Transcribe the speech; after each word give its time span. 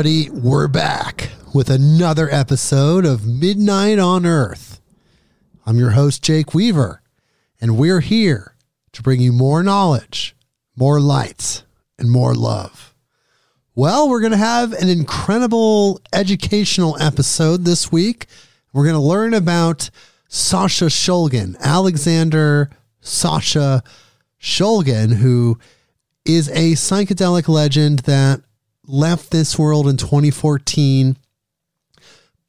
everybody, 0.00 0.30
we're 0.30 0.66
back 0.66 1.28
with 1.52 1.68
another 1.68 2.26
episode 2.32 3.04
of 3.04 3.26
Midnight 3.26 3.98
on 3.98 4.24
Earth. 4.24 4.80
I'm 5.66 5.76
your 5.76 5.90
host, 5.90 6.22
Jake 6.22 6.54
Weaver, 6.54 7.02
and 7.60 7.76
we're 7.76 8.00
here 8.00 8.54
to 8.92 9.02
bring 9.02 9.20
you 9.20 9.30
more 9.30 9.62
knowledge, 9.62 10.34
more 10.74 11.00
lights, 11.00 11.64
and 11.98 12.10
more 12.10 12.34
love. 12.34 12.94
Well, 13.74 14.08
we're 14.08 14.22
going 14.22 14.32
to 14.32 14.38
have 14.38 14.72
an 14.72 14.88
incredible 14.88 16.00
educational 16.14 16.96
episode 16.98 17.66
this 17.66 17.92
week. 17.92 18.24
We're 18.72 18.84
going 18.84 18.94
to 18.94 19.02
learn 19.02 19.34
about 19.34 19.90
Sasha 20.28 20.86
Shulgin, 20.86 21.58
Alexander 21.60 22.70
Sasha 23.02 23.82
Shulgin, 24.40 25.16
who 25.16 25.58
is 26.24 26.48
a 26.48 26.72
psychedelic 26.72 27.48
legend 27.48 27.98
that 28.00 28.40
left 28.90 29.30
this 29.30 29.58
world 29.58 29.88
in 29.88 29.96
2014 29.96 31.16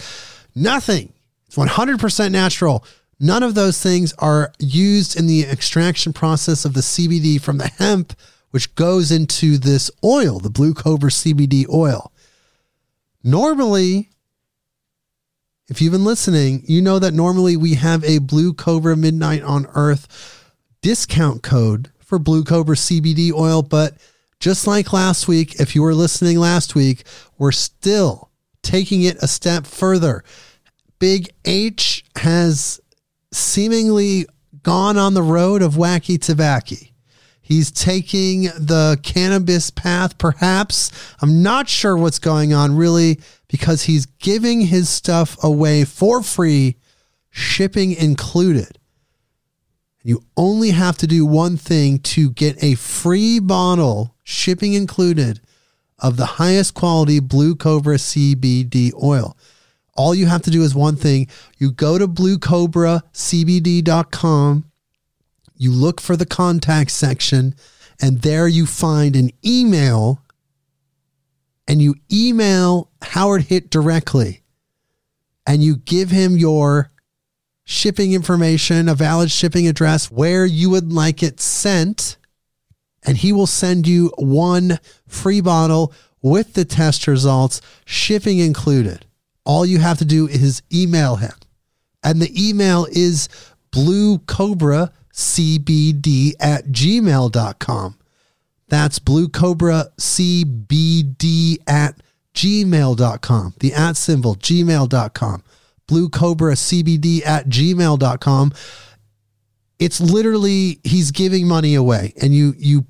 nothing. 0.54 1.12
It's 1.46 1.56
100% 1.56 2.30
natural. 2.30 2.84
None 3.24 3.44
of 3.44 3.54
those 3.54 3.80
things 3.80 4.12
are 4.18 4.52
used 4.58 5.16
in 5.16 5.28
the 5.28 5.44
extraction 5.44 6.12
process 6.12 6.64
of 6.64 6.74
the 6.74 6.80
CBD 6.80 7.40
from 7.40 7.58
the 7.58 7.68
hemp, 7.68 8.14
which 8.50 8.74
goes 8.74 9.12
into 9.12 9.58
this 9.58 9.92
oil, 10.02 10.40
the 10.40 10.50
Blue 10.50 10.74
Cobra 10.74 11.08
CBD 11.08 11.64
oil. 11.72 12.10
Normally, 13.22 14.10
if 15.68 15.80
you've 15.80 15.92
been 15.92 16.04
listening, 16.04 16.64
you 16.66 16.82
know 16.82 16.98
that 16.98 17.14
normally 17.14 17.56
we 17.56 17.74
have 17.74 18.02
a 18.02 18.18
Blue 18.18 18.52
Cobra 18.52 18.96
Midnight 18.96 19.44
on 19.44 19.68
Earth 19.76 20.50
discount 20.82 21.44
code 21.44 21.92
for 22.00 22.18
Blue 22.18 22.42
Cobra 22.42 22.74
CBD 22.74 23.32
oil. 23.32 23.62
But 23.62 23.98
just 24.40 24.66
like 24.66 24.92
last 24.92 25.28
week, 25.28 25.60
if 25.60 25.76
you 25.76 25.82
were 25.82 25.94
listening 25.94 26.40
last 26.40 26.74
week, 26.74 27.04
we're 27.38 27.52
still 27.52 28.30
taking 28.62 29.02
it 29.02 29.22
a 29.22 29.28
step 29.28 29.64
further. 29.64 30.24
Big 30.98 31.32
H 31.44 32.04
has 32.16 32.80
seemingly 33.32 34.26
gone 34.62 34.96
on 34.96 35.14
the 35.14 35.22
road 35.22 35.62
of 35.62 35.74
wacky 35.74 36.20
tobacco. 36.20 36.76
He's 37.40 37.72
taking 37.72 38.44
the 38.44 38.98
cannabis 39.02 39.70
path, 39.70 40.16
perhaps. 40.16 40.90
I'm 41.20 41.42
not 41.42 41.68
sure 41.68 41.96
what's 41.96 42.20
going 42.20 42.54
on 42.54 42.76
really 42.76 43.20
because 43.48 43.82
he's 43.82 44.06
giving 44.06 44.62
his 44.62 44.88
stuff 44.88 45.36
away 45.42 45.84
for 45.84 46.22
free, 46.22 46.76
shipping 47.30 47.92
included. 47.92 48.78
You 50.02 50.24
only 50.36 50.70
have 50.70 50.96
to 50.98 51.06
do 51.06 51.26
one 51.26 51.56
thing 51.56 51.98
to 52.00 52.30
get 52.30 52.62
a 52.62 52.74
free 52.74 53.38
bottle, 53.38 54.14
shipping 54.22 54.74
included, 54.74 55.40
of 55.98 56.16
the 56.16 56.26
highest 56.26 56.74
quality 56.74 57.20
Blue 57.20 57.54
Cobra 57.54 57.96
CBD 57.96 58.92
oil. 59.00 59.36
All 59.94 60.14
you 60.14 60.26
have 60.26 60.42
to 60.42 60.50
do 60.50 60.62
is 60.62 60.74
one 60.74 60.96
thing. 60.96 61.28
You 61.58 61.70
go 61.70 61.98
to 61.98 62.08
bluecobracbd.com, 62.08 64.64
you 65.56 65.70
look 65.70 66.00
for 66.00 66.16
the 66.16 66.26
contact 66.26 66.90
section, 66.90 67.54
and 68.00 68.22
there 68.22 68.48
you 68.48 68.66
find 68.66 69.14
an 69.14 69.30
email, 69.44 70.22
and 71.68 71.82
you 71.82 71.94
email 72.10 72.90
Howard 73.02 73.42
Hitt 73.42 73.70
directly, 73.70 74.42
and 75.46 75.62
you 75.62 75.76
give 75.76 76.10
him 76.10 76.36
your 76.36 76.90
shipping 77.64 78.12
information, 78.12 78.88
a 78.88 78.94
valid 78.94 79.30
shipping 79.30 79.68
address, 79.68 80.10
where 80.10 80.44
you 80.46 80.70
would 80.70 80.92
like 80.92 81.22
it 81.22 81.38
sent, 81.38 82.16
and 83.04 83.18
he 83.18 83.32
will 83.32 83.46
send 83.46 83.86
you 83.86 84.10
one 84.16 84.80
free 85.06 85.42
bottle 85.42 85.92
with 86.22 86.54
the 86.54 86.64
test 86.64 87.06
results, 87.06 87.60
shipping 87.84 88.38
included 88.38 89.04
all 89.44 89.66
you 89.66 89.78
have 89.78 89.98
to 89.98 90.04
do 90.04 90.28
is 90.28 90.62
email 90.72 91.16
him. 91.16 91.32
And 92.02 92.20
the 92.20 92.48
email 92.48 92.86
is 92.90 93.28
bluecobracbd 93.70 96.32
at 96.40 96.66
gmail.com. 96.66 97.98
That's 98.68 98.98
bluecobracbd 98.98 101.58
at 101.66 101.96
gmail.com. 102.34 103.54
The 103.60 103.74
at 103.74 103.96
symbol, 103.96 104.34
gmail.com. 104.36 105.42
Bluecobracbd 105.88 107.26
at 107.26 107.48
gmail.com. 107.48 108.52
It's 109.78 110.00
literally, 110.00 110.80
he's 110.84 111.10
giving 111.10 111.46
money 111.46 111.74
away. 111.74 112.14
And 112.20 112.34
you, 112.34 112.54
you 112.56 112.86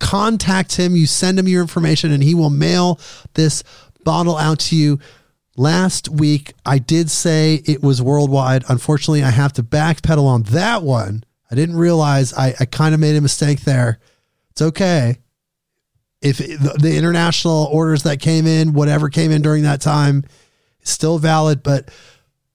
contact 0.00 0.76
him, 0.76 0.96
you 0.96 1.06
send 1.06 1.38
him 1.38 1.48
your 1.48 1.62
information, 1.62 2.12
and 2.12 2.22
he 2.22 2.34
will 2.34 2.50
mail 2.50 3.00
this 3.34 3.62
bottle 4.04 4.36
out 4.36 4.58
to 4.58 4.76
you 4.76 4.98
Last 5.56 6.08
week, 6.08 6.52
I 6.66 6.78
did 6.78 7.10
say 7.10 7.62
it 7.64 7.82
was 7.82 8.02
worldwide. 8.02 8.64
Unfortunately, 8.68 9.22
I 9.22 9.30
have 9.30 9.52
to 9.54 9.62
backpedal 9.62 10.24
on 10.24 10.42
that 10.44 10.82
one. 10.82 11.24
I 11.50 11.54
didn't 11.54 11.76
realize 11.76 12.34
I, 12.34 12.54
I 12.58 12.64
kind 12.64 12.94
of 12.94 13.00
made 13.00 13.14
a 13.14 13.20
mistake 13.20 13.60
there. 13.60 14.00
It's 14.50 14.62
okay. 14.62 15.18
If 16.20 16.38
the, 16.38 16.76
the 16.80 16.96
international 16.96 17.68
orders 17.70 18.02
that 18.02 18.20
came 18.20 18.46
in, 18.46 18.72
whatever 18.72 19.08
came 19.08 19.30
in 19.30 19.42
during 19.42 19.62
that 19.62 19.80
time, 19.80 20.24
is 20.82 20.90
still 20.90 21.18
valid, 21.18 21.62
but 21.62 21.88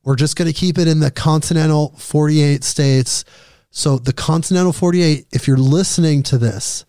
we're 0.04 0.16
just 0.16 0.36
going 0.36 0.52
to 0.52 0.58
keep 0.58 0.78
it 0.78 0.88
in 0.88 1.00
the 1.00 1.12
continental 1.12 1.94
48 1.98 2.64
states. 2.64 3.24
So, 3.72 3.98
the 3.98 4.14
continental 4.14 4.74
48, 4.74 5.28
if 5.32 5.48
you're 5.48 5.58
listening 5.58 6.24
to 6.24 6.38
this, 6.38 6.84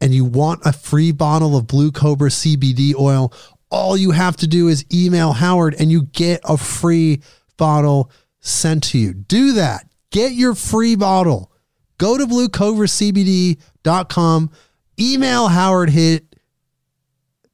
and 0.00 0.14
you 0.14 0.24
want 0.24 0.60
a 0.64 0.72
free 0.72 1.12
bottle 1.12 1.56
of 1.56 1.66
Blue 1.66 1.90
Cobra 1.90 2.28
CBD 2.28 2.94
oil, 2.94 3.32
all 3.70 3.96
you 3.96 4.12
have 4.12 4.36
to 4.36 4.46
do 4.46 4.68
is 4.68 4.84
email 4.92 5.32
Howard 5.32 5.74
and 5.78 5.90
you 5.90 6.02
get 6.02 6.40
a 6.44 6.56
free 6.56 7.20
bottle 7.56 8.10
sent 8.40 8.84
to 8.84 8.98
you. 8.98 9.14
Do 9.14 9.54
that. 9.54 9.88
Get 10.10 10.32
your 10.32 10.54
free 10.54 10.94
bottle. 10.94 11.50
Go 11.98 12.16
to 12.18 12.26
bluecobracbd.com, 12.26 14.50
email 14.98 15.48
Howard 15.48 15.90
Hitt, 15.90 16.34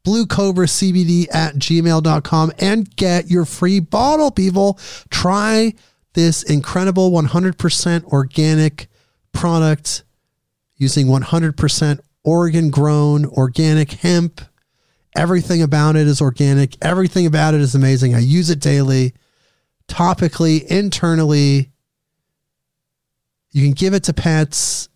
bluecobracbd 0.05 1.27
at 1.33 1.55
gmail.com, 1.55 2.53
and 2.59 2.97
get 2.97 3.31
your 3.31 3.45
free 3.45 3.81
bottle, 3.81 4.31
people. 4.31 4.79
Try 5.11 5.75
this 6.15 6.43
incredible 6.43 7.11
100% 7.11 8.05
organic 8.05 8.89
product 9.33 10.05
using 10.77 11.07
100% 11.07 12.01
Oregon 12.25 12.71
grown 12.71 13.27
organic 13.27 13.93
hemp. 13.93 14.41
Everything 15.17 15.63
about 15.63 15.97
it 15.97 16.07
is 16.07 16.21
organic. 16.21 16.77
Everything 16.83 17.27
about 17.27 17.55
it 17.55 17.61
is 17.61 17.75
amazing. 17.75 18.15
I 18.15 18.21
use 18.21 18.51
it 18.51 18.61
daily, 18.61 19.13
topically, 19.89 20.65
internally. 20.65 21.71
You 23.51 23.65
can 23.65 23.73
give 23.73 23.95
it 23.95 24.05
to 24.05 24.13
pets. 24.13 24.89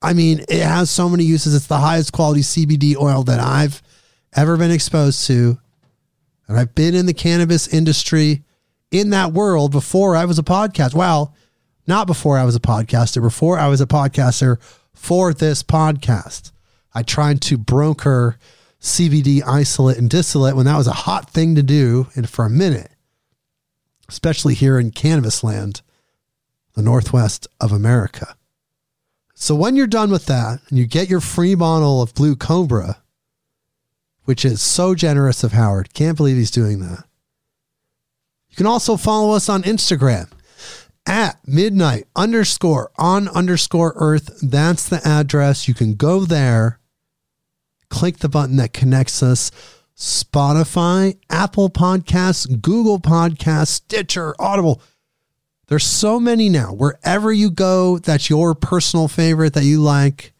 I 0.00 0.14
mean, 0.14 0.40
it 0.48 0.62
has 0.62 0.88
so 0.88 1.08
many 1.08 1.24
uses. 1.24 1.54
It's 1.54 1.66
the 1.66 1.78
highest 1.78 2.12
quality 2.12 2.40
CBD 2.40 2.96
oil 2.96 3.22
that 3.24 3.38
I've 3.38 3.82
ever 4.34 4.56
been 4.56 4.70
exposed 4.70 5.26
to. 5.26 5.58
And 6.48 6.58
I've 6.58 6.74
been 6.74 6.94
in 6.94 7.06
the 7.06 7.14
cannabis 7.14 7.68
industry 7.68 8.44
in 8.90 9.10
that 9.10 9.32
world 9.32 9.72
before 9.72 10.16
I 10.16 10.24
was 10.24 10.38
a 10.38 10.42
podcast. 10.42 10.94
Well, 10.94 11.34
not 11.86 12.06
before 12.06 12.38
I 12.38 12.44
was 12.44 12.56
a 12.56 12.60
podcaster, 12.60 13.20
before 13.20 13.58
I 13.58 13.68
was 13.68 13.80
a 13.80 13.86
podcaster 13.86 14.56
for 14.94 15.34
this 15.34 15.62
podcast. 15.62 16.52
I 16.94 17.02
tried 17.02 17.40
to 17.42 17.58
broker 17.58 18.38
CBD 18.80 19.42
isolate 19.46 19.98
and 19.98 20.08
distillate 20.08 20.56
when 20.56 20.66
that 20.66 20.78
was 20.78 20.86
a 20.86 20.92
hot 20.92 21.30
thing 21.30 21.54
to 21.54 21.62
do 21.62 22.08
and 22.14 22.28
for 22.28 22.46
a 22.46 22.50
minute, 22.50 22.90
especially 24.08 24.54
here 24.54 24.78
in 24.78 24.90
cannabis 24.90 25.44
land, 25.44 25.82
the 26.74 26.82
Northwest 26.82 27.46
of 27.60 27.72
America. 27.72 28.34
So 29.34 29.54
when 29.54 29.76
you're 29.76 29.86
done 29.86 30.10
with 30.10 30.26
that 30.26 30.60
and 30.68 30.78
you 30.78 30.86
get 30.86 31.10
your 31.10 31.20
free 31.20 31.54
bottle 31.54 32.02
of 32.02 32.14
Blue 32.14 32.36
Cobra, 32.36 33.02
which 34.24 34.44
is 34.44 34.62
so 34.62 34.94
generous 34.94 35.44
of 35.44 35.52
Howard, 35.52 35.94
can't 35.94 36.16
believe 36.16 36.36
he's 36.36 36.50
doing 36.50 36.80
that. 36.80 37.04
You 38.48 38.56
can 38.56 38.66
also 38.66 38.96
follow 38.96 39.34
us 39.34 39.48
on 39.48 39.62
Instagram 39.62 40.30
at 41.06 41.38
midnight 41.46 42.04
underscore 42.16 42.90
on 42.98 43.28
underscore 43.28 43.94
earth. 43.96 44.38
That's 44.42 44.88
the 44.88 45.00
address. 45.06 45.68
You 45.68 45.74
can 45.74 45.94
go 45.94 46.24
there, 46.24 46.79
click 47.90 48.18
the 48.18 48.28
button 48.28 48.56
that 48.56 48.72
connects 48.72 49.22
us. 49.22 49.50
Spotify, 49.96 51.18
Apple 51.28 51.68
Podcasts, 51.68 52.60
Google 52.62 52.98
Podcasts, 52.98 53.68
Stitcher, 53.68 54.34
Audible. 54.38 54.80
There's 55.66 55.84
so 55.84 56.18
many 56.18 56.48
now. 56.48 56.72
Wherever 56.72 57.30
you 57.30 57.50
go, 57.50 57.98
that's 57.98 58.30
your 58.30 58.54
personal 58.54 59.08
favorite 59.08 59.52
that 59.52 59.64
you 59.64 59.80
like. 59.80 60.32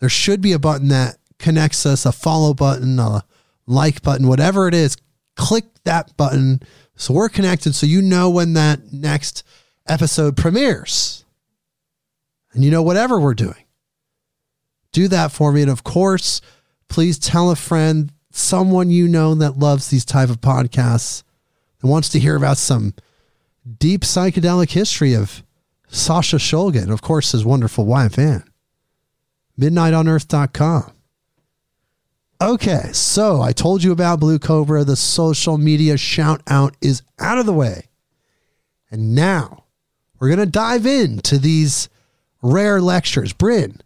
There 0.00 0.08
should 0.08 0.40
be 0.40 0.52
a 0.52 0.58
button 0.58 0.88
that 0.88 1.18
connects 1.38 1.84
us, 1.84 2.06
a 2.06 2.12
follow 2.12 2.54
button, 2.54 2.98
a 2.98 3.24
like 3.66 4.00
button, 4.02 4.26
whatever 4.26 4.66
it 4.66 4.74
is. 4.74 4.96
Click 5.36 5.66
that 5.84 6.16
button 6.16 6.60
so 6.96 7.12
we're 7.14 7.28
connected 7.28 7.74
so 7.74 7.86
you 7.86 8.02
know 8.02 8.30
when 8.30 8.52
that 8.54 8.92
next 8.92 9.44
episode 9.88 10.36
premieres. 10.36 11.24
And 12.52 12.64
you 12.64 12.70
know 12.70 12.82
whatever 12.82 13.18
we're 13.18 13.34
doing. 13.34 13.63
Do 14.94 15.08
that 15.08 15.32
for 15.32 15.52
me. 15.52 15.60
And 15.60 15.70
of 15.70 15.82
course, 15.82 16.40
please 16.88 17.18
tell 17.18 17.50
a 17.50 17.56
friend, 17.56 18.12
someone 18.30 18.90
you 18.90 19.08
know 19.08 19.34
that 19.34 19.58
loves 19.58 19.88
these 19.88 20.04
type 20.04 20.30
of 20.30 20.40
podcasts 20.40 21.24
and 21.82 21.90
wants 21.90 22.08
to 22.10 22.20
hear 22.20 22.36
about 22.36 22.56
some 22.56 22.94
deep 23.78 24.02
psychedelic 24.02 24.70
history 24.70 25.12
of 25.12 25.42
Sasha 25.88 26.36
Shulgin, 26.36 26.90
of 26.90 27.02
course, 27.02 27.32
his 27.32 27.44
wonderful 27.44 27.84
wife, 27.84 28.18
Anne. 28.18 28.44
MidnightOnEarth.com. 29.58 30.92
Okay, 32.40 32.90
so 32.92 33.42
I 33.42 33.52
told 33.52 33.82
you 33.82 33.90
about 33.90 34.20
Blue 34.20 34.38
Cobra. 34.38 34.84
The 34.84 34.96
social 34.96 35.58
media 35.58 35.96
shout 35.96 36.40
out 36.46 36.76
is 36.80 37.02
out 37.18 37.38
of 37.38 37.46
the 37.46 37.52
way. 37.52 37.88
And 38.90 39.14
now 39.14 39.64
we're 40.20 40.28
going 40.28 40.38
to 40.38 40.46
dive 40.46 40.86
into 40.86 41.38
these 41.38 41.88
rare 42.42 42.80
lectures. 42.80 43.32
Bryn, 43.32 43.80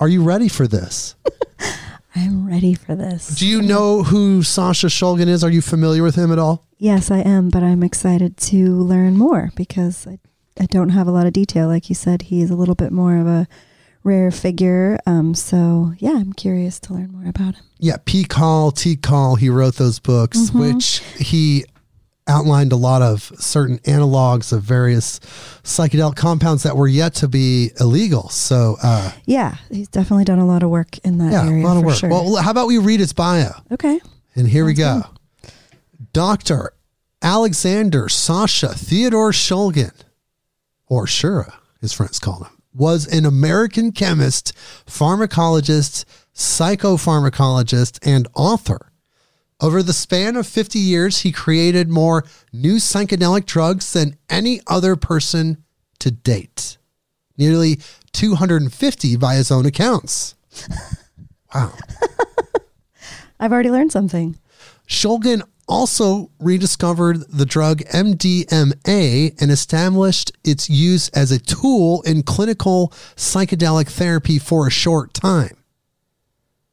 are 0.00 0.08
you 0.08 0.22
ready 0.22 0.48
for 0.48 0.66
this? 0.66 1.14
I'm 2.16 2.46
ready 2.46 2.74
for 2.74 2.94
this. 2.94 3.28
Do 3.28 3.46
you 3.46 3.60
know 3.60 4.02
who 4.04 4.42
Sasha 4.42 4.86
Shulgin 4.86 5.26
is? 5.26 5.42
Are 5.42 5.50
you 5.50 5.60
familiar 5.60 6.02
with 6.02 6.14
him 6.14 6.30
at 6.30 6.38
all? 6.38 6.64
Yes, 6.78 7.10
I 7.10 7.18
am, 7.18 7.50
but 7.50 7.62
I'm 7.64 7.82
excited 7.82 8.36
to 8.36 8.66
learn 8.76 9.16
more 9.16 9.50
because 9.56 10.06
I, 10.06 10.18
I 10.60 10.66
don't 10.66 10.90
have 10.90 11.08
a 11.08 11.10
lot 11.10 11.26
of 11.26 11.32
detail. 11.32 11.66
Like 11.66 11.88
you 11.88 11.94
said, 11.96 12.22
he 12.22 12.40
is 12.40 12.50
a 12.50 12.54
little 12.56 12.76
bit 12.76 12.92
more 12.92 13.16
of 13.16 13.26
a 13.26 13.48
rare 14.04 14.30
figure. 14.30 14.98
Um, 15.06 15.34
so 15.34 15.92
yeah, 15.98 16.12
I'm 16.12 16.32
curious 16.34 16.78
to 16.80 16.94
learn 16.94 17.10
more 17.10 17.28
about 17.28 17.56
him. 17.56 17.64
Yeah, 17.78 17.96
PiHKAL, 18.04 18.76
T. 18.76 18.94
Call, 18.96 19.34
he 19.36 19.48
wrote 19.48 19.76
those 19.76 19.98
books, 19.98 20.50
Mhm. 20.50 20.60
which 20.74 20.98
he 21.18 21.64
outlined 22.26 22.72
a 22.72 22.76
lot 22.76 23.02
of 23.02 23.30
certain 23.38 23.78
analogs 23.80 24.52
of 24.52 24.62
various 24.62 25.18
psychedelic 25.62 26.16
compounds 26.16 26.62
that 26.62 26.76
were 26.76 26.88
yet 26.88 27.14
to 27.14 27.28
be 27.28 27.70
illegal. 27.78 28.28
So, 28.30 28.76
uh, 28.82 29.12
Yeah, 29.26 29.56
he's 29.70 29.88
definitely 29.88 30.24
done 30.24 30.38
a 30.38 30.46
lot 30.46 30.62
of 30.62 30.70
work 30.70 30.96
in 31.04 31.18
that 31.18 31.32
yeah, 31.32 31.48
a 31.48 31.52
lot 31.62 31.76
of 31.76 31.84
work. 31.84 31.96
sure. 31.96 32.08
Well, 32.10 32.36
how 32.36 32.50
about 32.50 32.66
we 32.66 32.78
read 32.78 33.00
his 33.00 33.12
bio? 33.12 33.50
okay. 33.72 34.00
And 34.34 34.48
here 34.48 34.64
we 34.64 34.74
go. 34.74 35.02
Sounds 35.02 35.06
Dr. 36.12 36.72
Alexander 37.22 38.08
Sasha 38.08 38.68
Theodore 38.68 39.30
Shulgin, 39.32 39.92
or 40.86 41.06
Shura, 41.06 41.54
his 41.80 41.92
friends 41.92 42.18
called 42.18 42.46
him, 42.46 42.52
was 42.72 43.06
an 43.06 43.24
American 43.26 43.92
chemist, 43.92 44.52
pharmacologist, 44.86 46.04
psychopharmacologist, 46.34 47.98
and 48.06 48.28
author. 48.34 48.90
Over 49.64 49.82
the 49.82 49.94
span 49.94 50.36
of 50.36 50.46
50 50.46 50.78
years, 50.78 51.20
he 51.20 51.32
created 51.32 51.88
more 51.88 52.22
new 52.52 52.74
psychedelic 52.74 53.46
drugs 53.46 53.94
than 53.94 54.18
any 54.28 54.60
other 54.66 54.94
person 54.94 55.64
to 56.00 56.10
date. 56.10 56.76
Nearly 57.38 57.80
250 58.12 59.16
by 59.16 59.36
his 59.36 59.50
own 59.50 59.64
accounts. 59.64 60.34
Wow. 61.54 61.72
I've 63.40 63.52
already 63.52 63.70
learned 63.70 63.92
something. 63.92 64.36
Shulgin 64.88 65.40
also 65.68 66.32
rediscovered 66.40 67.20
the 67.30 67.46
drug 67.46 67.78
MDMA 67.82 69.40
and 69.40 69.50
established 69.52 70.32
its 70.42 70.68
use 70.68 71.10
as 71.10 71.30
a 71.30 71.38
tool 71.38 72.02
in 72.02 72.24
clinical 72.24 72.88
psychedelic 73.14 73.86
therapy 73.86 74.40
for 74.40 74.66
a 74.66 74.70
short 74.70 75.14
time. 75.14 75.56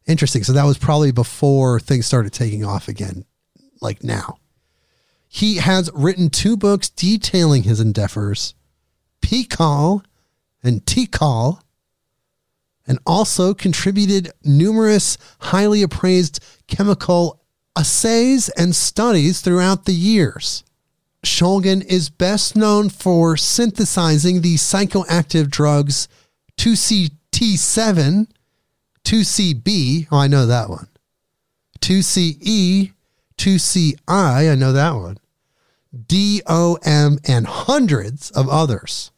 Interesting. 0.07 0.43
So 0.43 0.53
that 0.53 0.65
was 0.65 0.77
probably 0.77 1.11
before 1.11 1.79
things 1.79 2.05
started 2.05 2.33
taking 2.33 2.65
off 2.65 2.87
again, 2.87 3.25
like 3.81 4.03
now. 4.03 4.37
He 5.27 5.57
has 5.57 5.89
written 5.93 6.29
two 6.29 6.57
books 6.57 6.89
detailing 6.89 7.63
his 7.63 7.79
endeavors, 7.79 8.53
PiHKAL 9.21 10.03
and 10.63 10.85
TiHKAL, 10.85 11.61
and 12.85 12.99
also 13.05 13.53
contributed 13.53 14.31
numerous 14.43 15.17
highly 15.39 15.83
appraised 15.83 16.43
chemical 16.67 17.41
assays 17.77 18.49
and 18.49 18.75
studies 18.75 19.39
throughout 19.39 19.85
the 19.85 19.93
years. 19.93 20.63
Shulgin 21.23 21.85
is 21.85 22.09
best 22.09 22.55
known 22.55 22.89
for 22.89 23.37
synthesizing 23.37 24.41
the 24.41 24.55
psychoactive 24.55 25.49
drugs 25.49 26.07
2CT7, 26.57 28.27
2CB, 29.03 30.07
oh, 30.11 30.17
I 30.17 30.27
know 30.27 30.45
that 30.45 30.69
one, 30.69 30.87
2CE, 31.79 32.93
2CI, 33.37 33.97
I 34.07 34.55
know 34.55 34.71
that 34.71 34.91
one, 34.91 35.17
DOM, 36.07 37.19
and 37.27 37.47
hundreds 37.47 38.31
of 38.31 38.47
others. 38.47 39.11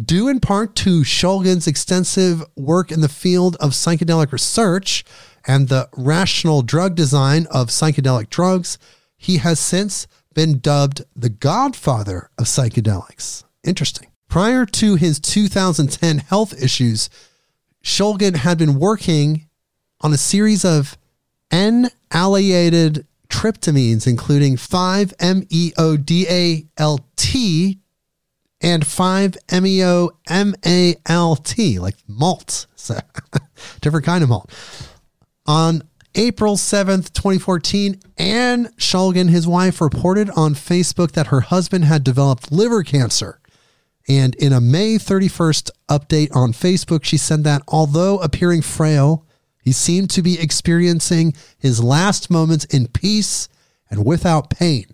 Due 0.00 0.26
in 0.26 0.40
part 0.40 0.74
to 0.74 1.02
Shulgin's 1.02 1.68
extensive 1.68 2.42
work 2.56 2.90
in 2.90 3.00
the 3.00 3.08
field 3.08 3.56
of 3.60 3.70
psychedelic 3.70 4.32
research 4.32 5.04
and 5.46 5.68
the 5.68 5.88
rational 5.96 6.62
drug 6.62 6.96
design 6.96 7.46
of 7.50 7.68
psychedelic 7.68 8.28
drugs, 8.28 8.76
he 9.16 9.36
has 9.38 9.60
since 9.60 10.08
been 10.34 10.58
dubbed 10.58 11.04
the 11.14 11.28
godfather 11.28 12.28
of 12.36 12.46
psychedelics. 12.46 13.44
Interesting. 13.62 14.08
Prior 14.28 14.66
to 14.66 14.96
his 14.96 15.20
2010 15.20 16.18
health 16.18 16.60
issues, 16.60 17.08
Shulgin 17.84 18.36
had 18.36 18.58
been 18.58 18.80
working 18.80 19.46
on 20.00 20.12
a 20.12 20.18
series 20.18 20.64
of 20.64 20.98
N-allylated 21.50 23.04
tryptamines, 23.28 24.06
including 24.06 24.54
E 24.54 24.56
5-MeO-DALT 24.56 25.80
and 28.60 28.86
5 28.86 29.36
MEO 29.60 30.10
MALT, 30.30 31.58
like 31.78 31.96
malt. 32.08 32.66
So, 32.74 32.98
different 33.82 34.06
kind 34.06 34.22
of 34.24 34.30
malt. 34.30 34.50
On 35.46 35.82
April 36.14 36.56
7th, 36.56 37.12
2014, 37.12 38.00
Anne 38.16 38.66
Shulgin, 38.78 39.28
his 39.28 39.46
wife, 39.46 39.82
reported 39.82 40.30
on 40.30 40.54
Facebook 40.54 41.12
that 41.12 41.26
her 41.26 41.40
husband 41.42 41.84
had 41.84 42.02
developed 42.02 42.50
liver 42.50 42.82
cancer. 42.82 43.40
And 44.08 44.34
in 44.34 44.52
a 44.52 44.60
May 44.60 44.96
31st 44.96 45.70
update 45.88 46.34
on 46.34 46.52
Facebook, 46.52 47.04
she 47.04 47.16
said 47.16 47.44
that 47.44 47.62
although 47.68 48.18
appearing 48.18 48.62
frail, 48.62 49.24
he 49.62 49.72
seemed 49.72 50.10
to 50.10 50.22
be 50.22 50.38
experiencing 50.38 51.34
his 51.58 51.82
last 51.82 52.30
moments 52.30 52.66
in 52.66 52.88
peace 52.88 53.48
and 53.90 54.04
without 54.04 54.50
pain. 54.50 54.84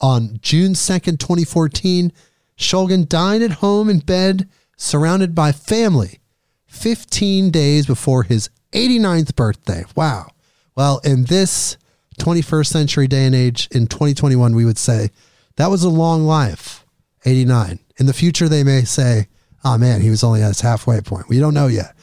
On 0.00 0.38
June 0.42 0.72
2nd, 0.72 1.18
2014, 1.18 2.12
Shulgin 2.58 3.08
died 3.08 3.40
at 3.40 3.52
home 3.52 3.88
in 3.88 4.00
bed, 4.00 4.48
surrounded 4.76 5.34
by 5.34 5.52
family, 5.52 6.20
15 6.66 7.50
days 7.50 7.86
before 7.86 8.24
his 8.24 8.50
89th 8.72 9.34
birthday. 9.34 9.84
Wow. 9.94 10.28
Well, 10.74 11.00
in 11.02 11.24
this 11.24 11.78
21st 12.18 12.66
century 12.66 13.08
day 13.08 13.24
and 13.24 13.34
age, 13.34 13.68
in 13.70 13.86
2021, 13.86 14.54
we 14.54 14.66
would 14.66 14.76
say 14.76 15.10
that 15.56 15.70
was 15.70 15.82
a 15.82 15.88
long 15.88 16.24
life, 16.24 16.84
89. 17.24 17.78
In 17.98 18.06
the 18.06 18.12
future, 18.12 18.48
they 18.48 18.62
may 18.62 18.84
say, 18.84 19.28
oh 19.64 19.78
man, 19.78 20.00
he 20.00 20.10
was 20.10 20.22
only 20.22 20.42
at 20.42 20.48
his 20.48 20.60
halfway 20.60 21.00
point. 21.00 21.28
We 21.28 21.38
don't 21.38 21.54
know 21.54 21.66
yet. 21.66 21.94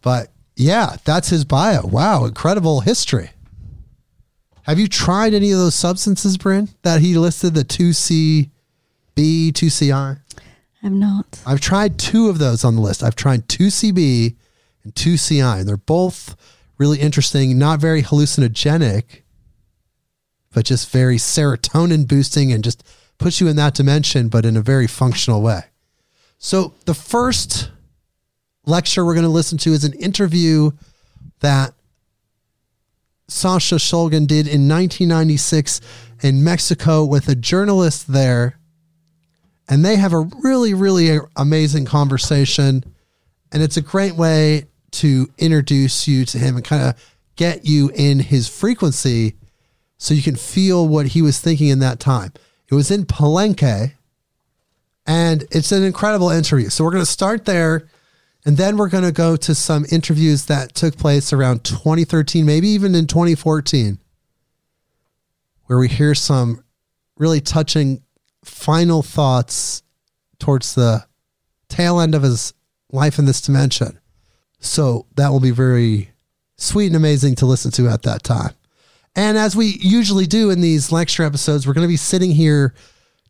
But 0.00 0.28
yeah, 0.56 0.96
that's 1.04 1.28
his 1.28 1.44
bio. 1.44 1.86
Wow, 1.86 2.24
incredible 2.24 2.80
history. 2.80 3.30
Have 4.62 4.78
you 4.78 4.88
tried 4.88 5.34
any 5.34 5.50
of 5.50 5.58
those 5.58 5.74
substances, 5.74 6.38
Bryn, 6.38 6.68
that 6.82 7.00
he 7.00 7.16
listed 7.16 7.54
the 7.54 7.64
2CB, 7.64 8.50
2CI? 9.16 10.20
I'm 10.84 10.98
not. 10.98 11.40
I've 11.46 11.60
tried 11.60 11.98
two 11.98 12.28
of 12.28 12.38
those 12.38 12.64
on 12.64 12.76
the 12.76 12.80
list. 12.80 13.02
I've 13.02 13.16
tried 13.16 13.48
2CB 13.48 14.36
and 14.84 14.94
2CI, 14.94 15.60
and 15.60 15.68
they're 15.68 15.76
both 15.76 16.36
really 16.78 17.00
interesting, 17.00 17.58
not 17.58 17.80
very 17.80 18.02
hallucinogenic, 18.02 19.22
but 20.52 20.64
just 20.64 20.90
very 20.90 21.16
serotonin 21.16 22.06
boosting 22.06 22.52
and 22.52 22.64
just 22.64 22.84
puts 23.22 23.40
you 23.40 23.48
in 23.48 23.56
that 23.56 23.74
dimension, 23.74 24.28
but 24.28 24.44
in 24.44 24.56
a 24.56 24.62
very 24.62 24.86
functional 24.86 25.42
way. 25.42 25.62
So 26.38 26.74
the 26.86 26.94
first 26.94 27.70
lecture 28.66 29.04
we're 29.04 29.14
going 29.14 29.24
to 29.24 29.30
listen 29.30 29.58
to 29.58 29.72
is 29.72 29.84
an 29.84 29.92
interview 29.94 30.72
that 31.40 31.72
Sasha 33.28 33.76
Shulgin 33.76 34.26
did 34.26 34.46
in 34.46 34.68
1996 34.68 35.80
in 36.22 36.44
Mexico 36.44 37.04
with 37.04 37.28
a 37.28 37.34
journalist 37.34 38.12
there. 38.12 38.58
And 39.68 39.84
they 39.84 39.96
have 39.96 40.12
a 40.12 40.28
really, 40.42 40.74
really 40.74 41.18
amazing 41.36 41.84
conversation. 41.84 42.84
And 43.52 43.62
it's 43.62 43.76
a 43.76 43.82
great 43.82 44.14
way 44.14 44.66
to 44.92 45.28
introduce 45.38 46.06
you 46.06 46.24
to 46.26 46.38
him 46.38 46.56
and 46.56 46.64
kind 46.64 46.82
of 46.82 47.14
get 47.36 47.64
you 47.64 47.90
in 47.94 48.18
his 48.18 48.48
frequency 48.48 49.34
so 49.96 50.14
you 50.14 50.22
can 50.22 50.36
feel 50.36 50.86
what 50.86 51.06
he 51.06 51.22
was 51.22 51.40
thinking 51.40 51.68
in 51.68 51.78
that 51.78 52.00
time. 52.00 52.32
It 52.72 52.74
was 52.74 52.90
in 52.90 53.04
Palenque, 53.04 53.92
and 55.04 55.44
it's 55.50 55.72
an 55.72 55.82
incredible 55.82 56.30
interview. 56.30 56.70
So 56.70 56.82
we're 56.82 56.92
going 56.92 57.04
to 57.04 57.10
start 57.10 57.44
there, 57.44 57.86
and 58.46 58.56
then 58.56 58.78
we're 58.78 58.88
going 58.88 59.04
to 59.04 59.12
go 59.12 59.36
to 59.36 59.54
some 59.54 59.84
interviews 59.92 60.46
that 60.46 60.74
took 60.74 60.96
place 60.96 61.34
around 61.34 61.64
2013, 61.64 62.46
maybe 62.46 62.68
even 62.68 62.94
in 62.94 63.06
2014, 63.06 63.98
where 65.66 65.78
we 65.78 65.86
hear 65.86 66.14
some 66.14 66.64
really 67.18 67.42
touching 67.42 68.04
final 68.42 69.02
thoughts 69.02 69.82
towards 70.38 70.74
the 70.74 71.04
tail 71.68 72.00
end 72.00 72.14
of 72.14 72.22
his 72.22 72.54
life 72.90 73.18
in 73.18 73.26
this 73.26 73.42
dimension. 73.42 74.00
So 74.60 75.04
that 75.16 75.28
will 75.28 75.40
be 75.40 75.50
very 75.50 76.12
sweet 76.56 76.86
and 76.86 76.96
amazing 76.96 77.34
to 77.34 77.44
listen 77.44 77.70
to 77.72 77.88
at 77.88 78.00
that 78.04 78.22
time. 78.22 78.54
And 79.14 79.36
as 79.36 79.54
we 79.54 79.76
usually 79.80 80.26
do 80.26 80.50
in 80.50 80.60
these 80.60 80.90
lecture 80.90 81.22
episodes, 81.22 81.66
we're 81.66 81.74
going 81.74 81.86
to 81.86 81.92
be 81.92 81.96
sitting 81.96 82.30
here 82.30 82.74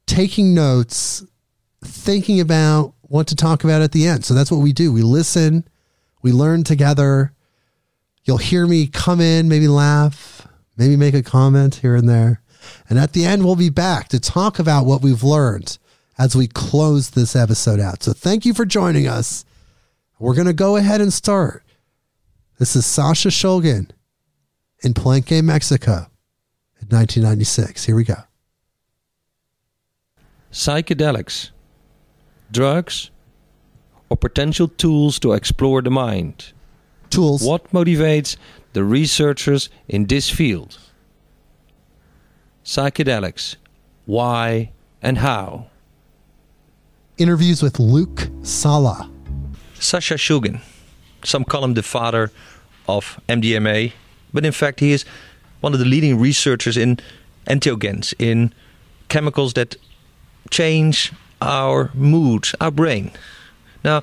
taking 0.07 0.55
notes, 0.55 1.25
thinking 1.85 2.41
about 2.41 2.95
what 3.03 3.27
to 3.29 3.37
talk 3.37 3.65
about 3.65 3.83
at 3.83 3.93
the 3.93 4.07
end. 4.07 4.25
So 4.25 4.35
that's 4.35 4.51
what 4.51 4.61
we 4.61 4.73
do. 4.73 4.93
We 4.93 5.03
listen, 5.03 5.69
we 6.23 6.33
learn 6.33 6.63
together. 6.65 7.33
You'll 8.25 8.39
hear 8.39 8.67
me 8.67 8.87
come 8.87 9.21
in, 9.21 9.49
maybe 9.49 9.67
laugh, 9.67 10.47
maybe 10.77 10.97
make 10.97 11.15
a 11.15 11.23
comment 11.23 11.77
here 11.77 11.97
and 11.97 12.09
there. 12.09 12.43
And 12.89 12.99
at 12.99 13.13
the 13.13 13.25
end, 13.25 13.45
we'll 13.45 13.57
be 13.57 13.71
back 13.71 14.09
to 14.09 14.21
talk 14.21 14.61
about 14.61 14.87
what 14.87 15.03
we've 15.03 15.25
learned 15.25 15.79
as 16.17 16.37
we 16.37 16.47
close 16.47 17.11
this 17.11 17.35
episode 17.35 17.81
out. 17.81 18.05
So 18.05 18.13
thank 18.13 18.47
you 18.47 18.55
for 18.55 18.65
joining 18.65 19.09
us. 19.09 19.45
We're 20.21 20.37
going 20.37 20.47
to 20.47 20.53
go 20.53 20.77
ahead 20.77 21.01
and 21.01 21.13
start. 21.13 21.65
This 22.61 22.77
is 22.77 22.87
Sasha 22.87 23.29
Shulgin 23.29 23.91
in 24.83 24.95
Palenque, 24.95 25.43
Mexico 25.43 26.07
in 26.81 26.89
1996. 26.89 27.85
Here 27.85 27.97
we 27.97 28.05
go. 28.05 28.17
Psychedelics, 30.53 31.51
drugs, 32.51 33.11
or 34.11 34.17
potential 34.17 34.69
tools 34.69 35.19
to 35.21 35.33
explore 35.33 35.81
the 35.81 35.91
mind. 35.91 36.53
Tools. 37.09 37.43
What 37.43 37.71
motivates 37.73 38.37
the 38.73 38.85
researchers 38.85 39.71
in 39.89 40.07
this 40.07 40.29
field? 40.29 40.79
Psychedelics, 42.65 43.57
why 44.07 44.73
and 45.01 45.19
how? 45.19 45.67
Interviews 47.17 47.63
with 47.63 47.79
Luc 47.79 48.29
Sala. 48.43 49.11
Sasha 49.75 50.15
Shulgin. 50.15 50.61
Some 51.25 51.45
call 51.45 51.65
him 51.65 51.75
the 51.75 51.83
father 51.83 52.31
of 52.89 53.21
MDMA, 53.29 53.93
but 54.33 54.45
in 54.45 54.53
fact, 54.53 54.81
he 54.81 54.93
is 54.93 55.05
one 55.61 55.73
of 55.73 55.79
the 55.79 55.85
leading 55.85 56.19
researchers 56.19 56.77
in 56.77 56.99
entheogens, 57.47 58.15
in 58.19 58.53
chemicals 59.09 59.55
that 59.55 59.77
change 60.51 61.13
our 61.41 61.91
mood, 61.95 62.49
our 62.61 62.71
brain. 62.71 63.11
Now, 63.85 64.03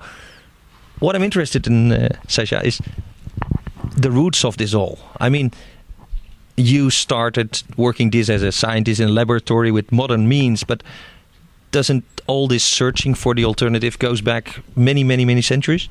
what 0.99 1.15
I'm 1.15 1.23
interested 1.23 1.67
in, 1.67 1.91
uh, 1.91 2.09
Sasha, 2.27 2.65
is 2.65 2.81
the 3.95 4.11
roots 4.11 4.43
of 4.43 4.57
this 4.57 4.73
all. 4.73 4.99
I 5.19 5.29
mean, 5.29 5.51
you 6.57 6.89
started 6.89 7.63
working 7.77 8.09
this 8.09 8.29
as 8.29 8.43
a 8.43 8.51
scientist 8.51 8.99
in 8.99 9.09
a 9.09 9.11
laboratory 9.11 9.71
with 9.71 9.91
modern 9.91 10.27
means, 10.27 10.63
but 10.63 10.83
doesn't 11.71 12.03
all 12.27 12.47
this 12.47 12.63
searching 12.63 13.13
for 13.13 13.33
the 13.33 13.45
alternative 13.45 13.97
goes 13.99 14.21
back 14.21 14.61
many, 14.75 15.03
many, 15.03 15.23
many 15.25 15.41
centuries? 15.41 15.87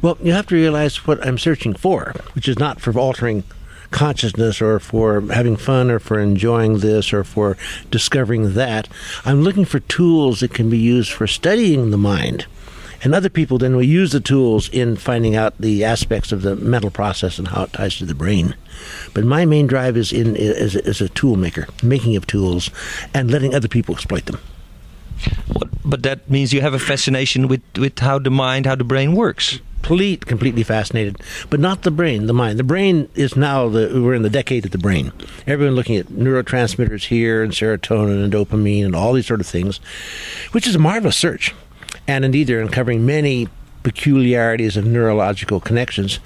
Well, 0.00 0.16
you 0.22 0.32
have 0.32 0.46
to 0.46 0.54
realize 0.54 1.06
what 1.06 1.24
I'm 1.26 1.38
searching 1.38 1.74
for, 1.74 2.14
which 2.34 2.48
is 2.48 2.58
not 2.58 2.80
for 2.80 2.96
altering 2.98 3.44
consciousness 3.90 4.60
or 4.60 4.78
for 4.78 5.20
having 5.32 5.56
fun 5.56 5.90
or 5.90 5.98
for 5.98 6.18
enjoying 6.18 6.78
this 6.78 7.12
or 7.12 7.24
for 7.24 7.56
discovering 7.90 8.54
that. 8.54 8.88
I'm 9.24 9.42
looking 9.42 9.64
for 9.64 9.80
tools 9.80 10.40
that 10.40 10.54
can 10.54 10.70
be 10.70 10.78
used 10.78 11.12
for 11.12 11.26
studying 11.26 11.90
the 11.90 11.98
mind. 11.98 12.46
And 13.02 13.14
other 13.14 13.28
people 13.28 13.58
then 13.58 13.76
will 13.76 13.82
use 13.82 14.12
the 14.12 14.20
tools 14.20 14.68
in 14.70 14.96
finding 14.96 15.36
out 15.36 15.54
the 15.60 15.84
aspects 15.84 16.32
of 16.32 16.42
the 16.42 16.56
mental 16.56 16.90
process 16.90 17.38
and 17.38 17.48
how 17.48 17.64
it 17.64 17.72
ties 17.72 17.96
to 17.96 18.06
the 18.06 18.14
brain. 18.14 18.56
But 19.14 19.24
my 19.24 19.44
main 19.44 19.66
drive 19.66 19.96
is 19.96 20.12
in 20.12 20.36
as 20.36 20.74
a, 20.74 21.04
a 21.04 21.08
tool 21.10 21.36
maker, 21.36 21.66
making 21.82 22.16
of 22.16 22.26
tools, 22.26 22.70
and 23.14 23.30
letting 23.30 23.54
other 23.54 23.68
people 23.68 23.94
exploit 23.94 24.26
them. 24.26 24.40
What, 25.52 25.68
but 25.84 26.02
that 26.02 26.28
means 26.28 26.52
you 26.52 26.62
have 26.62 26.74
a 26.74 26.78
fascination 26.78 27.48
with, 27.48 27.62
with 27.78 27.98
how 27.98 28.18
the 28.18 28.30
mind, 28.30 28.66
how 28.66 28.74
the 28.74 28.84
brain 28.84 29.14
works. 29.14 29.60
Complete, 29.86 30.26
completely 30.26 30.64
fascinated, 30.64 31.22
but 31.48 31.60
not 31.60 31.82
the 31.82 31.92
brain, 31.92 32.26
the 32.26 32.32
mind. 32.32 32.58
The 32.58 32.64
brain 32.64 33.08
is 33.14 33.36
now 33.36 33.68
the 33.68 34.02
we're 34.02 34.14
in 34.14 34.22
the 34.22 34.28
decade 34.28 34.64
of 34.64 34.72
the 34.72 34.78
brain. 34.78 35.12
Everyone 35.46 35.76
looking 35.76 35.94
at 35.94 36.06
neurotransmitters 36.06 37.06
here 37.06 37.44
and 37.44 37.52
serotonin 37.52 38.24
and 38.24 38.32
dopamine 38.32 38.84
and 38.84 38.96
all 38.96 39.12
these 39.12 39.28
sort 39.28 39.38
of 39.38 39.46
things, 39.46 39.78
which 40.50 40.66
is 40.66 40.74
a 40.74 40.80
marvelous 40.80 41.16
search. 41.16 41.54
And 42.08 42.24
indeed, 42.24 42.48
they're 42.48 42.60
uncovering 42.60 43.06
many 43.06 43.46
peculiarities 43.84 44.76
of 44.76 44.84
neurological 44.84 45.60
connections, 45.60 46.18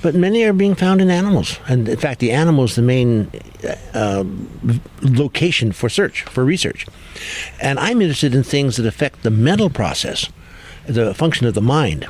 but 0.00 0.14
many 0.14 0.42
are 0.44 0.54
being 0.54 0.74
found 0.74 1.02
in 1.02 1.10
animals. 1.10 1.58
And 1.68 1.86
in 1.86 1.98
fact, 1.98 2.20
the 2.20 2.32
animal 2.32 2.64
is 2.64 2.74
the 2.74 2.80
main 2.80 3.30
uh, 3.92 4.24
location 5.02 5.72
for 5.72 5.90
search, 5.90 6.22
for 6.22 6.42
research. 6.42 6.86
And 7.60 7.78
I'm 7.78 8.00
interested 8.00 8.34
in 8.34 8.44
things 8.44 8.78
that 8.78 8.86
affect 8.86 9.24
the 9.24 9.30
mental 9.30 9.68
process, 9.68 10.30
the 10.86 11.12
function 11.12 11.46
of 11.46 11.52
the 11.52 11.60
mind, 11.60 12.08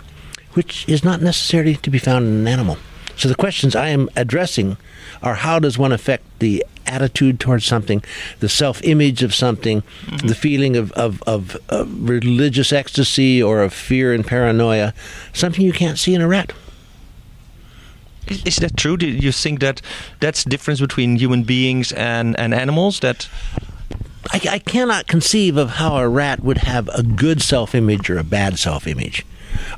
which 0.55 0.89
is 0.89 1.05
not 1.05 1.21
necessarily 1.21 1.77
to 1.77 1.91
be 1.91 1.99
found 1.99 2.27
in 2.27 2.33
an 2.33 2.49
animal. 2.49 2.79
So 3.17 3.29
the 3.29 3.35
questions 3.35 3.77
I 3.77 3.89
am 3.89 4.09
addressing 4.17 4.77
are 5.23 5.35
how 5.35 5.59
does 5.59 5.79
one 5.79 5.93
affect 5.93 6.25
the 6.41 6.65
attitude 6.87 7.41
towards 7.41 7.65
something, 7.65 8.03
the 8.41 8.49
self 8.49 8.83
image 8.83 9.23
of 9.23 9.35
something, 9.35 9.83
mm-hmm. 9.83 10.27
the 10.27 10.35
feeling 10.35 10.77
of, 10.77 10.93
of, 10.93 11.23
of, 11.23 11.57
of, 11.69 12.09
religious 12.09 12.73
ecstasy 12.73 13.43
or 13.43 13.63
of 13.63 13.73
fear 13.73 14.13
and 14.13 14.27
paranoia, 14.27 14.93
something 15.33 15.65
you 15.65 15.73
can't 15.73 15.99
see 15.99 16.15
in 16.15 16.21
a 16.21 16.29
rat. 16.29 16.53
Is 18.27 18.57
that 18.57 18.77
true? 18.77 18.97
Do 18.97 19.07
you 19.07 19.33
think 19.33 19.61
that 19.61 19.83
that's 20.21 20.45
the 20.45 20.51
difference 20.51 20.81
between 20.81 21.17
human 21.17 21.43
beings 21.43 21.93
and, 21.93 22.39
and 22.39 22.55
animals? 22.55 23.01
That 23.01 23.29
I, 24.33 24.41
I 24.51 24.59
cannot 24.59 25.07
conceive 25.07 25.59
of 25.59 25.71
how 25.71 25.97
a 25.97 26.09
rat 26.09 26.41
would 26.41 26.59
have 26.59 26.89
a 26.89 27.03
good 27.03 27.43
self 27.43 27.75
image 27.75 28.09
or 28.09 28.19
a 28.19 28.25
bad 28.25 28.59
self 28.59 28.87
image. 28.87 29.27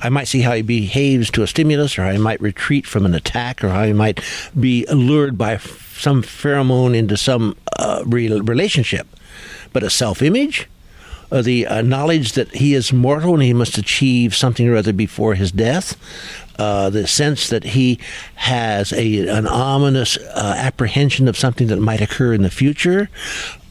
I 0.01 0.09
might 0.09 0.29
see 0.29 0.41
how 0.41 0.53
he 0.53 0.63
behaves 0.63 1.31
to 1.33 1.43
a 1.43 1.47
stimulus, 1.47 1.99
or 1.99 2.11
he 2.11 2.19
might 2.19 2.41
retreat 2.41 2.87
from 2.87 3.07
an 3.07 3.15
attack, 3.15 3.63
or 3.63 3.71
how 3.71 3.85
he 3.85 3.93
might 3.93 4.21
be 4.59 4.87
lured 4.87 5.39
by 5.39 5.59
some 5.59 6.23
pheromone 6.23 6.95
into 6.95 7.17
some 7.17 7.57
uh, 7.79 8.03
re- 8.07 8.29
relationship. 8.41 9.07
But 9.73 9.83
a 9.83 9.91
self 9.91 10.23
image, 10.23 10.69
uh, 11.31 11.43
the 11.43 11.67
uh, 11.67 11.83
knowledge 11.83 12.33
that 12.33 12.55
he 12.55 12.75
is 12.75 12.93
mortal 12.93 13.35
and 13.35 13.43
he 13.43 13.53
must 13.53 13.79
achieve 13.79 14.35
something 14.35 14.69
or 14.69 14.77
other 14.77 14.93
before 14.93 15.35
his 15.35 15.51
death, 15.53 15.97
uh, 16.59 16.89
the 16.91 17.07
sense 17.07 17.49
that 17.49 17.65
he 17.65 17.99
has 18.37 18.93
a 18.93 19.29
an 19.29 19.47
ominous 19.47 20.17
uh, 20.17 20.55
apprehension 20.57 21.29
of 21.29 21.37
something 21.37 21.67
that 21.67 21.81
might 21.81 22.01
occur 22.01 22.33
in 22.33 22.43
the 22.43 22.51
future, 22.51 23.11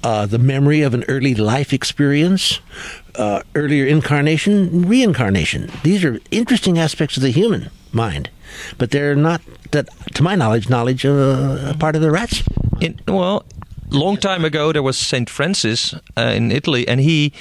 uh, 0.03 0.25
the 0.25 0.37
memory 0.37 0.81
of 0.81 0.93
an 0.93 1.03
early 1.07 1.33
life 1.33 1.73
experience, 1.73 2.59
uh, 3.17 3.41
earlier 3.55 3.85
incarnation, 3.85 4.87
reincarnation. 4.87 5.69
These 5.83 6.03
are 6.03 6.19
interesting 6.31 6.77
aspects 6.79 7.17
of 7.17 7.23
the 7.23 7.31
human 7.31 7.69
mind, 7.91 8.29
but 8.77 8.91
they're 8.91 9.15
not 9.15 9.41
that, 9.71 9.89
to 10.13 10.23
my 10.23 10.35
knowledge, 10.35 10.69
knowledge 10.69 11.05
of 11.05 11.17
a 11.17 11.75
part 11.79 11.95
of 11.95 12.01
the 12.01 12.11
rats. 12.11 12.43
In, 12.81 12.99
well, 13.07 13.45
long 13.89 14.17
time 14.17 14.45
ago 14.45 14.71
there 14.71 14.83
was 14.83 14.97
Saint 14.97 15.29
Francis 15.29 15.93
uh, 16.17 16.33
in 16.35 16.51
Italy, 16.51 16.87
and 16.87 16.99
he. 16.99 17.33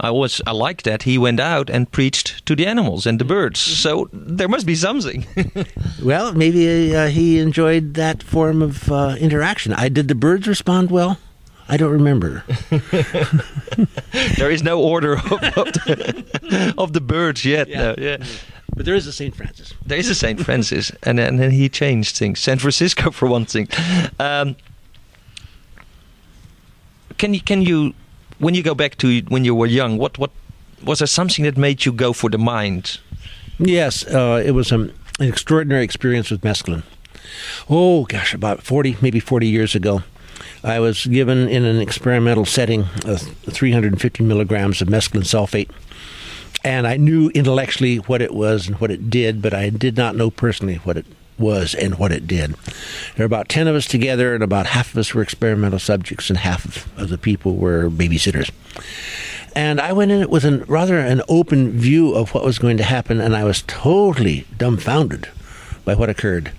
I 0.00 0.10
was 0.10 0.42
I 0.48 0.50
like 0.50 0.82
that 0.82 1.04
he 1.04 1.16
went 1.16 1.38
out 1.38 1.70
and 1.70 1.88
preached 1.88 2.44
to 2.46 2.56
the 2.56 2.66
animals 2.66 3.06
and 3.06 3.20
the 3.20 3.24
birds. 3.24 3.60
So 3.60 4.08
there 4.12 4.48
must 4.48 4.66
be 4.66 4.74
something. 4.74 5.26
Well, 6.02 6.32
maybe 6.32 6.96
uh, 6.96 7.06
he 7.06 7.38
enjoyed 7.38 7.94
that 7.94 8.24
form 8.24 8.62
of 8.62 8.90
uh, 8.90 9.14
interaction. 9.20 9.72
I 9.74 9.88
did 9.88 10.08
the 10.08 10.16
birds 10.16 10.48
respond 10.48 10.90
well? 10.90 11.18
I 11.68 11.76
don't 11.76 11.92
remember. 11.92 12.44
there 14.36 14.50
is 14.50 14.62
no 14.62 14.80
order 14.80 15.14
of, 15.14 15.32
of, 15.32 15.72
the, 15.72 16.74
of 16.76 16.92
the 16.92 17.00
birds 17.00 17.44
yet. 17.44 17.68
no, 17.68 17.94
yeah. 17.96 18.18
But 18.74 18.86
there 18.86 18.94
is 18.94 19.06
a 19.06 19.12
St. 19.12 19.34
Francis. 19.34 19.74
There 19.84 19.98
is 19.98 20.08
a 20.08 20.14
Saint 20.14 20.40
Francis, 20.40 20.92
and 21.02 21.20
and 21.20 21.38
then 21.38 21.50
he 21.50 21.68
changed 21.68 22.16
things. 22.16 22.40
San 22.40 22.58
Francisco, 22.58 23.10
for 23.10 23.28
one 23.28 23.44
thing. 23.44 23.68
Um, 24.18 24.56
can 27.18 27.34
you 27.34 27.40
can 27.40 27.62
you 27.62 27.92
when 28.38 28.54
you 28.54 28.62
go 28.62 28.74
back 28.74 28.96
to 28.98 29.20
when 29.28 29.44
you 29.44 29.54
were 29.54 29.66
young? 29.66 29.98
What 29.98 30.18
what 30.18 30.30
was 30.82 31.00
there 31.00 31.06
something 31.06 31.44
that 31.44 31.56
made 31.56 31.84
you 31.84 31.92
go 31.92 32.12
for 32.12 32.30
the 32.30 32.38
mind? 32.38 32.98
Yes, 33.58 34.06
uh, 34.06 34.42
it 34.44 34.52
was 34.52 34.72
um, 34.72 34.90
an 35.20 35.28
extraordinary 35.28 35.84
experience 35.84 36.30
with 36.30 36.40
mescaline. 36.40 36.82
Oh 37.68 38.04
gosh, 38.06 38.32
about 38.32 38.62
forty, 38.62 38.96
maybe 39.02 39.20
forty 39.20 39.48
years 39.48 39.74
ago, 39.74 40.02
I 40.64 40.78
was 40.78 41.06
given 41.06 41.48
in 41.48 41.64
an 41.64 41.80
experimental 41.80 42.44
setting 42.44 42.82
uh, 43.04 43.16
350 43.16 44.22
milligrams 44.22 44.80
of 44.80 44.88
mescaline 44.88 45.24
sulfate, 45.24 45.70
and 46.64 46.86
I 46.86 46.96
knew 46.96 47.30
intellectually 47.30 47.96
what 47.96 48.22
it 48.22 48.32
was 48.32 48.68
and 48.68 48.80
what 48.80 48.92
it 48.92 49.10
did, 49.10 49.42
but 49.42 49.52
I 49.52 49.70
did 49.70 49.96
not 49.96 50.14
know 50.14 50.30
personally 50.30 50.76
what 50.76 50.96
it 50.96 51.06
was 51.36 51.74
and 51.74 51.98
what 51.98 52.12
it 52.12 52.28
did. 52.28 52.54
There 53.16 53.24
were 53.24 53.24
about 53.24 53.48
10 53.48 53.66
of 53.66 53.74
us 53.74 53.86
together, 53.86 54.34
and 54.34 54.44
about 54.44 54.66
half 54.66 54.92
of 54.92 54.98
us 54.98 55.12
were 55.12 55.22
experimental 55.22 55.80
subjects, 55.80 56.30
and 56.30 56.38
half 56.38 56.64
of, 56.64 56.98
of 56.98 57.08
the 57.08 57.18
people 57.18 57.56
were 57.56 57.90
babysitters. 57.90 58.52
And 59.56 59.80
I 59.80 59.92
went 59.92 60.12
in 60.12 60.20
it 60.22 60.30
with 60.30 60.44
an, 60.44 60.62
rather 60.68 60.98
an 60.98 61.22
open 61.28 61.72
view 61.72 62.14
of 62.14 62.32
what 62.34 62.44
was 62.44 62.60
going 62.60 62.76
to 62.76 62.84
happen, 62.84 63.20
and 63.20 63.34
I 63.34 63.42
was 63.42 63.62
totally 63.66 64.46
dumbfounded 64.56 65.28
by 65.84 65.94
what 65.94 66.10
occurred. 66.10 66.52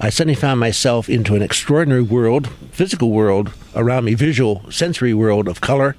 I 0.00 0.10
suddenly 0.10 0.34
found 0.34 0.60
myself 0.60 1.08
into 1.08 1.34
an 1.34 1.42
extraordinary 1.42 2.02
world, 2.02 2.48
physical 2.72 3.10
world 3.10 3.52
around 3.74 4.04
me, 4.04 4.14
visual, 4.14 4.64
sensory 4.70 5.14
world 5.14 5.48
of 5.48 5.60
color, 5.60 5.96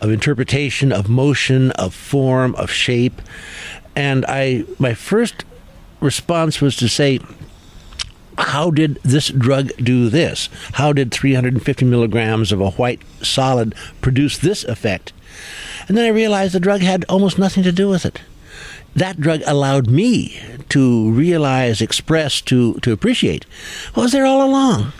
of 0.00 0.10
interpretation, 0.10 0.92
of 0.92 1.08
motion, 1.08 1.70
of 1.72 1.94
form, 1.94 2.54
of 2.56 2.70
shape. 2.70 3.22
And 3.94 4.24
I, 4.26 4.64
my 4.78 4.94
first 4.94 5.44
response 6.00 6.60
was 6.60 6.76
to 6.76 6.88
say, 6.88 7.20
how 8.38 8.70
did 8.70 8.98
this 9.02 9.28
drug 9.28 9.70
do 9.76 10.08
this? 10.08 10.48
How 10.72 10.92
did 10.92 11.12
350 11.12 11.84
milligrams 11.84 12.50
of 12.50 12.60
a 12.60 12.70
white 12.70 13.00
solid 13.22 13.74
produce 14.00 14.38
this 14.38 14.64
effect? 14.64 15.12
And 15.88 15.96
then 15.96 16.04
I 16.04 16.08
realized 16.08 16.54
the 16.54 16.60
drug 16.60 16.80
had 16.80 17.04
almost 17.08 17.38
nothing 17.38 17.62
to 17.62 17.72
do 17.72 17.88
with 17.88 18.04
it. 18.04 18.20
That 18.94 19.20
drug 19.20 19.42
allowed 19.46 19.88
me 19.88 20.38
to 20.68 21.10
realize, 21.10 21.80
express, 21.80 22.40
to, 22.42 22.74
to 22.74 22.92
appreciate 22.92 23.46
was 23.96 24.12
there 24.12 24.26
all 24.26 24.46
along. 24.46 24.92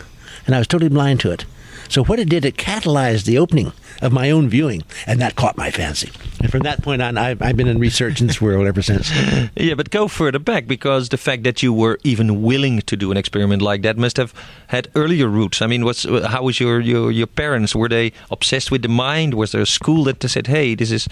And 0.45 0.55
I 0.55 0.57
was 0.57 0.67
totally 0.67 0.89
blind 0.89 1.19
to 1.21 1.31
it. 1.31 1.45
So 1.89 2.03
what 2.03 2.19
it 2.19 2.27
did, 2.27 2.43
it 2.43 2.57
catalyzed 2.57 3.25
the 3.25 3.37
opening 3.37 3.71
of 4.01 4.11
my 4.11 4.31
own 4.31 4.49
viewing, 4.49 4.81
and 5.05 5.21
that 5.21 5.35
caught 5.35 5.57
my 5.57 5.69
fancy. 5.69 6.11
And 6.41 6.49
from 6.49 6.61
that 6.61 6.81
point 6.81 7.01
on, 7.01 7.17
I've, 7.17 7.41
I've 7.41 7.55
been 7.55 7.67
in 7.67 7.77
research 7.77 8.19
in 8.19 8.25
this 8.25 8.41
world 8.41 8.65
ever 8.67 8.81
since. 8.81 9.11
Yeah, 9.55 9.75
but 9.75 9.91
go 9.91 10.07
further 10.07 10.39
back 10.39 10.67
because 10.67 11.09
the 11.09 11.17
fact 11.17 11.43
that 11.43 11.61
you 11.61 11.71
were 11.71 11.99
even 12.03 12.41
willing 12.41 12.81
to 12.81 12.97
do 12.97 13.11
an 13.11 13.17
experiment 13.17 13.61
like 13.61 13.83
that 13.83 13.97
must 13.97 14.17
have 14.17 14.33
had 14.67 14.89
earlier 14.95 15.27
roots. 15.27 15.61
I 15.61 15.67
mean, 15.67 15.85
what's 15.85 16.03
how 16.03 16.43
was 16.43 16.59
your 16.59 16.79
your, 16.79 17.11
your 17.11 17.27
parents? 17.27 17.75
Were 17.75 17.87
they 17.87 18.11
obsessed 18.31 18.71
with 18.71 18.81
the 18.81 18.87
mind? 18.89 19.35
Was 19.35 19.51
there 19.51 19.61
a 19.61 19.65
school 19.65 20.03
that 20.05 20.23
said, 20.23 20.47
"Hey, 20.47 20.75
this 20.75 20.91
is"? 20.91 21.07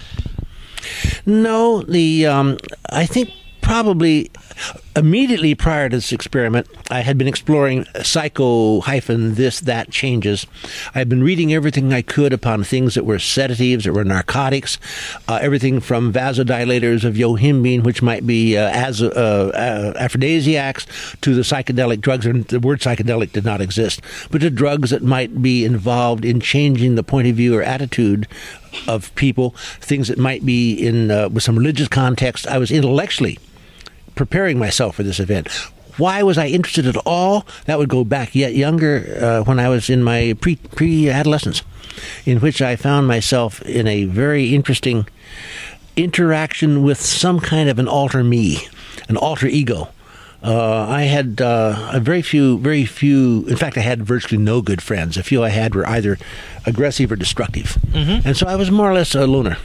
No, 1.26 1.82
the 1.82 2.26
um, 2.26 2.58
I 2.90 3.06
think 3.06 3.30
probably 3.62 4.30
immediately 4.94 5.54
prior 5.54 5.88
to 5.88 5.96
this 5.96 6.12
experiment, 6.12 6.66
I 6.90 7.00
had 7.00 7.16
been 7.16 7.28
exploring 7.28 7.86
psycho 8.02 8.80
hyphen 8.80 9.34
this 9.34 9.60
that 9.60 9.90
changes. 9.90 10.46
I 10.94 10.98
had 10.98 11.08
been 11.08 11.22
reading 11.22 11.54
everything 11.54 11.92
I 11.92 12.02
could 12.02 12.32
upon 12.32 12.64
things 12.64 12.94
that 12.94 13.06
were 13.06 13.18
sedatives, 13.18 13.84
that 13.84 13.94
were 13.94 14.04
narcotics, 14.04 14.78
uh, 15.28 15.38
everything 15.40 15.80
from 15.80 16.12
vasodilators 16.12 17.04
of 17.04 17.14
yohimbine, 17.14 17.84
which 17.84 18.02
might 18.02 18.26
be 18.26 18.58
uh, 18.58 18.68
as 18.70 19.00
uh, 19.00 19.06
uh, 19.08 19.98
aphrodisiacs, 19.98 20.86
to 21.22 21.34
the 21.34 21.42
psychedelic 21.42 22.00
drugs. 22.00 22.26
And 22.26 22.44
the 22.46 22.60
word 22.60 22.80
psychedelic 22.80 23.32
did 23.32 23.44
not 23.44 23.60
exist, 23.60 24.02
but 24.30 24.42
to 24.42 24.50
drugs 24.50 24.90
that 24.90 25.02
might 25.02 25.40
be 25.40 25.64
involved 25.64 26.24
in 26.24 26.40
changing 26.40 26.96
the 26.96 27.02
point 27.02 27.28
of 27.28 27.36
view 27.36 27.56
or 27.56 27.62
attitude 27.62 28.26
of 28.86 29.14
people, 29.14 29.50
things 29.80 30.08
that 30.08 30.18
might 30.18 30.44
be 30.44 30.74
in 30.74 31.10
uh, 31.10 31.28
with 31.28 31.42
some 31.42 31.56
religious 31.56 31.88
context. 31.88 32.46
I 32.46 32.58
was 32.58 32.70
intellectually 32.70 33.38
preparing 34.14 34.58
myself 34.58 34.96
for 34.96 35.02
this 35.02 35.20
event. 35.20 35.48
Why 35.98 36.22
was 36.22 36.38
I 36.38 36.46
interested 36.46 36.86
at 36.86 36.96
all? 37.04 37.46
That 37.66 37.78
would 37.78 37.88
go 37.88 38.04
back 38.04 38.34
yet 38.34 38.54
younger 38.54 39.18
uh, 39.20 39.44
when 39.44 39.58
I 39.58 39.68
was 39.68 39.90
in 39.90 40.02
my 40.02 40.34
pre 40.40 40.56
pre 40.56 41.10
adolescence, 41.10 41.62
in 42.24 42.40
which 42.40 42.62
I 42.62 42.76
found 42.76 43.06
myself 43.06 43.60
in 43.62 43.86
a 43.86 44.04
very 44.04 44.54
interesting 44.54 45.06
interaction 45.96 46.82
with 46.82 47.00
some 47.00 47.40
kind 47.40 47.68
of 47.68 47.78
an 47.78 47.88
alter 47.88 48.24
me, 48.24 48.58
an 49.08 49.16
alter 49.16 49.46
ego. 49.46 49.88
Uh, 50.42 50.86
I 50.88 51.02
had 51.02 51.40
uh, 51.40 51.90
a 51.92 52.00
very 52.00 52.20
few, 52.22 52.58
very 52.58 52.84
few. 52.84 53.44
In 53.46 53.56
fact, 53.56 53.78
I 53.78 53.80
had 53.80 54.02
virtually 54.02 54.42
no 54.42 54.60
good 54.60 54.82
friends. 54.82 55.16
A 55.16 55.22
few 55.22 55.44
I 55.44 55.50
had 55.50 55.74
were 55.74 55.86
either 55.86 56.18
aggressive 56.66 57.12
or 57.12 57.16
destructive, 57.16 57.78
and 58.26 58.36
so 58.36 58.46
I 58.48 58.56
was 58.56 58.70
more 58.70 58.90
or 58.90 58.94
less 58.94 59.14
a 59.14 59.26
loner. 59.26 59.56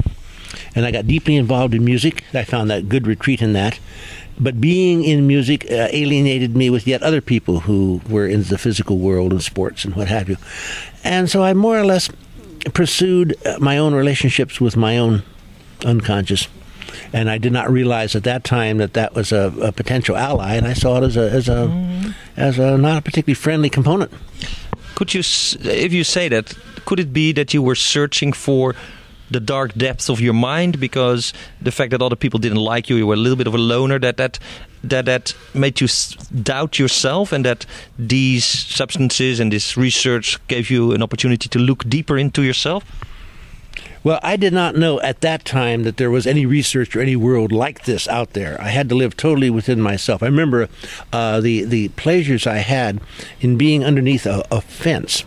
And 0.75 0.85
I 0.85 0.91
got 0.91 1.07
deeply 1.07 1.35
involved 1.35 1.73
in 1.73 1.83
music. 1.83 2.23
I 2.33 2.43
found 2.43 2.69
that 2.69 2.87
good 2.89 3.07
retreat 3.07 3.41
in 3.41 3.53
that. 3.53 3.79
But 4.39 4.61
being 4.61 5.03
in 5.03 5.25
music 5.25 5.65
uh, 5.71 5.87
alienated 5.89 6.55
me 6.55 6.69
with 6.69 6.85
yet 6.85 7.01
other 7.01 7.21
people 7.21 7.61
who 7.61 8.01
were 8.07 8.27
in 8.27 8.43
the 8.43 8.57
physical 8.59 8.99
world 8.99 9.31
and 9.31 9.41
sports 9.41 9.83
and 9.83 9.95
what 9.95 10.07
have 10.07 10.29
you. 10.29 10.37
And 11.03 11.29
so 11.29 11.41
I 11.43 11.53
more 11.55 11.79
or 11.79 11.85
less 11.85 12.09
pursued 12.73 13.35
uh, 13.45 13.57
my 13.59 13.79
own 13.79 13.95
relationships 13.95 14.61
with 14.61 14.77
my 14.77 14.97
own 14.97 15.23
unconscious. 15.83 16.47
And 17.13 17.29
I 17.29 17.37
did 17.37 17.51
not 17.51 17.69
realize 17.69 18.15
at 18.15 18.23
that 18.23 18.43
time 18.43 18.77
that 18.77 18.93
that 18.93 19.13
was 19.13 19.31
a, 19.31 19.53
a 19.61 19.71
potential 19.71 20.15
ally, 20.15 20.55
and 20.55 20.67
I 20.67 20.73
saw 20.73 20.97
it 20.97 21.03
as 21.03 21.17
a 21.17 21.29
as 21.31 21.49
a 21.49 21.67
mm-hmm. 21.67 22.11
as 22.35 22.59
a 22.59 22.77
not 22.77 22.97
a 22.97 23.01
particularly 23.01 23.35
friendly 23.35 23.69
component. 23.69 24.11
Could 24.95 25.13
you, 25.13 25.19
if 25.19 25.93
you 25.93 26.03
say 26.03 26.27
that, 26.29 26.57
could 26.85 26.99
it 26.99 27.13
be 27.13 27.31
that 27.33 27.53
you 27.53 27.61
were 27.61 27.75
searching 27.75 28.33
for 28.33 28.73
the 29.29 29.39
dark 29.39 29.73
depths 29.75 30.09
of 30.09 30.19
your 30.21 30.33
mind 30.33 30.79
because 30.79 31.33
the 31.61 31.71
fact 31.71 31.91
that 31.91 32.01
other 32.01 32.15
people 32.15 32.39
didn't 32.39 32.57
like 32.57 32.89
you, 32.89 32.95
you 32.95 33.05
were 33.05 33.13
a 33.13 33.17
little 33.17 33.35
bit 33.35 33.47
of 33.47 33.53
a 33.53 33.57
loner, 33.57 33.99
that 33.99 34.17
that 34.17 34.39
that 34.83 35.05
that 35.05 35.35
made 35.53 35.81
you 35.81 35.85
s- 35.85 36.15
doubt 36.29 36.79
yourself, 36.79 37.31
and 37.31 37.45
that 37.45 37.65
these 37.99 38.45
substances 38.45 39.39
and 39.39 39.51
this 39.51 39.77
research 39.77 40.39
gave 40.47 40.69
you 40.69 40.93
an 40.93 41.03
opportunity 41.03 41.49
to 41.49 41.59
look 41.59 41.87
deeper 41.87 42.17
into 42.17 42.41
yourself? 42.41 42.83
Well, 44.07 44.21
I 44.23 44.37
did 44.37 44.53
not 44.53 44.77
know 44.77 45.01
at 45.01 45.19
that 45.19 45.43
time 45.43 45.83
that 45.83 45.97
there 45.97 46.09
was 46.09 46.25
any 46.25 46.45
research 46.45 46.95
or 46.95 47.01
any 47.01 47.17
world 47.17 47.51
like 47.51 47.83
this 47.83 48.07
out 48.07 48.31
there. 48.31 48.55
I 48.61 48.69
had 48.69 48.87
to 48.87 48.95
live 48.95 49.17
totally 49.17 49.49
within 49.49 49.81
myself. 49.81 50.23
I 50.23 50.27
remember 50.27 50.69
uh, 51.11 51.41
the 51.41 51.65
the 51.65 51.89
pleasures 51.89 52.47
I 52.47 52.59
had 52.59 53.01
in 53.41 53.57
being 53.57 53.83
underneath 53.83 54.25
a, 54.25 54.45
a 54.49 54.61
fence. 54.61 55.25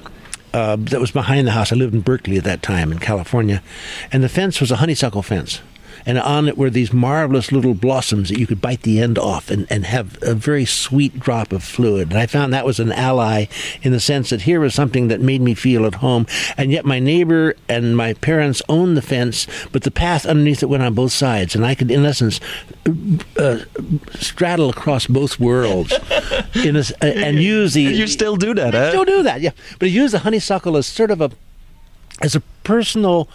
Uh, 0.54 0.76
that 0.76 0.98
was 0.98 1.10
behind 1.10 1.46
the 1.46 1.50
house. 1.50 1.70
I 1.70 1.76
lived 1.76 1.92
in 1.92 2.00
Berkeley 2.00 2.38
at 2.38 2.44
that 2.44 2.62
time 2.62 2.90
in 2.90 3.00
California, 3.00 3.62
and 4.10 4.24
the 4.24 4.30
fence 4.30 4.62
was 4.62 4.70
a 4.70 4.76
honeysuckle 4.76 5.20
fence. 5.20 5.60
And 6.06 6.18
on 6.18 6.48
it 6.48 6.56
were 6.56 6.70
these 6.70 6.92
marvelous 6.92 7.52
little 7.52 7.74
blossoms 7.74 8.28
that 8.28 8.38
you 8.38 8.46
could 8.46 8.60
bite 8.60 8.82
the 8.82 9.00
end 9.00 9.18
off 9.18 9.50
and, 9.50 9.66
and 9.70 9.86
have 9.86 10.18
a 10.22 10.34
very 10.34 10.64
sweet 10.64 11.18
drop 11.18 11.52
of 11.52 11.62
fluid. 11.62 12.10
And 12.10 12.18
I 12.18 12.26
found 12.26 12.52
that 12.52 12.66
was 12.66 12.80
an 12.80 12.92
ally 12.92 13.46
in 13.82 13.92
the 13.92 14.00
sense 14.00 14.30
that 14.30 14.42
here 14.42 14.60
was 14.60 14.74
something 14.74 15.08
that 15.08 15.20
made 15.20 15.40
me 15.40 15.54
feel 15.54 15.86
at 15.86 15.96
home. 15.96 16.26
And 16.56 16.72
yet 16.72 16.84
my 16.84 16.98
neighbor 16.98 17.54
and 17.68 17.96
my 17.96 18.14
parents 18.14 18.62
owned 18.68 18.96
the 18.96 19.02
fence, 19.02 19.46
but 19.72 19.82
the 19.82 19.90
path 19.90 20.26
underneath 20.26 20.62
it 20.62 20.68
went 20.68 20.82
on 20.82 20.94
both 20.94 21.12
sides. 21.12 21.54
And 21.54 21.64
I 21.64 21.74
could, 21.74 21.90
in 21.90 22.04
essence, 22.04 22.40
uh, 23.36 23.60
straddle 24.14 24.70
across 24.70 25.06
both 25.06 25.38
worlds 25.38 25.92
in 26.54 26.76
a, 26.76 26.84
and 27.02 27.38
use 27.38 27.74
the. 27.74 27.82
You 27.82 28.06
still 28.06 28.36
do 28.36 28.54
that, 28.54 28.74
I 28.74 28.78
huh? 28.78 28.90
still 28.90 29.04
do 29.04 29.22
that, 29.22 29.40
yeah. 29.40 29.50
But 29.78 29.86
I 29.86 29.90
use 29.90 30.12
the 30.12 30.20
honeysuckle 30.20 30.76
as 30.76 30.86
sort 30.86 31.10
of 31.10 31.20
a 31.20 31.30
as 32.22 32.34
a 32.34 32.40
personal 32.64 33.28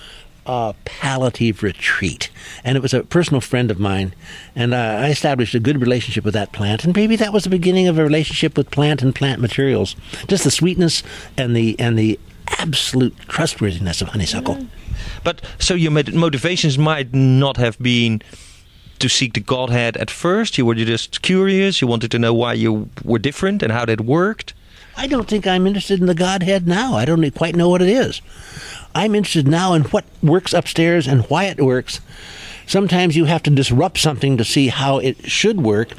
uh, 0.45 0.73
palliative 0.85 1.63
retreat. 1.63 2.29
And 2.63 2.77
it 2.77 2.81
was 2.81 2.93
a 2.93 3.03
personal 3.03 3.41
friend 3.41 3.71
of 3.71 3.79
mine, 3.79 4.13
and 4.55 4.73
uh, 4.73 4.77
I 4.77 5.09
established 5.09 5.55
a 5.55 5.59
good 5.59 5.79
relationship 5.79 6.23
with 6.23 6.33
that 6.33 6.51
plant. 6.51 6.83
And 6.83 6.95
maybe 6.95 7.15
that 7.15 7.33
was 7.33 7.43
the 7.43 7.49
beginning 7.49 7.87
of 7.87 7.97
a 7.97 8.03
relationship 8.03 8.57
with 8.57 8.71
plant 8.71 9.01
and 9.01 9.13
plant 9.13 9.41
materials. 9.41 9.95
Just 10.27 10.43
the 10.43 10.51
sweetness 10.51 11.03
and 11.37 11.55
the 11.55 11.79
and 11.79 11.97
the 11.97 12.19
absolute 12.59 13.15
trustworthiness 13.27 14.01
of 14.01 14.09
honeysuckle. 14.09 14.65
But 15.23 15.41
so 15.59 15.73
your 15.73 15.91
mot- 15.91 16.13
motivations 16.13 16.77
might 16.77 17.13
not 17.13 17.57
have 17.57 17.77
been 17.79 18.21
to 18.99 19.09
seek 19.09 19.33
the 19.33 19.39
Godhead 19.39 19.97
at 19.97 20.09
first. 20.09 20.57
You 20.57 20.65
were 20.65 20.75
just 20.75 21.21
curious. 21.21 21.81
You 21.81 21.87
wanted 21.87 22.11
to 22.11 22.19
know 22.19 22.33
why 22.33 22.53
you 22.53 22.89
were 23.03 23.19
different 23.19 23.61
and 23.61 23.71
how 23.71 23.85
that 23.85 24.01
worked. 24.01 24.53
I 24.97 25.07
don't 25.07 25.27
think 25.27 25.45
I'm 25.45 25.67
interested 25.67 25.99
in 25.99 26.05
the 26.05 26.15
Godhead 26.15 26.67
now. 26.67 26.95
I 26.95 27.05
don't 27.05 27.29
quite 27.35 27.55
know 27.55 27.69
what 27.69 27.81
it 27.81 27.89
is. 27.89 28.21
I'm 28.93 29.13
interested 29.13 29.47
now 29.47 29.73
in 29.73 29.83
what 29.85 30.05
works 30.23 30.53
upstairs 30.53 31.05
and 31.07 31.23
why 31.23 31.45
it 31.45 31.59
works. 31.59 31.99
Sometimes 32.67 33.15
you 33.15 33.25
have 33.25 33.43
to 33.43 33.51
disrupt 33.51 33.99
something 33.99 34.37
to 34.37 34.43
see 34.43 34.69
how 34.69 34.97
it 34.97 35.29
should 35.29 35.61
work. 35.61 35.91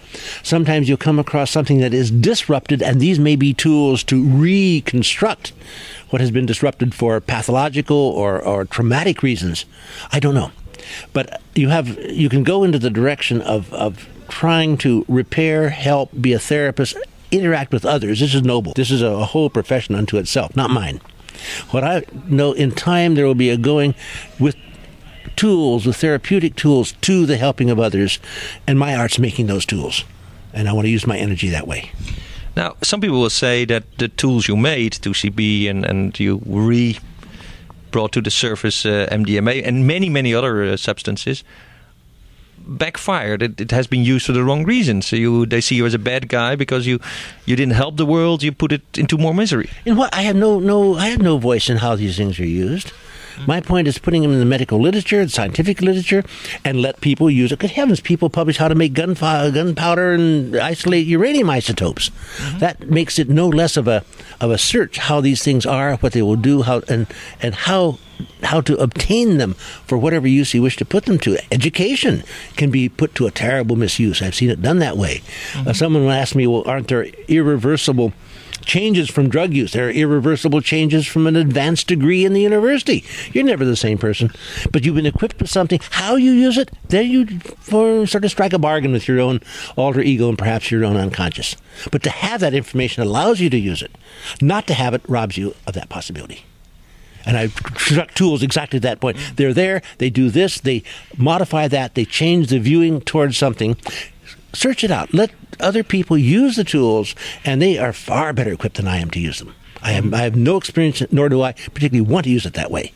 Sometimes 0.43 0.89
you'll 0.89 0.99
come 0.99 1.19
across 1.19 1.51
something 1.51 1.79
that 1.79 1.95
is 1.95 2.11
disrupted, 2.11 2.83
and 2.83 3.01
these 3.01 3.19
may 3.19 3.37
be 3.37 3.55
tools 3.55 4.03
to 4.05 4.25
reconstruct 4.25 5.53
what 6.11 6.21
has 6.21 6.31
been 6.31 6.47
disrupted 6.47 6.95
for 6.95 7.21
pathological 7.21 7.97
or, 7.97 8.41
or 8.41 8.65
traumatic 8.65 9.23
reasons. 9.23 9.65
I 10.11 10.19
don't 10.19 10.35
know. 10.35 10.51
But 11.13 11.41
you 11.55 11.69
have 11.69 11.89
you 12.11 12.29
can 12.29 12.43
go 12.43 12.65
into 12.65 12.79
the 12.79 12.91
direction 12.91 13.41
of, 13.43 13.73
of 13.73 14.09
trying 14.29 14.77
to 14.79 15.05
repair, 15.09 15.71
help, 15.71 16.11
be 16.21 16.33
a 16.33 16.39
therapist, 16.39 16.97
interact 17.31 17.73
with 17.73 17.85
others. 17.85 18.21
This 18.21 18.35
is 18.35 18.43
noble. 18.43 18.73
This 18.75 18.91
is 18.91 19.03
a 19.03 19.25
whole 19.25 19.51
profession 19.51 19.95
unto 19.95 20.17
itself, 20.17 20.57
not 20.57 20.71
mine. 20.71 21.01
What 21.71 21.85
I 21.85 22.03
know 22.27 22.53
in 22.53 22.73
time 22.73 23.15
there 23.15 23.27
will 23.27 23.35
be 23.35 23.51
a 23.51 23.57
going 23.57 23.95
with 24.39 24.57
tools, 25.37 25.87
with 25.87 25.97
therapeutic 25.97 26.57
tools 26.57 26.93
to 27.03 27.27
the 27.27 27.37
helping 27.37 27.71
of 27.71 27.79
others, 27.79 28.19
and 28.67 28.79
my 28.79 28.97
art's 28.97 29.19
making 29.19 29.47
those 29.47 29.67
tools. 29.67 30.05
And 30.53 30.69
I 30.69 30.73
want 30.73 30.87
to 30.87 30.91
use 30.91 31.07
my 31.07 31.19
energy 31.19 31.51
that 31.51 31.67
way. 31.67 31.91
Now, 32.57 32.77
some 32.83 33.03
people 33.03 33.21
will 33.21 33.31
say 33.31 33.67
that 33.67 33.99
the 33.99 34.09
tools 34.09 34.49
you 34.49 34.57
made, 34.57 34.93
2CB, 34.95 35.69
and, 35.69 35.85
and 35.85 36.19
you 36.19 36.41
re 36.47 36.99
brought 37.91 38.13
to 38.13 38.21
the 38.21 38.31
surface 38.31 38.85
uh, 38.85 39.07
MDMA 39.11 39.63
and 39.65 39.87
many, 39.87 40.09
many 40.09 40.35
other 40.35 40.65
uh, 40.65 40.77
substances, 40.77 41.45
backfired. 42.67 43.43
It, 43.43 43.61
it 43.61 43.71
has 43.71 43.87
been 43.87 44.05
used 44.05 44.27
for 44.27 44.33
the 44.33 44.45
wrong 44.45 44.65
reasons. 44.65 45.07
So 45.07 45.17
you, 45.17 45.47
they 45.47 45.61
see 45.61 45.77
you 45.77 45.87
as 45.87 45.95
a 45.95 45.99
bad 45.99 46.29
guy 46.29 46.57
because 46.57 46.87
you, 46.87 47.01
you 47.45 47.57
didn't 47.57 47.75
help 47.75 47.97
the 47.97 48.07
world. 48.07 48.43
You 48.43 48.53
put 48.53 48.73
it 48.73 48.83
into 48.97 49.17
more 49.19 49.35
misery. 49.35 49.71
And 49.85 49.97
what 49.97 50.15
I 50.15 50.23
have 50.23 50.37
no 50.37 50.59
no 50.59 50.97
I 50.97 51.09
have 51.09 51.23
no 51.23 51.39
voice 51.39 51.71
in 51.71 51.79
how 51.79 51.97
these 51.97 52.17
things 52.17 52.39
are 52.41 52.47
used. 52.47 52.93
My 53.47 53.61
point 53.61 53.89
is 53.89 53.99
putting 53.99 54.23
them 54.23 54.33
in 54.33 54.39
the 54.39 54.45
medical 54.45 54.81
literature, 54.81 55.25
the 55.25 55.31
scientific 55.31 55.81
literature, 55.83 56.25
and 56.65 56.81
let 56.81 57.01
people 57.01 57.31
use 57.31 57.53
it. 57.53 57.59
Good 57.59 57.73
heavens, 57.73 58.01
people 58.01 58.31
publish 58.31 58.57
how 58.57 58.69
to 58.69 58.75
make 58.75 58.95
gunfire, 58.95 59.51
gunpowder 59.51 60.13
and 60.13 60.57
isolate 60.57 61.07
uranium 61.07 61.51
isotopes. 61.51 62.11
That 62.59 62.91
makes 62.91 63.19
it 63.19 63.29
no 63.29 63.49
less 63.49 63.77
of 63.77 63.89
a 63.89 64.05
of 64.41 64.51
a 64.51 64.59
search 64.59 64.99
how 64.99 65.21
these 65.21 65.43
things 65.43 65.67
are, 65.67 65.97
what 65.97 66.13
they 66.13 66.23
will 66.23 66.37
do, 66.37 66.63
how 66.63 66.83
and 66.89 67.07
and 67.43 67.55
how 67.55 67.99
how 68.43 68.61
to 68.63 68.77
obtain 68.77 69.39
them 69.39 69.55
for 69.87 69.99
whatever 69.99 70.27
use 70.27 70.55
you 70.55 70.63
wish 70.63 70.77
to 70.77 70.85
put 70.85 71.05
them 71.05 71.19
to. 71.19 71.39
Education 71.53 72.23
can 72.57 72.71
be 72.71 72.89
put 72.89 73.15
to 73.15 73.27
a 73.27 73.31
terrible 73.31 73.77
misuse. 73.77 74.23
I've 74.23 74.35
seen 74.35 74.51
it 74.51 74.63
done 74.63 74.79
that 74.79 74.97
way. 74.97 75.23
Uh, 75.55 75.73
someone 75.73 76.09
asked 76.09 76.35
me, 76.35 76.47
"Well, 76.47 76.63
aren't 76.67 76.89
there 76.89 77.09
irreversible?" 77.29 78.13
Changes 78.67 79.09
from 79.09 79.29
drug 79.29 79.55
use. 79.55 79.73
There 79.73 79.89
are 79.89 79.91
irreversible 79.91 80.61
changes 80.61 81.07
from 81.07 81.27
an 81.27 81.37
advanced 81.37 81.87
degree 81.87 82.25
in 82.25 82.33
the 82.33 82.43
university. 82.43 83.05
You're 83.33 83.45
never 83.45 83.65
the 83.65 83.77
same 83.77 83.97
person, 83.97 84.31
but 84.73 84.85
you've 84.85 84.97
been 84.97 85.07
equipped 85.07 85.41
with 85.41 85.51
something. 85.51 85.81
How 85.91 86.17
you 86.17 86.33
use 86.33 86.59
it, 86.59 86.71
then 86.89 87.09
you 87.09 87.41
sort 88.07 88.25
of 88.25 88.31
strike 88.31 88.53
a 88.53 88.59
bargain 88.59 88.93
with 88.93 89.09
your 89.09 89.21
own 89.21 89.41
alter 89.77 90.01
ego 90.01 90.29
and 90.29 90.37
perhaps 90.37 90.71
your 90.71 90.85
own 90.85 90.97
unconscious. 90.97 91.57
But 91.91 92.03
to 92.03 92.11
have 92.11 92.41
that 92.41 92.55
information 92.55 93.03
allows 93.03 93.41
you 93.41 93.49
to 93.51 93.59
use 93.59 93.83
it. 93.83 93.93
Not 94.43 94.67
to 94.67 94.75
have 94.75 94.93
it 94.95 95.03
robs 95.09 95.37
you 95.37 95.55
of 95.67 95.75
that 95.75 95.89
possibility. 95.89 96.45
And 97.25 97.37
I've 97.37 97.55
struck 97.77 98.15
tools 98.15 98.43
exactly 98.43 98.79
to 98.79 98.83
that 98.85 99.01
point. 99.01 99.17
They're 99.35 99.53
there, 99.53 99.83
they 99.99 100.11
do 100.11 100.31
this, 100.31 100.61
they 100.61 100.85
modify 101.17 101.67
that, 101.69 101.97
they 101.97 102.05
change 102.05 102.49
the 102.49 102.61
viewing 102.61 103.01
towards 103.01 103.37
something. 103.37 103.77
Search 104.57 104.83
it 104.83 104.91
out. 104.91 105.13
Let 105.13 105.31
other 105.61 105.85
people 105.85 106.17
use 106.17 106.57
the 106.57 106.65
tools, 106.65 107.15
and 107.45 107.61
they 107.61 107.79
are 107.79 107.93
far 107.93 108.33
better 108.33 108.53
equipped 108.53 108.77
than 108.77 108.89
I 108.89 108.99
am 108.99 109.11
to 109.11 109.21
use 109.21 109.39
them. 109.39 109.55
I, 109.83 109.93
am, 109.93 110.15
I 110.15 110.23
have 110.23 110.35
no 110.35 110.57
experience, 110.57 111.03
nor 111.13 111.29
do 111.29 111.43
I 111.43 111.53
particularly 111.53 112.01
want 112.01 112.25
to 112.25 112.31
use 112.31 112.47
it 112.47 112.55
that 112.55 112.71
way. 112.71 112.93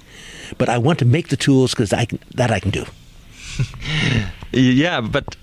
But 0.58 0.68
I 0.68 0.78
want 0.78 0.98
to 1.00 1.04
make 1.04 1.28
the 1.28 1.36
tools 1.36 1.72
because 1.72 1.90
that 1.90 2.50
I 2.50 2.60
can 2.60 2.70
do. 2.70 2.84
Yeah, 4.52 5.00
but 5.00 5.36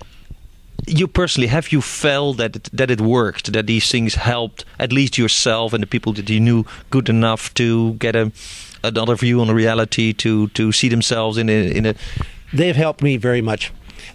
you 0.86 1.08
personally 1.08 1.46
have 1.46 1.72
you 1.72 1.80
felt 1.80 2.36
that 2.36 2.56
it, 2.56 2.68
that 2.74 2.90
it 2.90 3.00
worked, 3.00 3.52
that 3.54 3.66
these 3.66 3.90
things 3.90 4.16
helped 4.16 4.66
at 4.78 4.92
least 4.92 5.16
yourself 5.16 5.72
and 5.72 5.82
the 5.82 5.86
people 5.86 6.12
that 6.12 6.28
you 6.28 6.40
knew 6.40 6.64
good 6.90 7.08
enough 7.08 7.54
to 7.54 7.94
get 7.94 8.14
a 8.14 8.30
another 8.84 9.16
view 9.16 9.40
on 9.40 9.50
reality, 9.50 10.12
to 10.12 10.48
to 10.48 10.72
see 10.72 10.90
themselves 10.90 11.38
in 11.38 11.48
a 11.48 11.70
in 11.74 11.86
a 11.86 11.94
They've 12.52 12.76
helped 12.76 13.02
me 13.02 13.16
very 13.16 13.42
much. 13.42 13.72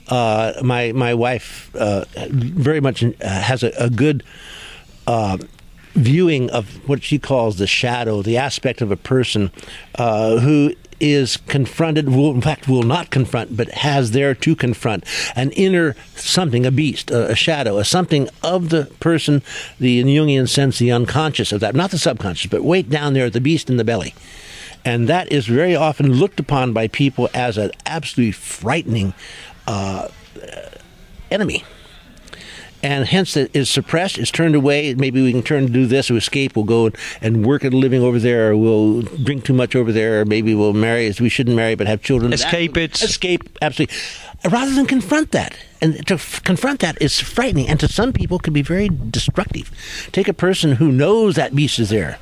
Uh, 0.08 0.54
my 0.63 0.91
my 0.91 1.13
wife 1.13 1.74
uh, 1.76 2.06
very 2.30 2.80
much 2.80 3.04
uh, 3.04 3.12
has 3.22 3.63
a, 3.63 3.72
a 3.78 3.89
good 3.89 4.24
uh, 5.08 5.38
viewing 5.93 6.50
of 6.50 6.88
what 6.88 7.04
she 7.04 7.19
calls 7.19 7.58
the 7.58 7.67
shadow, 7.67 8.22
the 8.22 8.38
aspect 8.38 8.82
of 8.82 8.91
a 8.91 8.98
person 8.98 9.52
who 9.98 10.74
is 11.00 11.36
confronted, 11.36 12.08
will, 12.10 12.32
in 12.32 12.41
fact, 12.41 12.67
will 12.67 12.84
not 12.84 13.10
confront, 13.10 13.58
but 13.58 13.69
has 13.72 14.12
there 14.12 14.34
to 14.34 14.56
confront 14.56 15.04
an 15.36 15.52
inner 15.52 15.96
something, 16.15 16.65
a 16.65 16.72
beast, 16.72 17.12
a, 17.12 17.32
a 17.32 17.36
shadow, 17.36 17.78
a 17.78 17.84
something 17.84 18.30
of 18.41 18.69
the 18.69 18.86
person, 19.02 19.41
the 19.80 20.00
in 20.00 20.08
Jungian 20.08 20.48
sense, 20.48 20.80
the 20.80 20.91
unconscious 20.91 21.52
of 21.52 21.60
that, 21.60 21.76
not 21.76 21.91
the 21.91 21.98
subconscious, 21.98 22.50
but 22.50 22.63
wait 22.63 22.89
down 22.89 23.13
there, 23.13 23.30
the 23.30 23.41
beast 23.41 23.69
in 23.69 23.76
the 23.78 23.84
belly. 23.84 24.15
And 24.86 25.08
that 25.10 25.32
is 25.32 25.46
very 25.46 25.76
often 25.76 26.13
looked 26.13 26.39
upon 26.39 26.74
by 26.74 26.88
people 26.88 27.30
as 27.34 27.58
an 27.58 27.72
absolutely 27.86 28.32
frightening 28.32 29.13
uh, 29.67 30.08
enemy 31.32 31.63
and 32.82 33.06
hence 33.08 33.38
it 33.38 33.49
is 33.56 33.69
suppressed, 33.69 34.17
it's 34.17 34.30
turned 34.30 34.56
away. 34.56 34.93
Maybe 34.93 35.23
we 35.23 35.32
can 35.32 35.41
turn 35.41 35.67
to 35.67 35.71
do 35.71 35.86
this 35.86 36.12
or 36.12 36.17
escape. 36.17 36.54
We'll 36.58 36.65
go 36.65 36.91
and 37.21 37.45
work 37.45 37.63
at 37.63 37.73
a 37.73 37.78
living 37.78 38.02
over 38.02 38.19
there, 38.19 38.52
or 38.52 38.58
we'll 38.58 39.04
drink 39.04 39.45
too 39.45 39.54
much 39.54 39.73
over 39.73 39.93
there, 39.93 40.19
or 40.19 40.26
maybe 40.26 40.54
we'll 40.54 40.73
marry 40.73 41.08
as 41.08 41.21
we 41.21 41.30
shouldn't 41.30 41.56
marry 41.56 41.76
but 41.76 41.88
have 41.88 42.02
children. 42.02 42.34
Escape 42.34 42.76
it. 42.76 43.02
Escape, 43.02 43.43
absolutely. 43.62 43.95
Rather 44.49 44.73
than 44.73 44.86
confront 44.86 45.32
that. 45.32 45.58
And 45.82 46.06
to 46.08 46.15
f- 46.15 46.43
confront 46.43 46.82
that 46.82 47.02
is 47.02 47.21
frightening, 47.21 47.69
and 47.69 47.80
to 47.80 47.88
some 47.88 48.12
people 48.12 48.38
can 48.38 48.52
be 48.54 48.62
very 48.62 48.89
destructive. 48.89 49.71
Take 50.12 50.28
a 50.28 50.34
person 50.34 50.73
who 50.73 50.91
knows 50.91 51.36
that 51.36 51.56
beast 51.56 51.80
is 51.80 51.89
there. 51.89 52.19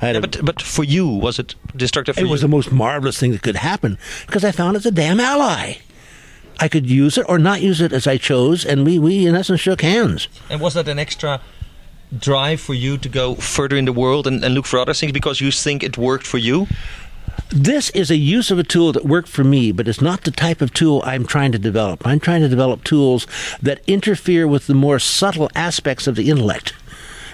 Had 0.00 0.14
Yeah, 0.16 0.18
a- 0.18 0.20
but 0.22 0.44
but 0.44 0.60
for 0.60 0.82
you 0.82 1.06
was 1.06 1.38
it 1.38 1.54
destructive? 1.76 2.16
For 2.16 2.22
it 2.22 2.28
was 2.28 2.40
the 2.40 2.48
most 2.48 2.72
marvelous 2.72 3.16
thing 3.20 3.30
that 3.30 3.42
could 3.42 3.56
happen 3.56 3.96
because 4.26 4.44
I 4.44 4.50
found 4.50 4.76
it's 4.76 4.86
a 4.86 4.90
damn 4.90 5.20
ally. 5.20 5.74
I 6.60 6.68
could 6.68 6.88
use 6.88 7.16
it 7.16 7.26
or 7.28 7.38
not 7.38 7.62
use 7.62 7.80
it 7.80 7.92
as 7.92 8.06
I 8.06 8.18
chose, 8.18 8.64
and 8.64 8.84
we, 8.84 8.98
we 8.98 9.26
in 9.26 9.34
essence 9.34 9.60
shook 9.60 9.80
hands. 9.80 10.28
And 10.50 10.60
was 10.60 10.74
that 10.74 10.86
an 10.88 10.98
extra 10.98 11.40
drive 12.16 12.60
for 12.60 12.74
you 12.74 12.98
to 12.98 13.08
go 13.08 13.34
further 13.34 13.76
in 13.76 13.86
the 13.86 13.92
world 13.92 14.26
and, 14.26 14.44
and 14.44 14.54
look 14.54 14.66
for 14.66 14.78
other 14.78 14.92
things 14.92 15.12
because 15.12 15.40
you 15.40 15.50
think 15.50 15.82
it 15.82 15.96
worked 15.96 16.26
for 16.26 16.38
you? 16.38 16.66
This 17.48 17.90
is 17.90 18.10
a 18.10 18.16
use 18.16 18.50
of 18.50 18.58
a 18.58 18.62
tool 18.62 18.92
that 18.92 19.04
worked 19.04 19.28
for 19.28 19.42
me, 19.42 19.72
but 19.72 19.88
it's 19.88 20.00
not 20.00 20.24
the 20.24 20.30
type 20.30 20.60
of 20.60 20.74
tool 20.74 21.02
I'm 21.04 21.24
trying 21.24 21.52
to 21.52 21.58
develop. 21.58 22.06
I'm 22.06 22.20
trying 22.20 22.42
to 22.42 22.48
develop 22.48 22.84
tools 22.84 23.26
that 23.62 23.80
interfere 23.86 24.46
with 24.46 24.66
the 24.66 24.74
more 24.74 24.98
subtle 24.98 25.50
aspects 25.54 26.06
of 26.06 26.14
the 26.14 26.30
intellect. 26.30 26.74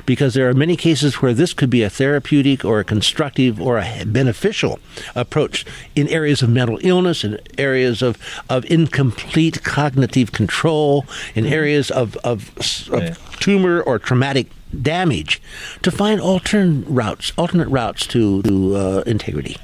Because 0.07 0.35
there 0.35 0.49
are 0.49 0.55
many 0.55 0.77
cases 0.77 1.17
where 1.21 1.35
this 1.35 1.53
could 1.53 1.69
be 1.69 1.83
a 1.83 1.91
therapeutic 1.91 2.65
or 2.65 2.79
a 2.81 2.85
constructive 2.85 3.61
or 3.61 3.79
a 3.79 4.05
beneficial 4.07 4.79
approach 5.15 5.65
in 5.95 6.07
areas 6.09 6.43
of 6.43 6.49
mental 6.49 6.79
illness, 6.83 7.25
in 7.25 7.39
areas 7.59 8.03
of, 8.03 8.17
of 8.49 8.65
incomplete 8.71 9.63
cognitive 9.65 10.31
control, 10.33 11.05
in 11.35 11.45
areas 11.45 11.91
of, 11.91 12.17
of, 12.19 12.57
of 12.91 13.03
Yeah. 13.03 13.15
tumor 13.41 13.81
or 13.83 13.99
traumatic 13.99 14.47
damage, 14.83 15.41
to 15.83 15.91
find 15.91 16.21
alternate 16.21 16.87
routes, 16.89 17.33
alternate 17.37 17.69
routes 17.69 18.07
to, 18.07 18.43
to 18.43 18.77
uh, 18.77 19.03
integrity. 19.07 19.57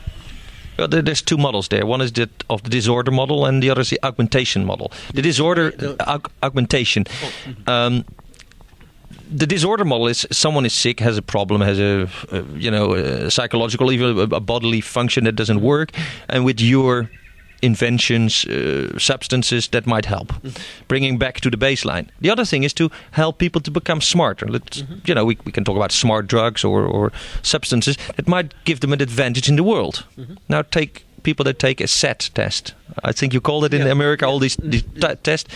Well, 0.79 0.89
there's 0.89 1.23
two 1.23 1.37
models 1.37 1.69
there. 1.69 1.85
One 1.87 2.01
is 2.01 2.13
the 2.13 2.29
of 2.49 2.63
the 2.63 2.71
disorder 2.71 3.11
model, 3.13 3.45
and 3.47 3.63
the 3.63 3.71
other 3.71 3.83
is 3.83 3.91
the 3.91 4.01
augmentation 4.03 4.65
model. 4.65 4.91
The 5.15 5.23
disorder 5.23 5.71
aug- 5.73 6.31
augmentation. 6.43 7.05
Um, 7.67 8.05
the 9.39 9.47
disorder 9.47 9.85
model 9.85 10.09
is 10.09 10.27
someone 10.31 10.67
is 10.67 10.73
sick, 10.73 11.01
has 11.01 11.17
a 11.17 11.23
problem, 11.23 11.61
has 11.61 11.79
a, 11.79 12.09
uh 12.31 12.43
you 12.55 12.71
know 12.71 12.95
a 12.95 13.31
psychological, 13.31 13.91
even 13.93 14.19
a, 14.19 14.37
a 14.37 14.41
bodily 14.41 14.81
function 14.81 15.25
that 15.25 15.37
doesn't 15.37 15.61
work, 15.61 15.91
and 16.29 16.45
with 16.45 16.61
your 16.61 17.09
inventions, 17.63 18.45
uh, 18.47 18.99
substances 18.99 19.69
that 19.69 19.87
might 19.87 20.05
help, 20.05 20.33
bringing 20.89 21.19
back 21.19 21.41
to 21.41 21.51
the 21.51 21.57
baseline. 21.57 22.09
The 22.21 22.31
other 22.31 22.45
thing 22.45 22.65
is 22.65 22.73
to 22.75 22.91
help 23.13 23.39
people 23.39 23.61
to 23.61 23.71
become 23.71 24.01
smarter. 24.01 24.49
Let's, 24.49 24.83
you 25.07 25.15
know, 25.15 25.25
we, 25.25 25.39
we 25.45 25.53
can 25.53 25.65
talk 25.65 25.77
about 25.77 25.93
smart 25.93 26.27
drugs 26.27 26.65
or, 26.65 26.85
or 26.85 27.13
substances 27.43 27.97
that 28.17 28.27
might 28.27 28.53
give 28.65 28.81
them 28.81 28.93
an 28.93 29.01
advantage 29.01 29.49
in 29.49 29.57
the 29.57 29.63
world. 29.63 30.05
Now 30.49 30.63
take 30.63 31.05
people 31.23 31.45
that 31.45 31.59
take 31.59 31.81
a 31.81 31.89
SAT 31.89 32.31
test. 32.35 32.75
I 33.03 33.13
think 33.13 33.33
you 33.33 33.41
call 33.41 33.65
it 33.65 33.73
in 33.73 33.87
America 33.87 34.27
all 34.27 34.39
these, 34.39 34.57
these 34.57 34.83
t- 34.83 35.15
tests. 35.23 35.49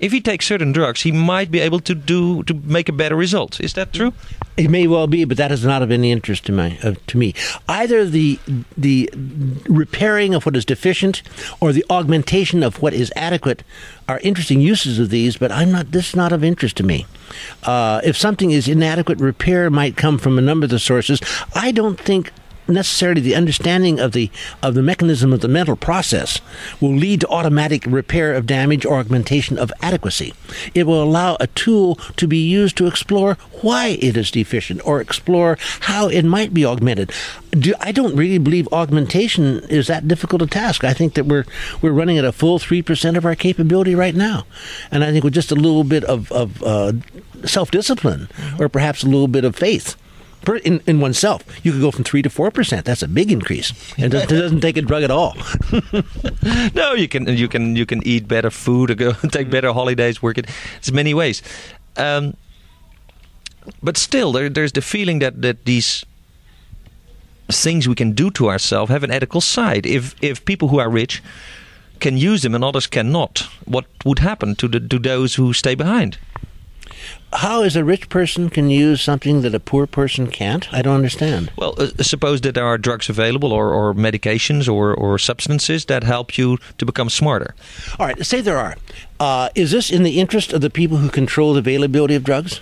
If 0.00 0.12
he 0.12 0.20
takes 0.20 0.46
certain 0.46 0.72
drugs, 0.72 1.02
he 1.02 1.12
might 1.12 1.50
be 1.50 1.60
able 1.60 1.80
to 1.80 1.94
do 1.94 2.42
to 2.44 2.54
make 2.54 2.88
a 2.88 2.92
better 2.92 3.14
result. 3.16 3.60
Is 3.60 3.74
that 3.74 3.92
true? 3.92 4.12
It 4.56 4.70
may 4.70 4.86
well 4.86 5.06
be, 5.06 5.24
but 5.24 5.36
that 5.36 5.52
is 5.52 5.64
not 5.64 5.82
of 5.82 5.90
any 5.90 6.10
interest 6.10 6.46
to 6.46 6.52
my 6.52 6.78
uh, 6.82 6.94
to 7.06 7.16
me. 7.16 7.34
Either 7.68 8.04
the 8.04 8.38
the 8.76 9.08
repairing 9.68 10.34
of 10.34 10.44
what 10.44 10.56
is 10.56 10.64
deficient 10.64 11.22
or 11.60 11.72
the 11.72 11.84
augmentation 11.88 12.62
of 12.62 12.82
what 12.82 12.92
is 12.92 13.12
adequate 13.14 13.62
are 14.08 14.18
interesting 14.20 14.60
uses 14.60 14.98
of 14.98 15.10
these, 15.10 15.36
but 15.36 15.52
I'm 15.52 15.70
not. 15.70 15.92
This 15.92 16.08
is 16.08 16.16
not 16.16 16.32
of 16.32 16.42
interest 16.42 16.76
to 16.78 16.82
me. 16.82 17.06
Uh, 17.62 18.00
if 18.04 18.16
something 18.16 18.50
is 18.50 18.66
inadequate, 18.66 19.20
repair 19.20 19.70
might 19.70 19.96
come 19.96 20.18
from 20.18 20.38
a 20.38 20.42
number 20.42 20.64
of 20.64 20.70
the 20.70 20.78
sources. 20.80 21.20
I 21.54 21.70
don't 21.70 21.98
think 21.98 22.32
necessarily 22.70 23.20
the 23.20 23.34
understanding 23.34 24.00
of 24.00 24.12
the 24.12 24.30
of 24.62 24.74
the 24.74 24.82
mechanism 24.82 25.32
of 25.32 25.40
the 25.40 25.48
mental 25.48 25.76
process 25.76 26.40
will 26.80 26.94
lead 26.94 27.20
to 27.20 27.28
automatic 27.28 27.84
repair 27.86 28.34
of 28.34 28.46
damage 28.46 28.84
or 28.84 28.98
augmentation 28.98 29.58
of 29.58 29.72
adequacy. 29.82 30.34
It 30.74 30.86
will 30.86 31.02
allow 31.02 31.36
a 31.40 31.46
tool 31.48 31.96
to 32.16 32.26
be 32.26 32.38
used 32.38 32.76
to 32.78 32.86
explore 32.86 33.34
why 33.62 33.98
it 34.00 34.16
is 34.16 34.30
deficient 34.30 34.80
or 34.86 35.00
explore 35.00 35.58
how 35.80 36.08
it 36.08 36.24
might 36.24 36.54
be 36.54 36.64
augmented. 36.64 37.12
Do, 37.50 37.74
I 37.80 37.92
don't 37.92 38.16
really 38.16 38.38
believe 38.38 38.68
augmentation 38.72 39.60
is 39.68 39.88
that 39.88 40.06
difficult 40.06 40.42
a 40.42 40.46
task. 40.46 40.84
I 40.84 40.92
think 40.92 41.14
that 41.14 41.26
we're 41.26 41.44
we're 41.82 41.92
running 41.92 42.18
at 42.18 42.24
a 42.24 42.32
full 42.32 42.58
three 42.58 42.82
percent 42.82 43.16
of 43.16 43.24
our 43.24 43.34
capability 43.34 43.94
right 43.94 44.14
now, 44.14 44.46
and 44.90 45.02
I 45.02 45.10
think 45.10 45.24
with 45.24 45.34
just 45.34 45.50
a 45.52 45.56
little 45.56 45.84
bit 45.84 46.04
of, 46.04 46.30
of 46.32 46.62
uh, 46.62 46.92
self 47.44 47.70
discipline 47.70 48.28
or 48.58 48.68
perhaps 48.68 49.02
a 49.02 49.06
little 49.06 49.28
bit 49.28 49.44
of 49.44 49.56
faith 49.56 49.96
per, 50.42 50.56
in, 50.56 50.80
in 50.86 51.00
oneself, 51.00 51.44
you 51.64 51.72
could 51.72 51.80
go 51.80 51.90
from 51.90 52.04
three 52.04 52.22
to 52.22 52.30
four 52.30 52.50
percent. 52.50 52.86
That's 52.86 53.02
a 53.02 53.08
big 53.08 53.30
increase, 53.30 53.72
and 53.98 54.12
it 54.14 54.28
doesn't 54.28 54.60
take 54.60 54.76
a 54.76 54.82
drug 54.82 55.02
at 55.02 55.10
all. 55.10 55.36
No, 56.74 56.94
you 56.94 57.08
can 57.08 57.26
you 57.36 57.48
can 57.48 57.76
you 57.76 57.86
can 57.86 58.06
eat 58.06 58.26
better 58.26 58.50
food 58.50 58.90
or 58.90 58.94
go 58.94 59.12
take 59.30 59.50
better 59.50 59.72
holidays. 59.72 60.22
Work 60.22 60.38
it. 60.38 60.46
There's 60.74 60.92
many 60.92 61.14
ways, 61.14 61.42
um, 61.96 62.36
but 63.82 63.96
still, 63.96 64.32
there, 64.32 64.48
there's 64.48 64.72
the 64.72 64.80
feeling 64.80 65.18
that 65.20 65.42
that 65.42 65.64
these 65.64 66.04
things 67.48 67.88
we 67.88 67.94
can 67.94 68.12
do 68.12 68.30
to 68.30 68.48
ourselves 68.48 68.90
have 68.90 69.04
an 69.04 69.10
ethical 69.10 69.40
side. 69.40 69.86
If 69.86 70.14
if 70.22 70.44
people 70.44 70.68
who 70.68 70.78
are 70.78 70.90
rich 70.90 71.22
can 72.00 72.16
use 72.16 72.42
them 72.42 72.54
and 72.54 72.64
others 72.64 72.86
cannot, 72.86 73.46
what 73.66 73.84
would 74.04 74.20
happen 74.20 74.54
to 74.56 74.68
the 74.68 74.80
to 74.80 74.98
those 74.98 75.34
who 75.34 75.52
stay 75.52 75.74
behind? 75.74 76.18
How 77.32 77.62
is 77.62 77.76
a 77.76 77.84
rich 77.84 78.08
person 78.08 78.50
can 78.50 78.70
use 78.70 79.00
something 79.00 79.42
that 79.42 79.54
a 79.54 79.60
poor 79.60 79.86
person 79.86 80.26
can't? 80.26 80.72
I 80.72 80.82
don't 80.82 80.96
understand. 80.96 81.52
Well, 81.56 81.74
uh, 81.78 82.02
suppose 82.02 82.40
that 82.40 82.54
there 82.54 82.66
are 82.66 82.76
drugs 82.76 83.08
available 83.08 83.52
or, 83.52 83.72
or 83.72 83.94
medications 83.94 84.68
or, 84.68 84.92
or 84.92 85.18
substances 85.18 85.84
that 85.84 86.02
help 86.02 86.36
you 86.36 86.58
to 86.78 86.84
become 86.84 87.08
smarter. 87.08 87.54
All 87.98 88.06
right, 88.06 88.26
say 88.26 88.40
there 88.40 88.58
are. 88.58 88.76
Uh, 89.20 89.48
is 89.54 89.70
this 89.70 89.90
in 89.90 90.02
the 90.02 90.18
interest 90.18 90.52
of 90.52 90.60
the 90.60 90.70
people 90.70 90.96
who 90.96 91.08
control 91.08 91.52
the 91.52 91.60
availability 91.60 92.14
of 92.14 92.24
drugs? 92.24 92.60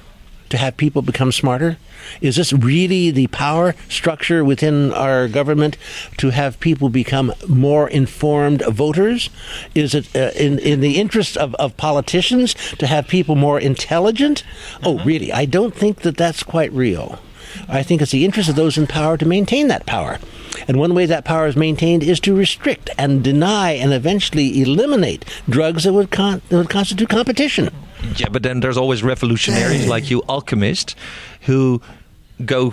To 0.51 0.57
have 0.57 0.77
people 0.77 1.03
become 1.03 1.31
smarter? 1.31 1.77
Is 2.21 2.37
this 2.37 2.53
really 2.53 3.11
the 3.11 3.27
power 3.27 3.75
structure 3.89 4.45
within 4.45 4.93
our 4.95 5.29
government 5.29 5.77
to 6.19 6.31
have 6.31 6.59
people 6.61 6.89
become 6.89 7.35
more 7.47 7.89
informed 7.89 8.63
voters? 8.63 9.29
Is 9.75 9.95
it 9.95 10.15
uh, 10.17 10.31
in, 10.35 10.59
in 10.59 10.81
the 10.81 10.97
interest 10.97 11.37
of, 11.37 11.55
of 11.57 11.77
politicians 11.77 12.55
to 12.79 12.87
have 12.87 13.09
people 13.09 13.35
more 13.37 13.61
intelligent? 13.61 14.43
Oh, 14.83 14.99
really? 15.05 15.33
I 15.33 15.45
don't 15.45 15.75
think 15.75 16.01
that 16.01 16.17
that's 16.17 16.43
quite 16.43 16.73
real. 16.73 17.19
I 17.69 17.83
think 17.83 18.01
it's 18.01 18.13
the 18.13 18.25
interest 18.25 18.49
of 18.49 18.57
those 18.57 18.79
in 18.79 18.87
power 18.87 19.17
to 19.17 19.27
maintain 19.27 19.69
that 19.69 19.87
power. 19.87 20.19
And 20.67 20.79
one 20.79 20.95
way 20.95 21.07
that 21.07 21.25
power 21.25 21.47
is 21.47 21.57
maintained 21.57 22.03
is 22.03 22.21
to 22.21 22.35
restrict 22.35 22.91
and 22.99 23.23
deny 23.23 23.73
and 23.73 23.93
eventually 23.93 24.61
eliminate 24.61 25.25
drugs 25.49 25.85
that 25.85 25.93
would, 25.93 26.11
con- 26.11 26.43
that 26.49 26.57
would 26.57 26.71
constitute 26.71 27.09
competition. 27.09 27.71
Yeah, 28.17 28.29
but 28.29 28.43
then 28.43 28.61
there's 28.61 28.77
always 28.77 29.03
revolutionaries 29.03 29.87
like 29.89 30.11
you, 30.11 30.23
alchemists, 30.29 30.95
who 31.43 31.81
go 32.45 32.73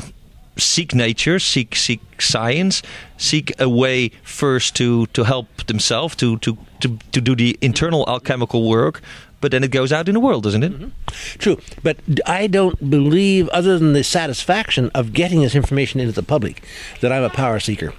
seek 0.58 0.96
nature, 0.96 1.40
seek 1.40 1.76
seek 1.76 2.00
science, 2.22 2.82
seek 3.18 3.52
a 3.60 3.68
way 3.68 4.10
first 4.24 4.76
to 4.76 5.06
to 5.08 5.24
help 5.24 5.66
themselves 5.68 6.16
to 6.18 6.38
to 6.40 6.58
to, 6.82 6.98
to 7.12 7.22
do 7.22 7.36
the 7.36 7.58
internal 7.62 8.06
alchemical 8.08 8.68
work. 8.68 9.02
But 9.42 9.52
then 9.52 9.64
it 9.64 9.70
goes 9.70 9.92
out 9.92 10.08
in 10.08 10.14
the 10.14 10.20
world, 10.20 10.44
doesn't 10.44 10.64
it? 10.64 10.72
Mm-hmm. 10.72 11.38
True, 11.38 11.60
but 11.84 11.98
I 12.26 12.48
don't 12.48 12.90
believe, 12.90 13.48
other 13.50 13.78
than 13.78 13.94
the 13.94 14.04
satisfaction 14.04 14.90
of 14.96 15.14
getting 15.14 15.42
this 15.42 15.54
information 15.54 16.00
into 16.00 16.14
the 16.14 16.24
public, 16.24 16.64
that 17.02 17.12
I'm 17.12 17.22
a 17.22 17.30
power 17.30 17.60
seeker. 17.60 17.94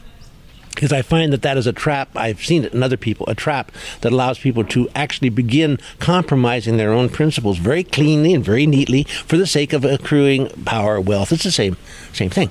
Because 0.77 0.93
I 0.93 1.01
find 1.01 1.33
that 1.33 1.41
that 1.41 1.57
is 1.57 1.67
a 1.67 1.73
trap. 1.73 2.11
I've 2.15 2.45
seen 2.45 2.63
it 2.63 2.75
in 2.75 2.83
other 2.83 2.99
people, 2.99 3.27
a 3.29 3.35
trap 3.35 3.73
that 4.03 4.13
allows 4.13 4.39
people 4.39 4.63
to 4.65 4.91
actually 4.95 5.31
begin 5.31 5.79
compromising 6.01 6.77
their 6.77 6.93
own 6.93 7.09
principles 7.09 7.57
very 7.57 7.83
cleanly 7.83 8.35
and 8.35 8.45
very 8.45 8.67
neatly 8.67 9.05
for 9.05 9.39
the 9.39 9.47
sake 9.47 9.73
of 9.73 9.87
accruing 9.87 10.49
power, 10.67 11.01
wealth. 11.01 11.33
It's 11.33 11.45
the 11.45 11.51
same, 11.51 11.79
same 12.13 12.29
thing. 12.29 12.51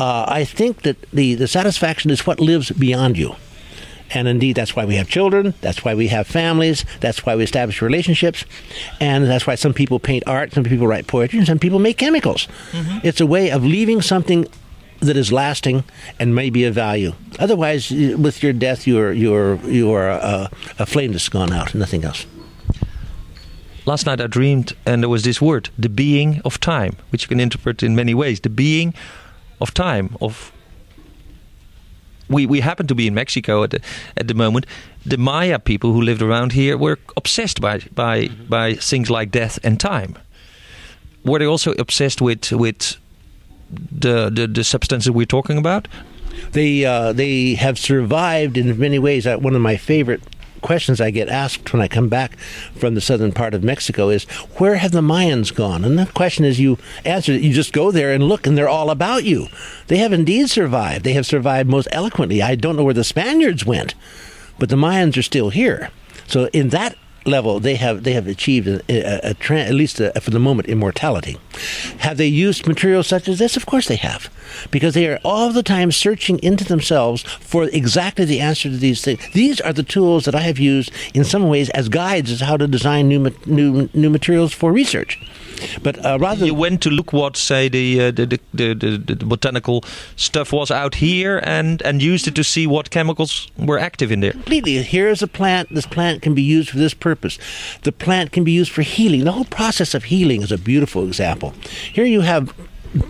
Uh, 0.00 0.24
I 0.26 0.44
think 0.44 0.82
that 0.82 1.00
the, 1.12 1.34
the 1.34 1.46
satisfaction 1.46 2.10
is 2.10 2.26
what 2.26 2.40
lives 2.40 2.72
beyond 2.72 3.16
you. 3.16 3.36
And 4.10 4.26
indeed, 4.26 4.56
that's 4.56 4.74
why 4.74 4.84
we 4.84 4.96
have 4.96 5.08
children. 5.08 5.54
That's 5.60 5.84
why 5.84 5.94
we 5.94 6.08
have 6.08 6.26
families. 6.26 6.84
That's 6.98 7.24
why 7.24 7.36
we 7.36 7.44
establish 7.44 7.80
relationships. 7.80 8.44
And 9.00 9.26
that's 9.26 9.46
why 9.46 9.54
some 9.54 9.72
people 9.72 10.00
paint 10.00 10.24
art, 10.26 10.52
some 10.52 10.64
people 10.64 10.88
write 10.88 11.06
poetry, 11.06 11.38
and 11.38 11.46
some 11.46 11.60
people 11.60 11.78
make 11.78 11.98
chemicals. 11.98 12.48
It's 13.04 13.20
a 13.20 13.26
way 13.26 13.50
of 13.50 13.64
leaving 13.64 14.02
something 14.02 14.48
that 15.04 15.16
is 15.16 15.32
lasting 15.32 15.84
and 16.18 16.34
may 16.34 16.50
be 16.50 16.64
of 16.64 16.74
value. 16.74 17.12
Otherwise, 17.38 17.90
with 17.90 18.42
your 18.42 18.52
death, 18.52 18.86
you're, 18.86 19.12
you're, 19.12 19.56
you're 19.66 20.08
a, 20.08 20.16
uh, 20.16 20.48
a 20.78 20.86
flame 20.86 21.12
that's 21.12 21.28
gone 21.28 21.52
out, 21.52 21.74
nothing 21.74 22.04
else. 22.04 22.26
Last 23.86 24.06
night 24.06 24.20
I 24.20 24.26
dreamed, 24.26 24.72
and 24.86 25.02
there 25.02 25.10
was 25.10 25.24
this 25.24 25.42
word, 25.42 25.68
the 25.78 25.90
being 25.90 26.40
of 26.44 26.58
time, 26.58 26.96
which 27.10 27.24
you 27.24 27.28
can 27.28 27.38
interpret 27.38 27.82
in 27.82 27.94
many 27.94 28.14
ways. 28.14 28.40
The 28.40 28.48
being 28.48 28.94
of 29.60 29.74
time. 29.74 30.16
Of 30.20 30.52
we 32.28 32.46
we 32.46 32.60
happen 32.60 32.86
to 32.86 32.94
be 32.94 33.06
in 33.06 33.14
Mexico 33.14 33.62
at 33.62 33.70
the 33.70 33.80
at 34.16 34.26
the 34.28 34.34
moment. 34.34 34.66
The 35.04 35.18
Maya 35.18 35.58
people 35.58 35.92
who 35.92 36.00
lived 36.00 36.22
around 36.22 36.52
here 36.52 36.78
were 36.78 36.98
obsessed 37.16 37.60
by 37.60 37.80
by 37.94 38.28
by 38.48 38.74
things 38.74 39.10
like 39.10 39.30
death 39.30 39.58
and 39.62 39.78
time. 39.78 40.16
Were 41.24 41.38
they 41.38 41.46
also 41.46 41.72
obsessed 41.72 42.22
with 42.22 42.52
with 42.52 42.96
the 43.70 44.30
the, 44.30 44.46
the 44.46 44.64
substances 44.64 45.10
we're 45.10 45.26
talking 45.26 45.58
about? 45.58 45.88
They, 46.50 46.84
uh, 46.84 47.12
they 47.12 47.54
have 47.54 47.78
survived 47.78 48.56
in 48.56 48.78
many 48.78 48.98
ways. 48.98 49.26
Uh, 49.26 49.38
one 49.38 49.54
of 49.54 49.62
my 49.62 49.76
favorite 49.76 50.20
questions 50.62 51.00
I 51.00 51.10
get 51.10 51.28
asked 51.28 51.72
when 51.72 51.82
I 51.82 51.88
come 51.88 52.08
back 52.08 52.36
from 52.74 52.94
the 52.94 53.00
southern 53.00 53.32
part 53.32 53.54
of 53.54 53.62
Mexico 53.62 54.08
is, 54.08 54.24
where 54.58 54.76
have 54.76 54.92
the 54.92 55.00
Mayans 55.00 55.54
gone? 55.54 55.84
And 55.84 55.98
the 55.98 56.06
question 56.06 56.44
is, 56.44 56.58
you 56.58 56.78
answer 57.04 57.32
it, 57.32 57.42
you 57.42 57.52
just 57.52 57.72
go 57.72 57.90
there 57.90 58.12
and 58.12 58.24
look, 58.24 58.46
and 58.46 58.56
they're 58.56 58.68
all 58.68 58.90
about 58.90 59.24
you. 59.24 59.48
They 59.86 59.98
have 59.98 60.12
indeed 60.12 60.50
survived. 60.50 61.04
They 61.04 61.12
have 61.12 61.26
survived 61.26 61.68
most 61.68 61.88
eloquently. 61.92 62.42
I 62.42 62.54
don't 62.54 62.76
know 62.76 62.84
where 62.84 62.94
the 62.94 63.04
Spaniards 63.04 63.64
went, 63.64 63.94
but 64.58 64.70
the 64.70 64.76
Mayans 64.76 65.16
are 65.16 65.22
still 65.22 65.50
here. 65.50 65.90
So 66.26 66.46
in 66.52 66.70
that 66.70 66.96
level, 67.26 67.60
they 67.60 67.76
have 67.76 68.04
they 68.04 68.12
have 68.12 68.26
achieved 68.26 68.68
a, 68.68 68.80
a, 68.88 69.30
a 69.30 69.34
tran 69.34 69.66
at 69.66 69.74
least 69.74 70.00
a, 70.00 70.18
for 70.20 70.30
the 70.30 70.38
moment 70.38 70.68
immortality. 70.68 71.38
Have 71.98 72.16
they 72.16 72.26
used 72.26 72.66
materials 72.66 73.06
such 73.06 73.28
as 73.28 73.38
this? 73.38 73.56
Of 73.56 73.66
course 73.66 73.88
they 73.88 73.96
have, 73.96 74.28
because 74.70 74.94
they 74.94 75.08
are 75.08 75.20
all 75.24 75.50
the 75.50 75.62
time 75.62 75.92
searching 75.92 76.38
into 76.40 76.64
themselves 76.64 77.22
for 77.22 77.64
exactly 77.64 78.24
the 78.24 78.40
answer 78.40 78.68
to 78.68 78.76
these 78.76 79.02
things. 79.02 79.20
These 79.32 79.60
are 79.60 79.72
the 79.72 79.82
tools 79.82 80.24
that 80.24 80.34
I 80.34 80.40
have 80.40 80.58
used 80.58 80.90
in 81.14 81.24
some 81.24 81.48
ways 81.48 81.70
as 81.70 81.88
guides 81.88 82.30
as 82.30 82.40
how 82.40 82.56
to 82.56 82.66
design 82.66 83.08
new 83.08 83.30
new 83.46 83.88
new 83.94 84.10
materials 84.10 84.52
for 84.52 84.72
research. 84.72 85.18
But 85.82 86.04
uh, 86.04 86.18
rather 86.20 86.46
You 86.46 86.54
went 86.54 86.80
to 86.82 86.90
look 86.90 87.12
what 87.12 87.36
say 87.36 87.68
the, 87.68 88.00
uh, 88.00 88.10
the, 88.10 88.26
the, 88.26 88.38
the 88.52 88.74
the 88.74 89.14
the 89.14 89.26
botanical 89.26 89.84
stuff 90.16 90.52
was 90.52 90.70
out 90.70 90.94
here 90.94 91.40
and 91.44 91.82
and 91.82 92.02
used 92.02 92.26
it 92.28 92.34
to 92.34 92.42
see 92.44 92.66
what 92.66 92.90
chemicals 92.90 93.48
were 93.56 93.78
active 93.78 94.12
in 94.12 94.20
there. 94.20 94.32
completely. 94.32 94.82
Here 94.82 95.08
is 95.08 95.22
a 95.22 95.26
plant. 95.26 95.68
This 95.74 95.86
plant 95.86 96.22
can 96.22 96.34
be 96.34 96.42
used 96.42 96.70
for 96.70 96.78
this 96.78 96.94
purpose. 96.94 97.38
The 97.82 97.92
plant 97.92 98.32
can 98.32 98.44
be 98.44 98.52
used 98.52 98.72
for 98.72 98.82
healing. 98.82 99.24
The 99.24 99.32
whole 99.32 99.44
process 99.44 99.94
of 99.94 100.04
healing 100.04 100.42
is 100.42 100.52
a 100.52 100.58
beautiful 100.58 101.06
example. 101.06 101.52
Here 101.92 102.04
you 102.06 102.22
have 102.22 102.52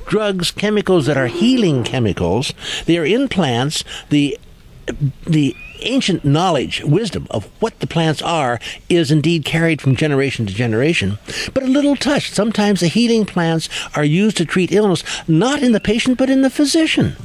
drugs, 0.06 0.50
chemicals 0.50 1.06
that 1.06 1.16
are 1.16 1.26
healing 1.28 1.84
chemicals. 1.84 2.52
They 2.86 2.98
are 2.98 3.06
in 3.06 3.28
plants. 3.28 3.84
The 4.10 4.38
the 5.26 5.54
ancient 5.84 6.24
knowledge, 6.24 6.82
wisdom 6.84 7.26
of 7.30 7.46
what 7.60 7.78
the 7.80 7.86
plants 7.86 8.22
are 8.22 8.58
is 8.88 9.10
indeed 9.10 9.44
carried 9.44 9.80
from 9.80 9.96
generation 9.96 10.46
to 10.46 10.54
generation, 10.54 11.18
but 11.52 11.62
a 11.62 11.66
little 11.66 11.96
touch. 11.96 12.30
Sometimes 12.30 12.80
the 12.80 12.88
healing 12.88 13.24
plants 13.24 13.68
are 13.96 14.04
used 14.04 14.36
to 14.38 14.44
treat 14.44 14.72
illness, 14.72 15.04
not 15.28 15.62
in 15.62 15.72
the 15.72 15.80
patient, 15.80 16.18
but 16.18 16.30
in 16.30 16.42
the 16.42 16.50
physician. 16.50 17.16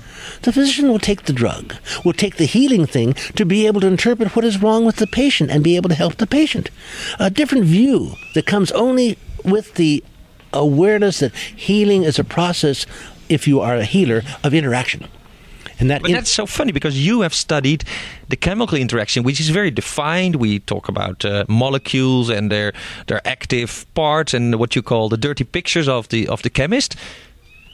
The 0.41 0.53
physician 0.53 0.89
will 0.89 0.99
take 0.99 1.23
the 1.23 1.33
drug, 1.33 1.75
will 2.05 2.13
take 2.13 2.37
the 2.37 2.45
healing 2.45 2.85
thing 2.85 3.13
to 3.35 3.45
be 3.45 3.67
able 3.67 3.81
to 3.81 3.87
interpret 3.87 4.35
what 4.35 4.45
is 4.45 4.61
wrong 4.61 4.85
with 4.85 4.97
the 4.97 5.07
patient 5.07 5.49
and 5.49 5.63
be 5.63 5.75
able 5.75 5.89
to 5.89 5.95
help 5.95 6.15
the 6.15 6.27
patient. 6.27 6.69
A 7.19 7.29
different 7.29 7.65
view 7.65 8.13
that 8.35 8.45
comes 8.45 8.71
only 8.71 9.17
with 9.43 9.75
the 9.75 10.03
awareness 10.53 11.19
that 11.19 11.35
healing 11.35 12.03
is 12.03 12.19
a 12.19 12.23
process, 12.23 12.85
if 13.27 13.47
you 13.47 13.59
are 13.59 13.75
a 13.75 13.85
healer, 13.85 14.21
of 14.43 14.53
interaction. 14.53 15.07
And 15.79 15.89
that 15.89 16.01
but 16.01 16.11
in- 16.11 16.15
that's 16.15 16.29
so 16.29 16.45
funny 16.45 16.71
because 16.71 17.03
you 17.03 17.21
have 17.21 17.33
studied 17.33 17.83
the 18.27 18.35
chemical 18.35 18.77
interaction, 18.77 19.23
which 19.23 19.39
is 19.39 19.49
very 19.49 19.71
defined. 19.71 20.35
We 20.35 20.59
talk 20.59 20.89
about 20.89 21.23
uh, 21.25 21.45
molecules 21.47 22.29
and 22.29 22.51
their 22.51 22.73
their 23.07 23.25
active 23.25 23.85
parts 23.93 24.33
and 24.33 24.55
what 24.55 24.75
you 24.75 24.81
call 24.81 25.09
the 25.09 25.17
dirty 25.17 25.43
pictures 25.43 25.87
of 25.87 26.09
the 26.09 26.27
of 26.27 26.41
the 26.41 26.49
chemist. 26.49 26.95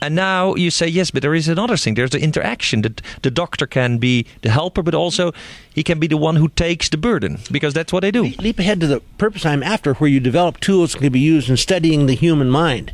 And 0.02 0.14
now 0.14 0.54
you 0.54 0.70
say 0.70 0.86
yes, 0.86 1.10
but 1.10 1.22
there 1.22 1.34
is 1.34 1.48
another 1.48 1.76
thing. 1.76 1.94
There's 1.94 2.10
the 2.10 2.20
interaction. 2.20 2.82
That 2.82 3.00
the 3.22 3.30
doctor 3.30 3.66
can 3.66 3.96
be 3.96 4.26
the 4.42 4.50
helper, 4.50 4.82
but 4.82 4.94
also 4.94 5.32
he 5.74 5.82
can 5.82 5.98
be 5.98 6.06
the 6.06 6.18
one 6.18 6.36
who 6.36 6.48
takes 6.48 6.90
the 6.90 6.98
burden 6.98 7.38
because 7.50 7.72
that's 7.72 7.92
what 7.92 8.00
they 8.00 8.10
do. 8.10 8.24
Leap 8.38 8.58
ahead 8.58 8.80
to 8.80 8.86
the 8.86 9.00
purpose 9.16 9.46
I'm 9.46 9.62
after, 9.62 9.94
where 9.94 10.10
you 10.10 10.20
develop 10.20 10.60
tools 10.60 10.92
that 10.92 10.98
can 11.00 11.12
be 11.12 11.20
used 11.20 11.48
in 11.48 11.56
studying 11.56 12.06
the 12.06 12.14
human 12.14 12.50
mind. 12.50 12.92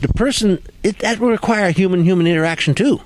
The 0.00 0.08
person 0.08 0.58
it, 0.82 1.00
that 1.00 1.18
will 1.18 1.28
require 1.28 1.70
human-human 1.70 2.26
interaction 2.26 2.74
too 2.74 3.02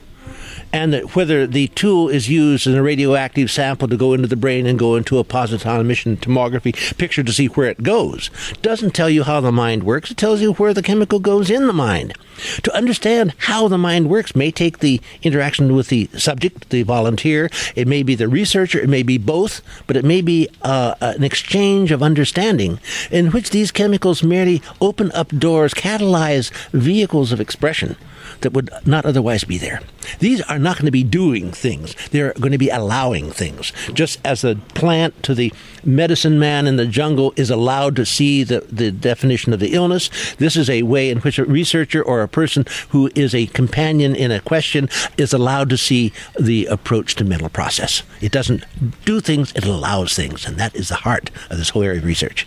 and 0.73 0.93
that 0.93 1.15
whether 1.15 1.47
the 1.47 1.69
tool 1.69 2.09
is 2.09 2.29
used 2.29 2.67
in 2.67 2.75
a 2.75 2.83
radioactive 2.83 3.51
sample 3.51 3.89
to 3.89 3.97
go 3.97 4.15
into 4.15 4.29
the 4.29 4.37
brain 4.37 4.67
and 4.67 4.79
go 4.79 4.97
into 4.97 5.19
a 5.19 5.25
positron 5.25 5.81
emission 5.81 6.17
tomography 6.17 6.73
picture 6.99 7.23
to 7.23 7.33
see 7.33 7.47
where 7.47 7.69
it 7.69 7.83
goes 7.83 8.31
doesn't 8.63 8.95
tell 8.95 9.11
you 9.11 9.23
how 9.25 9.41
the 9.41 9.53
mind 9.53 9.83
works. 9.83 10.11
It 10.11 10.17
tells 10.17 10.41
you 10.41 10.53
where 10.55 10.75
the 10.75 10.83
chemical 10.83 11.19
goes 11.19 11.51
in 11.51 11.67
the 11.67 11.73
mind. 11.73 12.15
To 12.63 12.75
understand 12.75 13.35
how 13.39 13.69
the 13.69 13.79
mind 13.79 14.09
works 14.09 14.35
may 14.35 14.51
take 14.51 14.79
the 14.79 15.01
interaction 15.23 15.75
with 15.75 15.89
the 15.89 16.09
subject, 16.17 16.71
the 16.71 16.83
volunteer. 16.83 17.51
It 17.77 17.87
may 17.87 18.03
be 18.03 18.15
the 18.15 18.29
researcher. 18.29 18.81
It 18.81 18.89
may 18.89 19.03
be 19.03 19.19
both, 19.19 19.61
but 19.87 19.97
it 19.97 20.05
may 20.05 20.23
be 20.23 20.49
uh, 20.63 20.95
an 21.01 21.23
exchange 21.23 21.93
of 21.93 22.03
understanding 22.03 22.81
in 23.11 23.31
which 23.31 23.51
these 23.51 23.71
chemicals 23.71 24.23
merely 24.23 24.63
open 24.81 25.13
up 25.13 25.29
doors, 25.29 25.75
catalyze 25.75 26.51
vehicles 26.73 27.33
of 27.33 27.41
expression 27.41 27.97
that 28.41 28.53
would 28.53 28.71
not 28.87 29.07
otherwise 29.07 29.45
be 29.45 29.59
there. 29.59 29.81
These 30.19 30.41
are 30.43 30.59
not 30.59 30.77
going 30.77 30.87
to 30.87 30.93
be 30.93 31.05
doing 31.05 31.53
things. 31.53 31.95
They're 32.11 32.33
going 32.35 32.53
to 32.53 32.59
be 32.59 32.69
allowing 32.69 33.31
things. 33.31 33.73
Just 33.93 34.21
as 34.25 34.45
a 34.45 34.57
plant 34.75 35.23
to 35.25 35.35
the 35.35 35.53
medicine 35.85 36.39
man 36.39 36.67
in 36.67 36.77
the 36.77 36.87
jungle 36.87 37.33
is 37.37 37.51
allowed 37.51 37.97
to 37.97 38.07
see 38.07 38.45
the, 38.45 38.61
the 38.71 38.91
definition 38.91 39.53
of 39.53 39.61
the 39.61 39.75
illness, 39.75 40.11
this 40.37 40.57
is 40.57 40.69
a 40.69 40.83
way 40.83 41.11
in 41.11 41.19
which 41.19 41.39
a 41.39 41.45
researcher 41.45 42.03
or 42.03 42.23
a 42.23 42.29
person 42.29 42.65
who 42.91 43.11
is 43.15 43.35
a 43.35 43.47
companion 43.49 44.15
in 44.15 44.31
a 44.31 44.41
question 44.41 44.89
is 45.17 45.33
allowed 45.33 45.71
to 45.71 45.77
see 45.77 46.13
the 46.39 46.67
approach 46.67 47.15
to 47.17 47.25
mental 47.25 47.49
process. 47.49 48.03
It 48.21 48.33
doesn't 48.33 48.65
do 49.05 49.21
things, 49.21 49.53
it 49.53 49.65
allows 49.65 50.15
things. 50.15 50.47
And 50.47 50.57
that 50.59 50.75
is 50.75 50.89
the 50.89 50.97
heart 50.97 51.31
of 51.51 51.59
this 51.59 51.71
whole 51.71 51.83
area 51.83 51.99
of 51.99 52.05
research. 52.05 52.47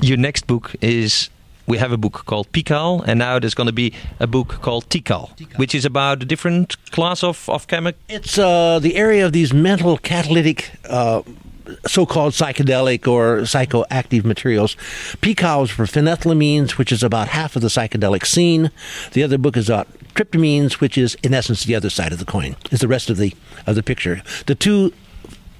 Your 0.00 0.16
next 0.16 0.46
book 0.46 0.74
is 0.80 1.30
we 1.66 1.78
have 1.78 1.92
a 1.92 1.96
book 1.96 2.24
called 2.26 2.50
PiHKAL, 2.52 3.04
and 3.06 3.18
now 3.18 3.38
there's 3.38 3.54
going 3.54 3.66
to 3.66 3.72
be 3.72 3.92
a 4.20 4.26
book 4.26 4.60
called 4.60 4.88
TiHKAL, 4.88 5.56
which 5.56 5.74
is 5.74 5.84
about 5.84 6.22
a 6.22 6.26
different 6.26 6.76
class 6.90 7.22
of, 7.22 7.48
of 7.48 7.66
chemical. 7.66 8.00
It's 8.08 8.38
uh, 8.38 8.78
the 8.78 8.96
area 8.96 9.24
of 9.26 9.32
these 9.32 9.52
mental 9.52 9.98
catalytic. 9.98 10.70
Uh, 10.88 11.22
so-called 11.86 12.34
psychedelic 12.34 13.08
or 13.08 13.38
psychoactive 13.38 14.22
materials. 14.22 14.76
PiHKAL 15.22 15.64
is 15.64 15.70
for 15.70 15.84
phenethylamines, 15.84 16.72
which 16.72 16.92
is 16.92 17.02
about 17.02 17.28
half 17.28 17.56
of 17.56 17.62
the 17.62 17.68
psychedelic 17.68 18.26
scene. 18.26 18.70
The 19.12 19.22
other 19.22 19.38
book 19.38 19.56
is 19.56 19.70
about 19.70 19.88
tryptamines, 20.14 20.74
which 20.74 20.98
is 20.98 21.16
in 21.22 21.32
essence 21.32 21.64
the 21.64 21.74
other 21.74 21.88
side 21.88 22.12
of 22.12 22.18
the 22.18 22.26
coin. 22.26 22.56
Is 22.70 22.80
the 22.80 22.88
rest 22.88 23.08
of 23.08 23.16
the 23.16 23.34
of 23.66 23.76
the 23.76 23.82
picture. 23.82 24.22
The 24.44 24.54
two 24.54 24.92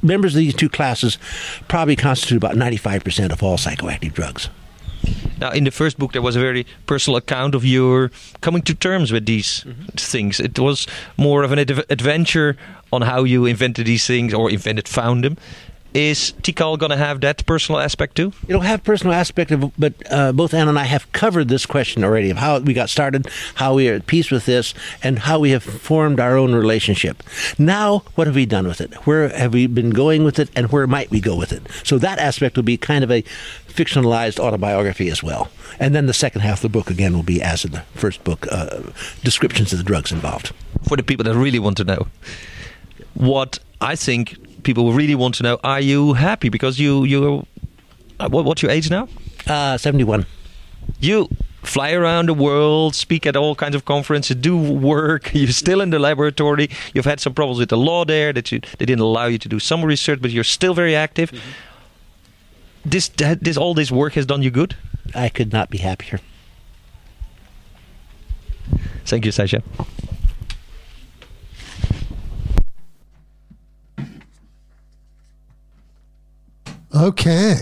members 0.03 0.35
of 0.35 0.38
these 0.38 0.55
two 0.55 0.69
classes 0.69 1.19
probably 1.69 1.97
constitute 1.97 2.37
about 2.37 2.55
95% 2.55 3.33
of 3.33 3.43
all 3.43 3.57
psychoactive 3.57 4.12
drugs. 4.12 4.51
Now, 5.40 5.51
in 5.51 5.64
the 5.64 5.71
first 5.71 5.99
book, 5.99 6.12
there 6.12 6.23
was 6.23 6.37
a 6.37 6.40
very 6.40 6.67
personal 6.87 7.17
account 7.17 7.55
of 7.55 7.64
your 7.64 8.11
coming 8.40 8.62
to 8.62 8.75
terms 8.75 9.12
with 9.12 9.27
these 9.27 9.64
mm-hmm. 9.64 9.85
things. 9.97 10.40
It 10.40 10.59
was 10.59 10.87
more 11.17 11.43
of 11.43 11.53
an 11.53 11.59
ad- 11.59 11.85
adventure 11.90 12.57
on 12.93 13.03
how 13.03 13.25
you 13.25 13.47
invented 13.47 13.87
these 13.87 14.07
things 14.07 14.33
or 14.33 14.51
invented, 14.51 14.88
found 14.88 15.25
them. 15.25 15.37
Is 15.95 16.35
TiHKAL 16.43 16.81
going 16.81 16.90
to 16.90 16.97
have 16.97 17.21
that 17.21 17.47
personal 17.47 17.81
aspect 17.81 18.17
too? 18.17 18.33
It'll 18.49 18.62
have 18.62 18.83
personal 18.83 19.14
aspect, 19.14 19.53
of, 19.53 19.71
but 19.79 19.95
uh, 20.11 20.33
both 20.33 20.53
Anne 20.53 20.67
and 20.67 20.77
I 20.77 20.83
have 20.83 21.11
covered 21.12 21.47
this 21.47 21.67
question 21.67 22.03
already 22.03 22.31
of 22.31 22.37
how 22.37 22.59
we 22.59 22.75
got 22.75 22.90
started, 22.90 23.29
how 23.55 23.75
we 23.75 23.88
are 23.88 23.95
at 23.95 24.07
peace 24.09 24.29
with 24.33 24.45
this, 24.45 24.75
and 25.05 25.21
how 25.21 25.38
we 25.38 25.51
have 25.51 25.62
formed 25.62 26.19
our 26.19 26.37
own 26.37 26.53
relationship. 26.53 27.23
Now, 27.61 28.03
what 28.17 28.27
have 28.27 28.35
we 28.35 28.45
done 28.45 28.67
with 28.67 28.81
it? 28.81 28.93
Where 29.07 29.29
have 29.29 29.53
we 29.53 29.69
been 29.69 29.90
going 29.90 30.25
with 30.25 30.40
it, 30.40 30.51
and 30.57 30.73
where 30.73 30.88
might 30.88 31.12
we 31.12 31.21
go 31.21 31.37
with 31.37 31.53
it? 31.53 31.62
So 31.85 31.97
that 31.99 32.19
aspect 32.19 32.57
will 32.57 32.64
be 32.64 32.77
kind 32.77 33.05
of 33.05 33.12
a 33.12 33.23
fictionalized 33.75 34.39
autobiography 34.39 35.11
as 35.11 35.23
well. 35.23 35.49
And 35.81 35.95
then 35.95 36.07
the 36.07 36.15
second 36.15 36.43
half 36.43 36.59
of 36.59 36.63
the 36.63 36.69
book 36.69 36.91
again 36.91 37.15
will 37.15 37.25
be, 37.25 37.43
as 37.43 37.65
in 37.65 37.73
the 37.73 37.81
first 37.95 38.23
book, 38.25 38.47
uh, 38.51 38.83
descriptions 39.23 39.73
of 39.73 39.79
the 39.79 39.85
drugs 39.85 40.13
involved. 40.13 40.53
For 40.89 40.97
the 40.97 41.03
people 41.03 41.25
that 41.25 41.35
really 41.35 41.59
want 41.59 41.77
to 41.79 41.85
know, 41.85 42.07
what 43.15 43.59
I 43.81 43.97
think 43.97 44.63
people 44.63 44.93
really 44.93 45.15
want 45.15 45.35
to 45.37 45.43
know: 45.43 45.59
Are 45.65 45.81
you 45.81 46.13
happy? 46.15 46.49
Because 46.49 46.79
you 46.79 47.05
you 47.05 47.47
uh, 48.21 48.29
what 48.29 48.45
what's 48.45 48.63
your 48.63 48.71
age 48.71 48.91
now? 48.91 49.09
Uh, 49.47 49.77
seventy 49.77 50.05
one. 50.05 50.27
You 51.01 51.29
fly 51.63 51.93
around 51.93 52.29
the 52.29 52.35
world, 52.35 52.95
speak 52.95 53.27
at 53.27 53.37
all 53.37 53.55
kinds 53.55 53.75
of 53.75 53.85
conferences, 53.85 54.37
do 54.37 54.57
work. 54.57 55.31
You're 55.35 55.49
still 55.49 55.81
in 55.81 55.91
the 55.91 55.99
laboratory. 55.99 56.69
You've 56.93 57.07
had 57.07 57.21
some 57.21 57.35
problems 57.35 57.59
with 57.59 57.71
the 57.71 57.79
law 57.79 58.05
there 58.05 58.33
that 58.33 58.53
you 58.53 58.61
they 58.79 58.87
didn't 58.87 59.01
allow 59.01 59.27
you 59.27 59.39
to 59.39 59.49
do 59.49 59.59
some 59.59 59.85
research, 59.85 60.21
but 60.21 60.31
you're 60.31 60.45
still 60.45 60.75
very 60.75 60.95
active. 60.95 61.31
Mm-hmm. 61.31 61.74
This 62.85 63.09
this 63.09 63.57
all 63.57 63.75
this 63.75 63.90
work 63.90 64.12
has 64.14 64.27
done 64.27 64.42
you 64.42 64.51
good. 64.51 64.77
I 65.14 65.29
could 65.29 65.53
not 65.53 65.70
be 65.70 65.79
happier. 65.79 66.20
Thank 69.05 69.25
you, 69.25 69.33
Sasha. 69.33 69.62
Okay. 76.94 77.57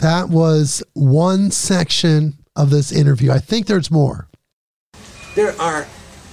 That 0.00 0.30
was 0.30 0.82
one 0.94 1.50
section 1.50 2.38
of 2.56 2.70
this 2.70 2.90
interview. 2.90 3.30
I 3.30 3.38
think 3.38 3.66
there's 3.66 3.90
more. 3.90 4.28
There 5.36 5.58
are 5.60 5.86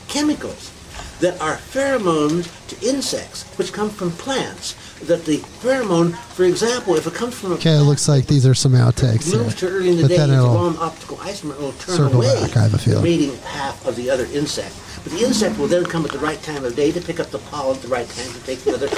chemicals 0.07 0.71
that 1.19 1.39
are 1.39 1.55
pheromones 1.55 2.49
to 2.69 2.87
insects, 2.87 3.43
which 3.57 3.71
come 3.71 3.89
from 3.89 4.11
plants. 4.11 4.75
That 5.03 5.23
the 5.25 5.37
pheromone, 5.37 6.13
for 6.35 6.43
example, 6.43 6.95
if 6.95 7.07
it 7.07 7.13
comes 7.13 7.33
from 7.33 7.53
a 7.53 7.55
okay, 7.55 7.77
it 7.77 7.83
looks 7.83 8.07
like 8.09 8.27
these 8.27 8.45
are 8.45 8.53
some 8.53 8.73
outtakes. 8.73 9.33
Moves 9.33 9.55
to 9.55 9.69
early 9.69 9.89
in 9.89 9.95
the 9.95 10.01
but 10.03 10.07
day, 10.09 10.17
then 10.17 10.31
it'll 10.31 10.53
long 10.53 10.77
optical 10.77 11.17
isomer, 11.17 11.57
will 11.57 11.71
turn 11.73 11.95
circle 11.95 12.21
away 12.21 12.33
back, 12.41 12.57
I 12.57 12.63
have 12.63 12.73
a 12.73 12.77
feeling. 12.77 13.03
the 13.03 13.09
mating 13.09 13.37
half 13.43 13.85
of 13.85 13.95
the 13.95 14.09
other 14.09 14.25
insect. 14.25 14.75
But 15.03 15.13
the 15.13 15.23
insect 15.23 15.57
will 15.57 15.67
then 15.67 15.85
come 15.85 16.03
at 16.03 16.11
the 16.11 16.19
right 16.19 16.41
time 16.43 16.65
of 16.65 16.75
day 16.75 16.91
to 16.91 16.99
pick 16.99 17.19
up 17.19 17.27
the 17.27 17.39
pollen 17.39 17.77
at 17.77 17.81
the 17.81 17.87
right 17.87 18.07
time 18.09 18.31
to 18.33 18.43
take 18.43 18.59
the 18.59 18.73
other 18.73 18.89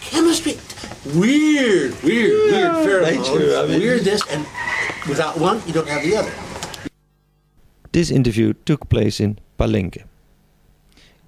chemistry. 0.00 0.58
Weird, 1.14 2.02
weird, 2.02 2.52
yeah, 2.52 2.74
weird 2.82 3.04
pheromones. 3.04 3.62
I 3.62 3.66
mean, 3.68 3.80
weird 3.80 4.02
this, 4.02 4.22
and 4.30 4.46
without 5.06 5.38
one, 5.38 5.60
you 5.66 5.72
don't 5.74 5.88
have 5.88 6.02
the 6.02 6.16
other. 6.16 6.32
This 7.92 8.10
interview 8.10 8.54
took 8.64 8.88
place 8.88 9.20
in 9.20 9.38
Palenque, 9.58 10.04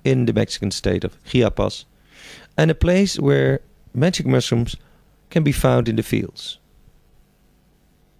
in 0.02 0.24
the 0.24 0.32
Mexican 0.32 0.70
state 0.70 1.04
of 1.04 1.22
Chiapas, 1.24 1.84
and 2.56 2.70
a 2.70 2.74
place 2.74 3.18
where 3.18 3.60
magic 3.94 4.26
mushrooms 4.26 4.76
can 5.30 5.42
be 5.42 5.52
found 5.52 5.88
in 5.88 5.96
the 5.96 6.02
fields. 6.02 6.58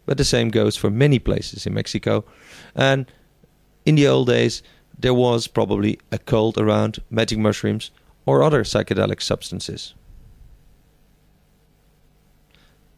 But 0.07 0.17
the 0.17 0.25
same 0.25 0.49
goes 0.49 0.77
for 0.77 0.91
many 0.91 1.19
places 1.19 1.67
in 1.67 1.75
Mexico, 1.75 2.25
and 2.75 3.11
in 3.85 3.95
the 3.95 4.07
old 4.07 4.29
days, 4.29 4.63
there 4.99 5.15
was 5.15 5.47
probably 5.47 5.99
a 6.11 6.19
cult 6.19 6.59
around 6.59 6.99
magic 7.11 7.39
mushrooms 7.39 7.91
or 8.27 8.43
other 8.43 8.65
psychedelic 8.65 9.23
substances. 9.23 9.95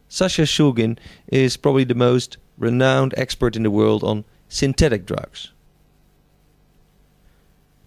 Sasha 0.09 0.41
Shulgin 0.41 0.97
is 1.27 1.55
probably 1.55 1.85
the 1.85 1.95
most 1.95 2.37
renowned 2.57 3.13
expert 3.15 3.55
in 3.55 3.63
the 3.63 3.71
world 3.71 4.03
on 4.03 4.25
synthetic 4.49 5.05
drugs. 5.05 5.53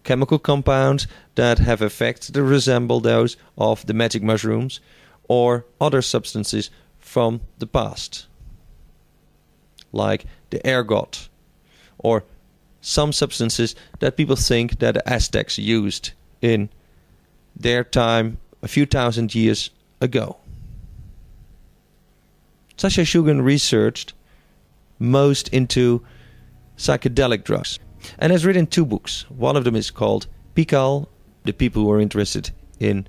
Chemical 0.05 0.39
compounds 0.39 1.07
that 1.35 1.59
have 1.59 1.83
effects 1.83 2.29
that 2.29 2.43
resemble 2.43 3.01
those 3.01 3.37
of 3.57 3.87
the 3.87 3.95
magic 3.95 4.23
mushrooms 4.23 4.81
or 5.29 5.65
other 5.81 6.03
substances 6.03 6.71
from 6.99 7.41
the 7.59 7.67
past, 7.67 8.27
like 9.93 10.27
the 10.51 10.61
ergot 10.67 11.29
or 11.99 12.25
some 12.83 13.13
substances 13.13 13.75
that 14.01 14.17
people 14.17 14.37
think 14.37 14.79
that 14.79 14.95
the 14.95 15.09
Aztecs 15.11 15.59
used 15.59 16.13
in 16.43 16.69
their 17.57 17.83
time 17.83 18.37
a 18.63 18.69
few 18.69 18.85
thousand 18.85 19.35
years 19.35 19.71
ago. 20.03 20.37
Sasha 22.77 23.03
Shulgin 23.03 23.43
researched 23.43 24.13
most 24.99 25.49
into 25.49 26.05
psychedelic 26.77 27.45
drugs 27.45 27.79
and 28.19 28.33
has 28.33 28.45
written 28.45 28.67
two 28.67 28.85
books. 28.85 29.29
One 29.31 29.57
of 29.57 29.65
them 29.65 29.77
is 29.77 29.91
called 29.91 30.27
PiHKAL, 30.55 31.07
the 31.45 31.53
people 31.53 31.83
who 31.83 31.91
are 31.91 32.01
interested 32.01 32.51
in 32.81 33.07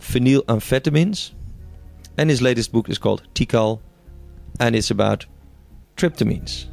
phenylamphetamines, 0.00 1.32
and 2.16 2.30
his 2.30 2.42
latest 2.42 2.72
book 2.72 2.88
is 2.88 2.98
called 2.98 3.22
TiHKAL, 3.34 3.80
and 4.60 4.76
it's 4.76 4.90
about 4.90 5.26
tryptamines. 5.96 6.66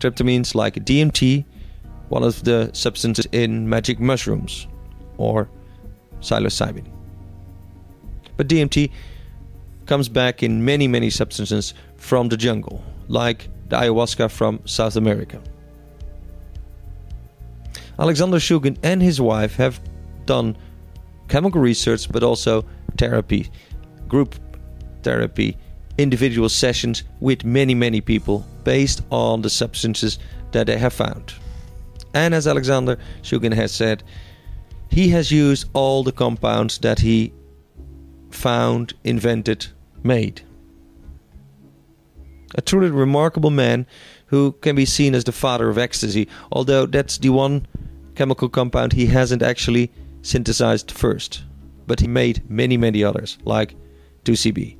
Tryptamines 0.00 0.54
like 0.54 0.74
DMT, 0.74 1.44
one 2.08 2.22
of 2.22 2.44
the 2.44 2.70
substances 2.72 3.26
in 3.32 3.68
magic 3.68 3.98
mushrooms, 3.98 4.66
or 5.16 5.48
psilocybin. 6.20 6.86
But 8.36 8.48
DMT 8.48 8.90
comes 9.86 10.08
back 10.08 10.42
in 10.42 10.64
many, 10.64 10.86
many 10.86 11.10
substances 11.10 11.74
from 11.96 12.28
the 12.28 12.36
jungle, 12.36 12.84
like 13.08 13.48
the 13.68 13.76
ayahuasca 13.76 14.30
from 14.30 14.60
South 14.64 14.96
America. 14.96 15.42
Alexander 17.98 18.38
Shulgin 18.38 18.78
and 18.82 19.02
his 19.02 19.20
wife 19.20 19.56
have 19.56 19.80
done 20.24 20.56
chemical 21.28 21.60
research 21.60 22.10
but 22.10 22.22
also 22.22 22.64
therapy, 22.96 23.50
group 24.06 24.36
therapy, 25.02 25.56
individual 25.98 26.48
sessions 26.48 27.02
with 27.20 27.44
many, 27.44 27.74
many 27.74 28.00
people 28.00 28.46
based 28.64 29.02
on 29.10 29.42
the 29.42 29.50
substances 29.50 30.18
that 30.52 30.66
they 30.66 30.78
have 30.78 30.92
found. 30.92 31.34
And 32.14 32.34
as 32.34 32.46
Alexander 32.46 32.98
Shulgin 33.22 33.54
has 33.54 33.72
said, 33.72 34.02
he 34.90 35.08
has 35.10 35.30
used 35.30 35.68
all 35.74 36.02
the 36.04 36.12
compounds 36.12 36.78
that 36.78 37.00
he 37.00 37.32
found, 38.30 38.94
invented, 39.04 39.66
made. 40.02 40.42
A 42.54 42.62
truly 42.62 42.90
remarkable 42.90 43.50
man 43.50 43.86
who 44.26 44.52
can 44.52 44.76
be 44.76 44.86
seen 44.86 45.14
as 45.14 45.24
the 45.24 45.32
father 45.32 45.68
of 45.68 45.78
ecstasy, 45.78 46.28
although 46.50 46.86
that's 46.86 47.18
the 47.18 47.30
one 47.30 47.66
chemical 48.18 48.48
compound 48.48 48.92
he 48.92 49.06
hasn't 49.06 49.42
actually 49.42 49.92
synthesized 50.22 50.90
first. 50.90 51.44
But 51.86 52.00
he 52.00 52.08
made 52.08 52.42
many, 52.50 52.76
many 52.76 53.04
others, 53.04 53.38
like 53.44 53.76
2CB, 54.24 54.76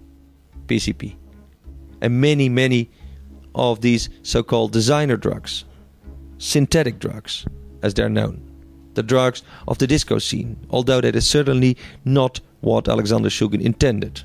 PCP, 0.66 1.14
and 2.00 2.20
many, 2.20 2.48
many 2.48 2.90
of 3.54 3.80
these 3.80 4.10
so 4.22 4.42
called 4.42 4.72
designer 4.72 5.16
drugs, 5.16 5.64
synthetic 6.38 6.98
drugs, 6.98 7.46
as 7.82 7.94
they're 7.94 8.16
known. 8.20 8.42
The 8.94 9.04
drugs 9.04 9.42
of 9.68 9.78
the 9.78 9.86
disco 9.86 10.18
scene, 10.18 10.56
although 10.70 11.00
that 11.00 11.14
is 11.14 11.26
certainly 11.26 11.76
not 12.04 12.40
what 12.60 12.88
Alexander 12.88 13.28
Shulgin 13.28 13.62
intended. 13.62 14.20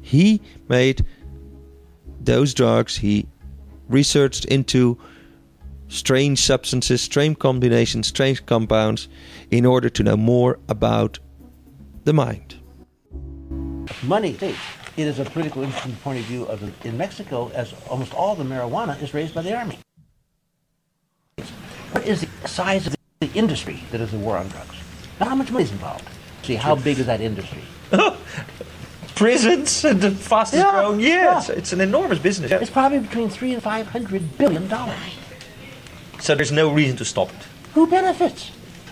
He 0.00 0.40
made 0.68 1.04
those 2.20 2.54
drugs, 2.54 2.96
he 2.96 3.26
researched 3.88 4.44
into 4.44 4.96
strange 5.88 6.40
substances, 6.40 7.00
strange 7.00 7.38
combinations, 7.38 8.06
strange 8.06 8.44
compounds 8.46 9.08
in 9.50 9.66
order 9.66 9.88
to 9.88 10.02
know 10.02 10.16
more 10.16 10.58
about 10.68 11.18
the 12.04 12.12
mind. 12.12 12.56
Money 14.02 14.34
states. 14.34 14.58
It 14.96 15.06
is 15.06 15.18
a 15.18 15.24
political 15.24 15.62
interesting 15.62 15.94
point 15.96 16.18
of 16.18 16.24
view 16.24 16.44
of 16.46 16.60
the, 16.60 16.88
in 16.88 16.96
Mexico, 16.96 17.50
as 17.54 17.72
almost 17.88 18.12
all 18.14 18.34
the 18.34 18.44
marijuana 18.44 19.00
is 19.00 19.14
raised 19.14 19.34
by 19.34 19.42
the 19.42 19.56
army. 19.56 19.78
What 21.92 22.04
is 22.04 22.22
the 22.22 22.48
size 22.48 22.86
of 22.86 22.94
the 23.20 23.30
industry 23.32 23.82
that 23.92 24.00
is 24.00 24.10
the 24.10 24.18
war 24.18 24.36
on 24.36 24.48
drugs? 24.48 24.76
Not 25.20 25.28
how 25.28 25.34
much 25.36 25.50
money 25.50 25.64
is 25.64 25.72
involved. 25.72 26.04
See, 26.42 26.56
how 26.56 26.74
big 26.74 26.98
is 26.98 27.06
that 27.06 27.20
industry? 27.20 27.62
Prisons 29.14 29.84
and 29.84 30.00
the 30.00 30.10
fastest 30.10 30.62
Yeah, 30.62 30.70
growing. 30.70 31.00
Yeah, 31.00 31.08
yeah. 31.08 31.38
It's, 31.38 31.48
it's 31.48 31.72
an 31.72 31.80
enormous 31.80 32.18
business. 32.18 32.50
It's 32.50 32.70
probably 32.70 33.00
between 33.00 33.28
three 33.30 33.52
and 33.52 33.62
five 33.62 33.86
hundred 33.86 34.38
billion 34.38 34.68
dollars. 34.68 35.17
So 36.20 36.34
there's 36.34 36.52
no 36.52 36.72
reason 36.72 36.96
to 36.98 37.04
stop 37.04 37.30
it. 37.30 37.46
Who 37.74 37.86
benefits? 37.86 38.50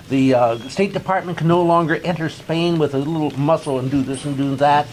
The 0.08 0.34
uh, 0.34 0.58
State 0.68 0.92
Department 0.92 1.38
can 1.38 1.48
no 1.48 1.62
longer 1.62 1.96
enter 1.96 2.28
Spain 2.28 2.78
with 2.78 2.94
a 2.94 2.98
little 2.98 3.36
muscle 3.38 3.78
and 3.78 3.90
do 3.90 4.02
this 4.02 4.24
and 4.24 4.36
do 4.36 4.54
that. 4.56 4.86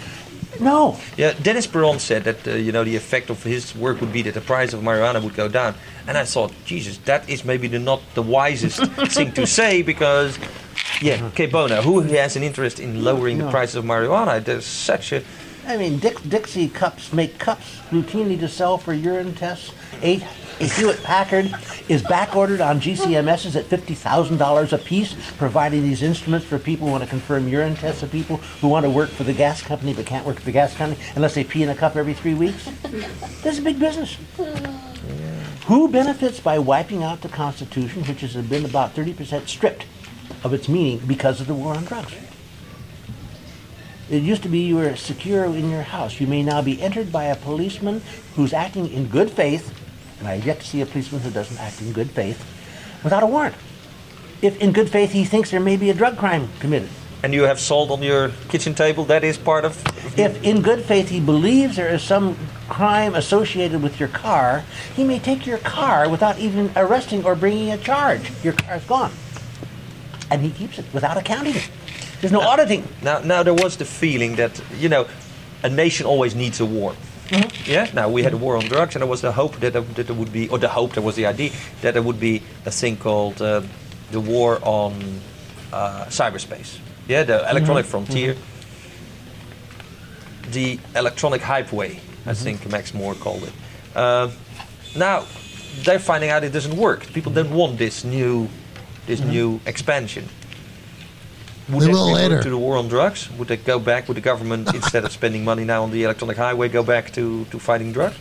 No. 0.60 0.98
Yeah, 1.18 1.34
Dennis 1.42 1.68
Peron 1.68 2.00
said 2.00 2.24
that 2.26 2.48
uh, 2.48 2.52
you 2.52 2.72
know 2.72 2.84
the 2.84 2.96
effect 2.96 3.30
of 3.30 3.44
his 3.44 3.76
work 3.76 4.02
would 4.02 4.14
be 4.14 4.22
that 4.24 4.34
the 4.34 4.42
price 4.42 4.74
of 4.74 4.82
marijuana 4.82 5.22
would 5.22 5.34
go 5.36 5.48
down, 5.48 5.76
and 6.08 6.18
I 6.18 6.26
thought, 6.26 6.52
Jesus, 6.66 6.98
that 7.00 7.28
is 7.28 7.44
maybe 7.44 7.68
the, 7.68 7.80
not 7.80 8.02
the 8.14 8.22
wisest 8.22 8.84
thing 9.14 9.32
to 9.34 9.48
say 9.48 9.82
because, 9.82 10.38
yeah, 11.02 11.30
K 11.34 11.48
Bono, 11.48 11.82
who 11.82 12.02
has 12.02 12.36
an 12.36 12.44
interest 12.44 12.80
in 12.80 13.04
lowering 13.04 13.40
the 13.40 13.46
No. 13.46 13.52
prices 13.52 13.76
of 13.76 13.86
marijuana? 13.86 14.44
There's 14.44 14.66
such 14.66 15.12
a 15.12 15.24
I 15.66 15.78
mean, 15.78 15.98
Dick, 16.00 16.18
Dixie 16.28 16.68
cups 16.68 17.14
make 17.14 17.40
cups 17.40 17.80
routinely 17.90 18.38
to 18.40 18.50
sell 18.50 18.78
for 18.78 18.94
urine 18.94 19.34
tests. 19.34 19.72
A, 20.02 20.22
a 20.60 20.66
Hewlett 20.66 21.04
Packard 21.04 21.54
is 21.90 22.02
back 22.02 22.36
ordered 22.36 22.62
on 22.62 22.80
GCMSs 22.80 23.56
at 23.56 23.66
$50,000 23.66 24.74
a 24.74 24.78
piece, 24.78 25.16
providing 25.38 25.84
these 25.84 26.02
instruments 26.02 26.46
for 26.46 26.60
people 26.60 26.88
who 26.88 26.92
want 26.92 27.04
to 27.04 27.10
confirm 27.10 27.48
urine 27.48 27.76
tests 27.76 28.04
of 28.04 28.12
people 28.12 28.38
who 28.38 28.68
want 28.68 28.84
to 28.86 28.90
work 28.90 29.10
for 29.10 29.24
the 29.24 29.34
gas 29.34 29.62
company 29.62 29.94
but 29.94 30.06
can't 30.06 30.26
work 30.26 30.38
for 30.38 30.46
the 30.46 30.52
gas 30.52 30.76
company 30.76 31.02
unless 31.16 31.36
they 31.36 31.44
pee 31.44 31.64
in 31.64 31.70
a 31.70 31.76
cup 31.76 31.96
every 31.96 32.14
three 32.14 32.34
weeks. 32.34 32.70
This 33.42 33.58
is 33.58 33.60
big 33.60 33.80
business. 33.80 34.18
Who 35.68 35.88
benefits 35.88 36.42
by 36.42 36.60
wiping 36.60 37.04
out 37.04 37.22
the 37.22 37.30
Constitution, 37.30 38.04
which 38.04 38.20
has 38.20 38.36
been 38.36 38.66
about 38.66 38.94
30% 38.96 39.48
stripped 39.48 39.86
of 40.44 40.54
its 40.54 40.68
meaning 40.68 41.00
because 41.08 41.40
of 41.40 41.48
the 41.48 41.54
war 41.54 41.74
on 41.74 41.86
drugs? 41.86 42.14
It 44.10 44.24
used 44.24 44.44
to 44.44 44.50
be 44.50 44.60
you 44.60 44.76
were 44.76 44.98
secure 44.98 45.46
in 45.46 45.70
your 45.70 45.84
house. 45.84 46.20
You 46.20 46.28
may 46.28 46.44
now 46.44 46.62
be 46.62 46.82
entered 46.82 47.12
by 47.12 47.26
a 47.26 47.36
policeman 47.38 48.02
who's 48.36 48.52
acting 48.52 48.92
in 48.92 49.08
good 49.08 49.32
faith, 49.32 49.74
and 50.20 50.28
I 50.28 50.36
have 50.36 50.46
yet 50.46 50.60
to 50.60 50.66
see 50.66 50.82
a 50.82 50.86
policeman 50.86 51.22
who 51.22 51.32
doesn't 51.32 51.60
act 51.60 51.82
in 51.82 51.92
good 51.94 52.12
faith, 52.12 52.44
without 53.04 53.24
a 53.24 53.26
warrant. 53.28 53.56
If 54.42 54.60
in 54.60 54.72
good 54.74 54.90
faith 54.90 55.12
he 55.12 55.26
thinks 55.26 55.52
there 55.52 55.60
may 55.60 55.78
be 55.78 55.90
a 55.90 55.94
drug 55.94 56.18
crime 56.18 56.50
committed. 56.60 56.90
and 57.24 57.34
you 57.34 57.44
have 57.44 57.58
salt 57.60 57.90
on 57.90 58.04
your 58.04 58.32
kitchen 58.50 58.76
table. 58.76 59.06
That 59.06 59.24
is 59.24 59.38
part 59.38 59.64
of. 59.64 59.82
If 60.20 60.44
in 60.44 60.62
good 60.62 60.84
faith 60.84 61.08
he 61.08 61.22
believes 61.22 61.78
there 61.78 61.88
is 61.88 62.04
some 62.04 62.36
crime 62.68 63.16
associated 63.16 63.82
with 63.82 63.98
your 64.00 64.10
car, 64.10 64.64
he 64.94 65.06
may 65.06 65.20
take 65.20 65.46
your 65.48 65.60
car 65.60 66.10
without 66.10 66.38
even 66.38 66.70
arresting 66.76 67.24
or 67.26 67.36
bringing 67.36 67.72
a 67.72 67.78
charge. 67.78 68.30
Your 68.44 68.54
car 68.54 68.76
is 68.76 68.84
gone. 68.84 69.12
And 70.30 70.42
he 70.42 70.52
keeps 70.52 70.78
it 70.78 70.86
without 70.94 71.16
accounting 71.16 71.56
it. 71.56 71.70
There's 72.20 72.34
no 72.34 72.42
auditing. 72.42 72.86
Now, 73.02 73.20
now 73.20 73.42
there 73.44 73.54
was 73.54 73.78
the 73.78 73.86
feeling 73.86 74.36
that 74.36 74.62
you 74.78 74.90
know, 74.90 75.08
a 75.64 75.70
nation 75.70 76.06
always 76.06 76.36
needs 76.36 76.60
a 76.60 76.66
war. 76.66 76.94
Yeah. 77.66 77.90
Now 77.94 78.10
we 78.10 78.24
had 78.24 78.34
a 78.34 78.38
war 78.38 78.58
on 78.58 78.66
drugs, 78.66 78.96
and 78.96 79.02
there 79.02 79.10
was 79.10 79.22
the 79.22 79.32
hope 79.32 79.60
that 79.60 79.74
there, 79.74 79.82
that 79.82 80.08
there 80.08 80.16
would 80.16 80.32
be, 80.34 80.50
or 80.50 80.58
the 80.60 80.70
hope 80.70 80.94
there 80.94 81.04
was 81.04 81.16
the 81.16 81.26
idea 81.26 81.52
that 81.82 81.94
there 81.94 82.04
would 82.04 82.20
be 82.20 82.42
a 82.66 82.72
thing 82.72 82.98
called 82.98 83.42
uh, 83.42 83.62
the 84.12 84.20
war 84.20 84.60
on 84.64 85.22
uh, 85.72 86.06
cyberspace. 86.10 86.80
Yeah, 87.08 87.24
the 87.24 87.50
electronic 87.50 87.86
frontier, 87.86 88.36
the 90.52 90.80
electronic 90.96 91.42
hypeway. 91.42 92.00
I 92.26 92.34
think 92.34 92.70
Max 92.70 92.94
Moore 92.94 93.16
called 93.16 93.44
it. 93.44 93.54
Um 93.98 94.32
now 94.96 95.26
they're 95.84 96.00
finding 96.00 96.30
out 96.30 96.44
it 96.44 96.54
doesn't 96.54 96.78
work. 96.78 97.02
People 97.14 97.32
don't 97.32 97.52
want 97.52 97.78
this 97.78 98.04
new, 98.04 98.48
this 99.08 99.20
new 99.20 99.60
expansion. 99.66 100.30
Would 101.70 101.82
They 101.82 101.88
that 101.88 101.94
will 101.94 102.08
revert 102.14 102.22
later. 102.32 102.44
to 102.44 102.50
the 102.50 102.58
war 102.58 102.78
on 102.78 102.88
drugs? 102.90 103.30
Would 103.38 103.48
they 103.48 103.58
go 103.58 103.80
back? 103.80 104.08
Would 104.08 104.18
the 104.18 104.22
government, 104.22 104.74
instead 104.82 105.06
of 105.06 105.12
spending 105.12 105.44
money 105.46 105.64
now 105.64 105.84
on 105.84 105.92
the 105.92 106.04
electronic 106.04 106.38
highway, 106.38 106.68
go 106.70 106.84
back 106.84 107.12
to, 107.14 107.46
to 107.46 107.60
fighting 107.60 107.94
drugs? 107.94 108.16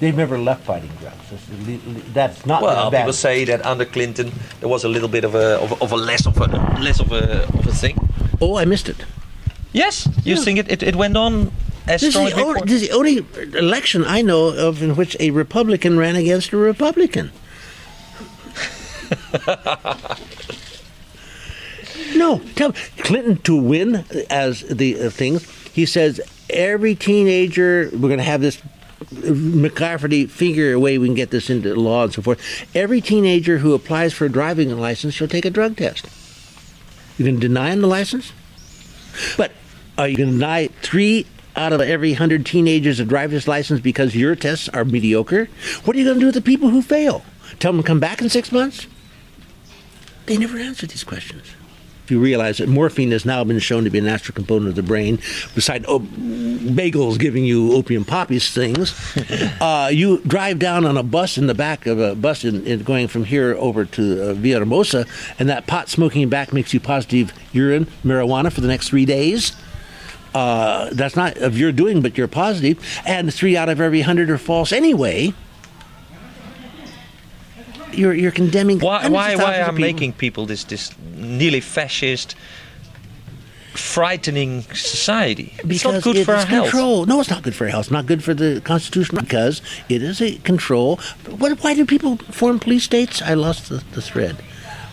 They've 0.00 0.16
never 0.16 0.36
left 0.36 0.64
fighting 0.64 0.90
drugs. 1.00 1.16
That's, 1.30 1.48
le- 1.48 1.92
le- 1.94 2.46
not 2.46 2.62
Well, 2.62 2.90
bad. 2.90 3.02
people 3.02 3.12
say 3.12 3.44
that 3.44 3.64
under 3.64 3.84
Clinton 3.84 4.32
there 4.60 4.68
was 4.68 4.82
a 4.84 4.88
little 4.88 5.08
bit 5.08 5.24
of 5.24 5.34
a 5.36 5.58
of, 5.62 5.70
a- 5.72 5.84
of 5.84 5.92
a 5.92 5.96
less 5.96 6.26
of 6.26 6.36
a 6.40 6.46
less 6.80 6.98
of 7.00 7.12
a 7.12 7.44
of 7.44 7.66
a 7.66 7.72
thing. 7.72 7.96
Oh, 8.40 8.56
I 8.58 8.64
missed 8.64 8.88
it. 8.88 9.04
Yes, 9.72 10.08
you 10.24 10.36
think 10.36 10.58
it, 10.58 10.70
it, 10.70 10.82
it 10.82 10.96
went 10.96 11.16
on 11.16 11.52
as 11.86 12.00
This 12.00 12.08
is, 12.08 12.14
strong 12.14 12.26
the 12.54 12.60
as 12.60 12.62
this 12.64 12.82
is 12.82 12.88
the 12.88 12.94
only 12.94 13.24
election 13.58 14.04
I 14.04 14.22
know 14.22 14.48
of 14.48 14.82
in 14.82 14.96
which 14.96 15.16
a 15.20 15.30
Republican 15.30 15.96
ran 15.98 16.16
against 16.16 16.52
a 16.52 16.56
Republican. 16.56 17.30
no, 22.14 22.40
tell 22.54 22.72
Clinton 22.98 23.36
to 23.42 23.56
win 23.56 24.04
as 24.30 24.62
the 24.62 25.00
uh, 25.00 25.10
things. 25.10 25.48
He 25.70 25.86
says 25.86 26.20
every 26.50 26.94
teenager. 26.94 27.90
We're 27.92 28.08
going 28.08 28.18
to 28.18 28.24
have 28.24 28.40
this 28.40 28.60
McCaffrey 29.10 30.28
figure 30.28 30.72
a 30.72 30.80
way 30.80 30.98
we 30.98 31.08
can 31.08 31.14
get 31.14 31.30
this 31.30 31.50
into 31.50 31.74
law 31.74 32.04
and 32.04 32.12
so 32.12 32.22
forth. 32.22 32.40
Every 32.74 33.00
teenager 33.00 33.58
who 33.58 33.74
applies 33.74 34.12
for 34.12 34.26
a 34.26 34.28
driving 34.28 34.76
license 34.78 35.14
shall 35.14 35.28
take 35.28 35.44
a 35.44 35.50
drug 35.50 35.76
test. 35.76 36.08
You 37.18 37.24
can 37.24 37.38
deny 37.38 37.70
him 37.70 37.80
the 37.80 37.86
license, 37.86 38.32
but 39.36 39.52
are 39.96 40.08
you 40.08 40.16
going 40.16 40.30
to 40.30 40.34
deny 40.34 40.68
three 40.82 41.26
out 41.56 41.72
of 41.72 41.80
every 41.80 42.14
hundred 42.14 42.44
teenagers 42.44 42.98
a 42.98 43.04
driver's 43.04 43.46
license 43.46 43.80
because 43.80 44.16
your 44.16 44.34
tests 44.34 44.68
are 44.70 44.84
mediocre? 44.84 45.48
What 45.84 45.94
are 45.94 45.98
you 45.98 46.04
going 46.04 46.16
to 46.16 46.20
do 46.20 46.26
with 46.26 46.34
the 46.34 46.40
people 46.40 46.70
who 46.70 46.82
fail? 46.82 47.24
Tell 47.60 47.72
them 47.72 47.82
to 47.82 47.86
come 47.86 48.00
back 48.00 48.20
in 48.20 48.28
six 48.28 48.50
months? 48.50 48.86
They 50.26 50.36
never 50.36 50.58
answer 50.58 50.86
these 50.86 51.04
questions. 51.04 51.54
If 52.04 52.10
you 52.10 52.20
realize 52.20 52.58
that 52.58 52.68
morphine 52.68 53.12
has 53.12 53.24
now 53.24 53.42
been 53.44 53.58
shown 53.58 53.84
to 53.84 53.90
be 53.90 53.98
a 53.98 54.02
natural 54.02 54.34
component 54.34 54.68
of 54.68 54.74
the 54.74 54.82
brain, 54.82 55.18
beside 55.54 55.86
oh, 55.88 56.00
bagels 56.00 57.18
giving 57.18 57.46
you 57.46 57.72
opium 57.72 58.04
poppies 58.04 58.52
things, 58.52 58.94
uh, 59.60 59.88
you 59.90 60.18
drive 60.26 60.58
down 60.58 60.84
on 60.84 60.98
a 60.98 61.02
bus 61.02 61.38
in 61.38 61.46
the 61.46 61.54
back 61.54 61.86
of 61.86 61.98
a 61.98 62.14
bus 62.14 62.44
in, 62.44 62.66
in 62.66 62.82
going 62.82 63.08
from 63.08 63.24
here 63.24 63.56
over 63.58 63.86
to 63.86 64.30
uh, 64.30 64.34
Villahermosa, 64.34 65.08
and 65.38 65.48
that 65.48 65.66
pot 65.66 65.88
smoking 65.88 66.28
back 66.28 66.52
makes 66.52 66.74
you 66.74 66.80
positive 66.80 67.32
urine 67.54 67.86
marijuana 68.04 68.52
for 68.52 68.60
the 68.60 68.68
next 68.68 68.90
three 68.90 69.06
days. 69.06 69.56
Uh, 70.34 70.90
that's 70.92 71.16
not 71.16 71.38
of 71.38 71.56
your 71.56 71.72
doing, 71.72 72.02
but 72.02 72.18
you're 72.18 72.28
positive, 72.28 72.84
and 73.06 73.32
three 73.32 73.56
out 73.56 73.70
of 73.70 73.80
every 73.80 74.02
hundred 74.02 74.28
are 74.28 74.36
false 74.36 74.72
anyway. 74.72 75.32
You're 77.96 78.14
you're 78.14 78.32
condemning. 78.32 78.80
Why, 78.80 79.08
why, 79.08 79.36
why 79.36 79.60
are 79.60 79.66
people. 79.66 79.80
making 79.80 80.12
people 80.14 80.46
this, 80.46 80.64
this 80.64 80.90
nearly 81.14 81.60
fascist, 81.60 82.34
frightening 83.72 84.62
society? 84.74 85.54
Because 85.66 85.70
it's 85.70 85.84
not 85.84 86.02
good 86.02 86.16
it 86.16 86.24
for 86.24 86.32
our 86.32 86.38
is 86.38 86.44
health. 86.44 86.70
control. 86.70 87.06
No, 87.06 87.20
it's 87.20 87.30
not 87.30 87.42
good 87.42 87.54
for 87.54 87.64
our 87.64 87.70
health. 87.70 87.86
It's 87.86 87.92
not 87.92 88.06
good 88.06 88.22
for 88.22 88.34
the 88.34 88.60
Constitution 88.64 89.18
because 89.18 89.62
it 89.88 90.02
is 90.02 90.20
a 90.20 90.36
control. 90.38 90.96
What, 91.38 91.62
why 91.62 91.74
do 91.74 91.84
people 91.86 92.16
form 92.16 92.58
police 92.58 92.84
states? 92.84 93.22
I 93.22 93.34
lost 93.34 93.68
the, 93.68 93.82
the 93.92 94.02
thread. 94.02 94.36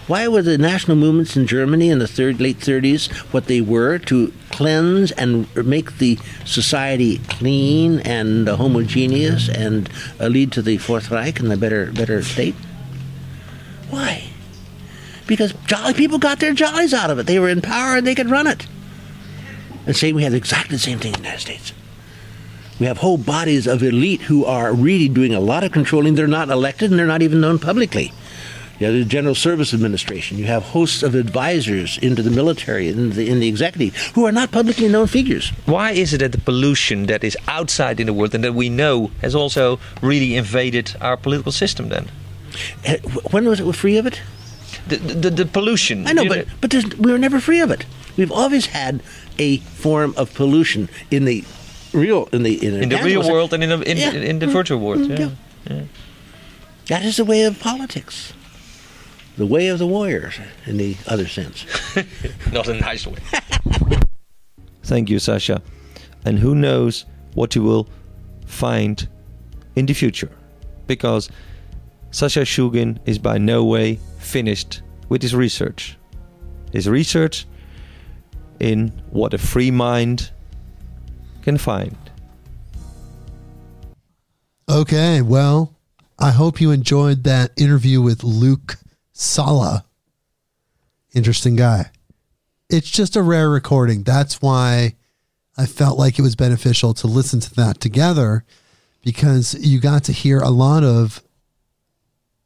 Why 0.07 0.27
were 0.27 0.41
the 0.41 0.57
national 0.57 0.97
movements 0.97 1.37
in 1.37 1.47
Germany 1.47 1.89
in 1.89 1.99
the 1.99 2.07
third, 2.07 2.41
late 2.41 2.57
30s 2.57 3.09
what 3.31 3.45
they 3.45 3.61
were 3.61 3.97
to 3.99 4.33
cleanse 4.49 5.11
and 5.11 5.47
make 5.55 5.99
the 5.99 6.17
society 6.43 7.19
clean 7.29 7.99
and 7.99 8.47
homogeneous 8.47 9.47
and 9.47 9.89
uh, 10.19 10.27
lead 10.27 10.51
to 10.53 10.61
the 10.61 10.79
Fourth 10.79 11.11
Reich 11.11 11.39
and 11.39 11.49
the 11.51 11.55
better, 11.55 11.91
better 11.93 12.21
state? 12.23 12.55
Why? 13.91 14.23
Because 15.27 15.53
jolly 15.67 15.93
people 15.93 16.17
got 16.17 16.39
their 16.39 16.53
jollies 16.53 16.93
out 16.93 17.11
of 17.11 17.19
it. 17.19 17.27
They 17.27 17.39
were 17.39 17.49
in 17.49 17.61
power 17.61 17.97
and 17.97 18.07
they 18.07 18.15
could 18.15 18.29
run 18.29 18.47
it. 18.47 18.65
And 19.85 19.95
say 19.95 20.13
we 20.13 20.23
have 20.23 20.33
exactly 20.33 20.75
the 20.75 20.81
same 20.81 20.99
thing 20.99 21.13
in 21.13 21.21
the 21.21 21.25
United 21.25 21.41
States. 21.41 21.73
We 22.79 22.87
have 22.87 22.97
whole 22.97 23.17
bodies 23.17 23.67
of 23.67 23.83
elite 23.83 24.21
who 24.21 24.45
are 24.45 24.73
really 24.73 25.07
doing 25.07 25.35
a 25.35 25.39
lot 25.39 25.63
of 25.63 25.71
controlling. 25.71 26.15
They're 26.15 26.27
not 26.27 26.49
elected 26.49 26.89
and 26.89 26.99
they're 26.99 27.05
not 27.05 27.21
even 27.21 27.39
known 27.39 27.59
publicly. 27.59 28.11
You 28.79 28.87
have 28.87 28.95
the 28.95 29.05
General 29.05 29.35
Service 29.35 29.75
Administration. 29.75 30.39
You 30.39 30.45
have 30.45 30.63
hosts 30.63 31.03
of 31.03 31.13
advisors 31.13 31.99
into 31.99 32.23
the 32.23 32.31
military 32.31 32.89
and 32.89 33.13
the, 33.13 33.29
in 33.29 33.39
the 33.39 33.47
executive 33.47 33.95
who 34.15 34.25
are 34.25 34.31
not 34.31 34.51
publicly 34.51 34.89
known 34.89 35.05
figures. 35.05 35.49
Why 35.67 35.91
is 35.91 36.13
it 36.13 36.17
that 36.17 36.31
the 36.31 36.39
pollution 36.39 37.05
that 37.05 37.23
is 37.23 37.37
outside 37.47 37.99
in 37.99 38.07
the 38.07 38.13
world 38.13 38.33
and 38.33 38.43
that 38.43 38.55
we 38.55 38.69
know 38.69 39.11
has 39.21 39.35
also 39.35 39.79
really 40.01 40.35
invaded 40.35 40.95
our 40.99 41.15
political 41.15 41.51
system 41.51 41.89
then? 41.89 42.09
Eh, 42.85 42.97
When 43.31 43.45
was 43.47 43.59
it 43.59 43.75
free 43.75 43.97
of 43.97 44.05
it? 44.05 44.21
The, 44.87 44.97
the, 44.97 45.29
the 45.29 45.45
pollution. 45.45 46.07
I 46.07 46.13
know, 46.13 46.23
you 46.23 46.29
but 46.29 46.47
but 46.61 46.73
we 46.97 47.11
were 47.11 47.17
never 47.19 47.39
free 47.39 47.61
of 47.61 47.71
it. 47.71 47.85
We've 48.17 48.31
always 48.31 48.65
had 48.67 49.01
a 49.37 49.57
form 49.57 50.13
of 50.17 50.33
pollution 50.33 50.89
in 51.09 51.25
the 51.25 51.43
real 51.93 52.27
in 52.31 52.43
the 52.43 52.53
in, 52.67 52.83
in 52.83 52.89
the 52.89 52.97
real 53.03 53.21
world 53.29 53.53
and 53.53 53.63
in 53.63 53.69
the, 53.69 53.91
in, 53.91 53.97
Yeah. 53.97 54.11
in 54.29 54.39
the 54.39 54.47
virtual 54.47 54.79
world. 54.79 55.01
Mm, 55.01 55.19
Yeah. 55.19 55.29
yeah. 55.69 55.83
That 56.87 57.05
is 57.05 57.15
the 57.15 57.25
way 57.25 57.43
of 57.47 57.59
politics, 57.59 58.33
the 59.37 59.45
way 59.45 59.67
of 59.71 59.77
the 59.79 59.87
warriors 59.87 60.35
in 60.65 60.77
the 60.77 60.95
other 61.07 61.27
sense. 61.27 61.65
Not 62.51 62.67
a 62.67 62.73
nice 62.73 63.07
way. 63.07 63.19
Thank 64.83 65.09
you, 65.09 65.19
Sasha. 65.19 65.61
And 66.25 66.39
who 66.39 66.55
knows 66.55 67.05
what 67.33 67.55
you 67.55 67.63
will 67.63 67.87
find 68.45 69.07
in 69.75 69.85
the 69.85 69.93
future? 69.93 70.29
Because 70.87 71.29
Sasha 72.11 72.41
Shulgin 72.41 72.99
is 73.05 73.17
by 73.17 73.37
no 73.37 73.63
way 73.63 73.95
finished 74.19 74.81
with 75.09 75.21
his 75.21 75.33
research. 75.33 75.97
His 76.71 76.87
research 76.87 77.47
in 78.59 78.89
what 79.09 79.33
a 79.33 79.37
free 79.37 79.71
mind 79.71 80.31
can 81.41 81.57
find. 81.57 81.97
Okay, 84.69 85.21
well, 85.21 85.75
I 86.19 86.31
hope 86.31 86.61
you 86.61 86.71
enjoyed 86.71 87.23
that 87.23 87.51
interview 87.57 88.01
with 88.01 88.23
Luc 88.23 88.77
Sala. 89.11 89.85
Interesting 91.13 91.55
guy. 91.55 91.91
It's 92.69 92.89
just 92.89 93.15
a 93.15 93.21
rare 93.21 93.49
recording. 93.49 94.03
That's 94.03 94.41
why 94.41 94.95
I 95.57 95.65
felt 95.65 95.97
like 95.97 96.17
it 96.17 96.21
was 96.21 96.35
beneficial 96.35 96.93
to 96.95 97.07
listen 97.07 97.39
to 97.41 97.55
that 97.55 97.81
together 97.81 98.45
because 99.03 99.55
you 99.55 99.79
got 99.79 100.03
to 100.05 100.13
hear 100.13 100.39
a 100.39 100.49
lot 100.49 100.83
of 100.83 101.21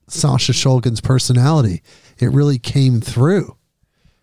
Sasha 0.08 0.52
Shulgin's 0.52 1.02
personality. 1.02 1.82
It 2.20 2.32
really 2.32 2.60
came 2.60 3.02
through. 3.02 3.58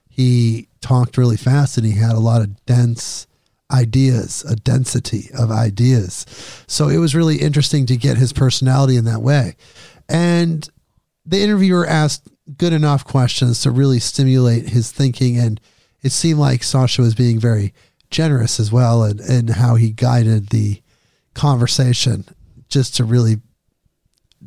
He 0.08 0.68
talked 0.80 1.16
really 1.16 1.36
fast 1.36 1.76
and 1.76 1.86
he 1.86 1.92
had 1.92 2.12
a 2.12 2.20
lot 2.20 2.42
of 2.42 2.64
dense 2.66 3.26
ideas, 3.70 4.44
a 4.44 4.56
density 4.56 5.30
of 5.36 5.50
ideas. 5.50 6.26
So 6.66 6.88
it 6.88 6.98
was 6.98 7.14
really 7.14 7.36
interesting 7.36 7.86
to 7.86 7.96
get 7.96 8.18
his 8.18 8.32
personality 8.32 8.96
in 8.96 9.06
that 9.06 9.22
way. 9.22 9.56
And 10.08 10.68
the 11.24 11.42
interviewer 11.42 11.86
asked 11.86 12.28
good 12.56 12.72
enough 12.72 13.04
questions 13.04 13.62
to 13.62 13.70
really 13.70 13.98
stimulate 13.98 14.68
his 14.68 14.92
thinking. 14.92 15.38
And 15.38 15.60
it 16.02 16.12
seemed 16.12 16.38
like 16.38 16.62
Sasha 16.62 17.02
was 17.02 17.14
being 17.14 17.38
very 17.38 17.72
generous 18.10 18.60
as 18.60 18.70
well 18.70 19.04
and, 19.04 19.20
and 19.20 19.50
how 19.50 19.76
he 19.76 19.90
guided 19.90 20.48
the 20.48 20.82
conversation 21.34 22.26
just 22.68 22.96
to 22.96 23.04
really 23.04 23.36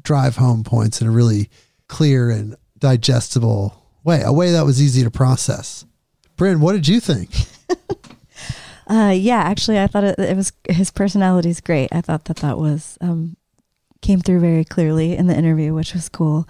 drive 0.05 0.37
home 0.37 0.63
points 0.63 1.01
in 1.01 1.07
a 1.07 1.11
really 1.11 1.49
clear 1.89 2.29
and 2.29 2.55
digestible 2.79 3.83
way, 4.03 4.21
a 4.23 4.31
way 4.31 4.51
that 4.51 4.63
was 4.65 4.81
easy 4.81 5.03
to 5.03 5.11
process. 5.11 5.85
Bryn, 6.37 6.59
what 6.61 6.71
did 6.73 6.87
you 6.87 6.99
think? 7.01 7.29
Uh, 8.87 9.09
yeah, 9.09 9.39
actually, 9.39 9.79
I 9.79 9.87
thought 9.87 10.03
it, 10.03 10.19
it 10.19 10.37
was 10.37 10.53
his 10.69 10.91
personality 10.91 11.49
is 11.49 11.59
great. 11.59 11.89
I 11.91 12.01
thought 12.01 12.25
that 12.25 12.37
that 12.37 12.59
was 12.59 12.99
um, 13.01 13.35
came 14.03 14.19
through 14.19 14.41
very 14.41 14.63
clearly 14.63 15.17
in 15.17 15.25
the 15.25 15.35
interview, 15.35 15.73
which 15.73 15.95
was 15.95 16.07
cool. 16.07 16.47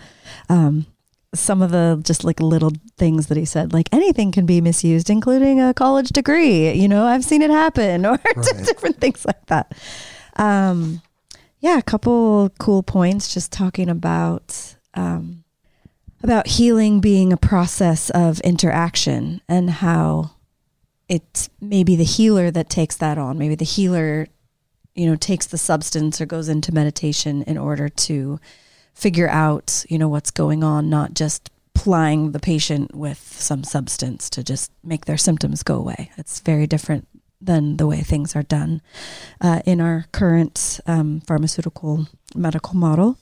Um, 0.49 0.85
some 1.33 1.61
of 1.61 1.71
the 1.71 1.97
just 2.03 2.25
like 2.25 2.41
little 2.41 2.73
things 2.97 3.27
that 3.27 3.37
he 3.37 3.45
said, 3.45 3.71
like 3.71 3.87
anything 3.93 4.33
can 4.33 4.45
be 4.45 4.59
misused, 4.59 5.09
including 5.09 5.61
a 5.61 5.73
college 5.73 6.09
degree. 6.09 6.73
You 6.73 6.89
know, 6.89 7.05
I've 7.05 7.23
seen 7.23 7.41
it 7.41 7.51
happen, 7.51 8.05
or 8.05 8.19
Right. 8.35 8.65
different 8.65 8.99
things 8.99 9.25
like 9.25 9.45
that. 9.45 9.71
Um, 10.35 11.01
yeah, 11.65 11.79
a 11.79 11.81
couple 11.81 12.51
cool 12.59 12.83
points. 12.83 13.33
Just 13.33 13.51
talking 13.51 13.89
about 13.89 14.75
um, 14.93 15.43
about 16.21 16.45
healing 16.45 16.99
being 16.99 17.33
a 17.33 17.37
process 17.37 18.11
of 18.11 18.39
interaction 18.41 19.41
and 19.49 19.71
how 19.71 20.29
it's 21.09 21.49
maybe 21.59 21.95
the 21.95 22.03
healer 22.03 22.51
that 22.51 22.69
takes 22.69 22.95
that 22.97 23.17
on. 23.17 23.39
Maybe 23.39 23.55
the 23.55 23.65
healer, 23.65 24.27
you 24.93 25.07
know, 25.07 25.15
takes 25.15 25.47
the 25.47 25.57
substance 25.57 26.21
or 26.21 26.27
goes 26.27 26.49
into 26.49 26.71
meditation 26.71 27.41
in 27.41 27.57
order 27.57 27.89
to 27.89 28.39
figure 28.93 29.27
out, 29.27 29.85
you 29.89 29.97
know, 29.97 30.07
what's 30.07 30.29
going 30.29 30.63
on, 30.63 30.87
not 30.87 31.15
just 31.15 31.49
plying 31.73 32.31
the 32.31 32.39
patient 32.39 32.93
with 32.93 33.17
some 33.17 33.63
substance 33.63 34.29
to 34.29 34.43
just 34.43 34.71
make 34.83 35.05
their 35.05 35.17
symptoms 35.17 35.63
go 35.63 35.77
away. 35.77 36.11
It's 36.15 36.41
very 36.41 36.67
different 36.67 37.07
than 37.41 37.77
the 37.77 37.85
way 37.87 38.01
things 38.01 38.35
are 38.35 38.43
done 38.43 38.81
uh, 39.41 39.61
in 39.65 39.79
our 39.81 40.05
current 40.11 40.79
um, 40.87 41.21
pharmaceutical 41.21 42.07
medical 42.35 42.75
model. 42.75 43.17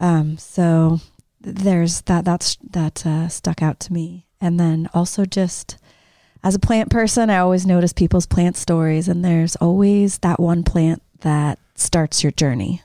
Um, 0.00 0.38
so 0.38 1.00
there's 1.40 2.00
that 2.02 2.24
that's 2.24 2.56
that 2.70 3.04
uh, 3.06 3.28
stuck 3.28 3.62
out 3.62 3.80
to 3.80 3.92
me, 3.92 4.26
and 4.40 4.58
then 4.58 4.88
also 4.94 5.24
just 5.24 5.76
as 6.42 6.54
a 6.54 6.58
plant 6.58 6.90
person, 6.90 7.30
I 7.30 7.38
always 7.38 7.66
notice 7.66 7.92
people's 7.92 8.26
plant 8.26 8.56
stories, 8.56 9.08
and 9.08 9.24
there's 9.24 9.56
always 9.56 10.18
that 10.18 10.38
one 10.40 10.62
plant 10.62 11.02
that 11.20 11.58
starts 11.74 12.22
your 12.22 12.32
journey. 12.32 12.82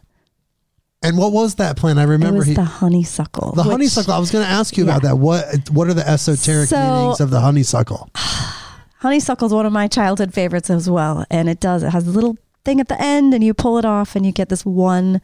And 1.01 1.17
what 1.17 1.31
was 1.31 1.55
that 1.55 1.77
plant? 1.77 1.97
I 1.99 2.03
It 2.03 2.07
remember 2.07 2.39
was 2.39 2.47
he, 2.47 2.53
the 2.53 2.63
honeysuckle. 2.63 3.53
the 3.53 3.63
which- 3.63 3.71
honeysuckle. 3.71 4.13
I 4.13 4.19
was 4.19 4.31
going 4.31 4.43
to 4.45 4.51
ask 4.51 4.75
you 4.77 4.83
about 4.83 5.01
that. 5.03 5.17
What 5.17 5.69
what 5.69 5.87
are 5.87 5.93
the 5.93 6.07
esoteric 6.07 6.67
So- 6.69 6.77
meanings 6.77 7.19
of 7.21 7.29
the 7.29 7.39
honeysuckle? 7.39 8.09
Honeysuckle 8.99 9.47
is 9.47 9.53
one 9.53 9.65
of 9.65 9.71
my 9.71 9.87
childhood 9.87 10.33
favorites 10.33 10.69
as 10.69 10.89
well, 10.89 11.25
and 11.29 11.47
it 11.47 11.59
does. 11.59 11.83
It 11.83 11.91
has 11.91 12.05
a 12.05 12.11
little 12.11 12.37
thing 12.65 12.81
at 12.81 12.89
the 12.89 13.01
end, 13.01 13.33
and 13.33 13.41
you 13.41 13.53
pull 13.53 13.77
it 13.77 13.85
off, 13.85 14.15
and 14.15 14.25
you 14.25 14.33
get 14.33 14.49
this 14.49 14.65
one 14.65 15.21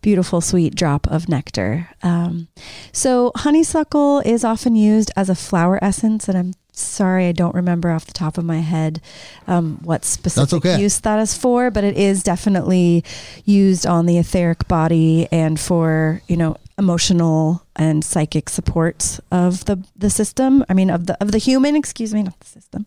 beautiful 0.00 0.40
sweet 0.40 0.74
drop 0.74 1.06
of 1.08 1.28
nectar. 1.28 1.90
Um, 2.02 2.48
so 2.92 3.32
honeysuckle 3.36 4.20
is 4.20 4.42
often 4.42 4.74
used 4.74 5.10
as 5.16 5.28
a 5.28 5.34
flower 5.34 5.78
essence, 5.84 6.28
and 6.28 6.38
I'm 6.38 6.54
sorry 6.80 7.26
I 7.26 7.32
don't 7.32 7.54
remember 7.54 7.90
off 7.90 8.06
the 8.06 8.12
top 8.12 8.38
of 8.38 8.44
my 8.44 8.58
head 8.58 9.00
um, 9.46 9.78
what 9.82 10.04
specific 10.04 10.64
okay. 10.64 10.80
use 10.80 11.00
that 11.00 11.18
is 11.20 11.36
for, 11.36 11.70
but 11.70 11.84
it 11.84 11.96
is 11.96 12.22
definitely 12.22 13.04
used 13.44 13.86
on 13.86 14.06
the 14.06 14.18
etheric 14.18 14.66
body 14.68 15.28
and 15.30 15.58
for 15.58 16.22
you 16.28 16.36
know 16.36 16.56
emotional 16.78 17.62
and 17.76 18.04
psychic 18.04 18.48
support 18.48 19.20
of 19.30 19.64
the 19.66 19.84
the 19.96 20.10
system. 20.10 20.64
I 20.68 20.74
mean 20.74 20.90
of 20.90 21.06
the 21.06 21.20
of 21.22 21.32
the 21.32 21.38
human, 21.38 21.76
excuse 21.76 22.14
me, 22.14 22.22
not 22.22 22.38
the 22.40 22.46
system. 22.46 22.86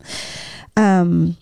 Um, 0.75 1.37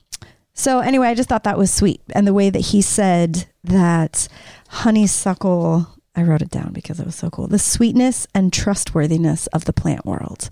so 0.54 0.80
anyway, 0.80 1.08
I 1.08 1.16
just 1.16 1.30
thought 1.30 1.45
that 1.45 1.58
was 1.58 1.72
sweet, 1.72 2.02
and 2.14 2.28
the 2.28 2.34
way 2.34 2.49
that 2.49 2.60
he 2.60 2.82
said 2.82 3.45
that 3.64 4.28
honeysuckle 4.68 5.88
I 6.16 6.24
wrote 6.24 6.41
it 6.41 6.49
down 6.49 6.74
because 6.74 6.99
it 6.99 7.05
was 7.05 7.16
so 7.16 7.30
cool. 7.30 7.47
The 7.47 7.59
sweetness 7.59 8.28
and 8.36 8.51
trustworthiness 8.51 9.47
of 9.47 9.66
the 9.66 9.74
plant 9.74 10.05
world. 10.05 10.49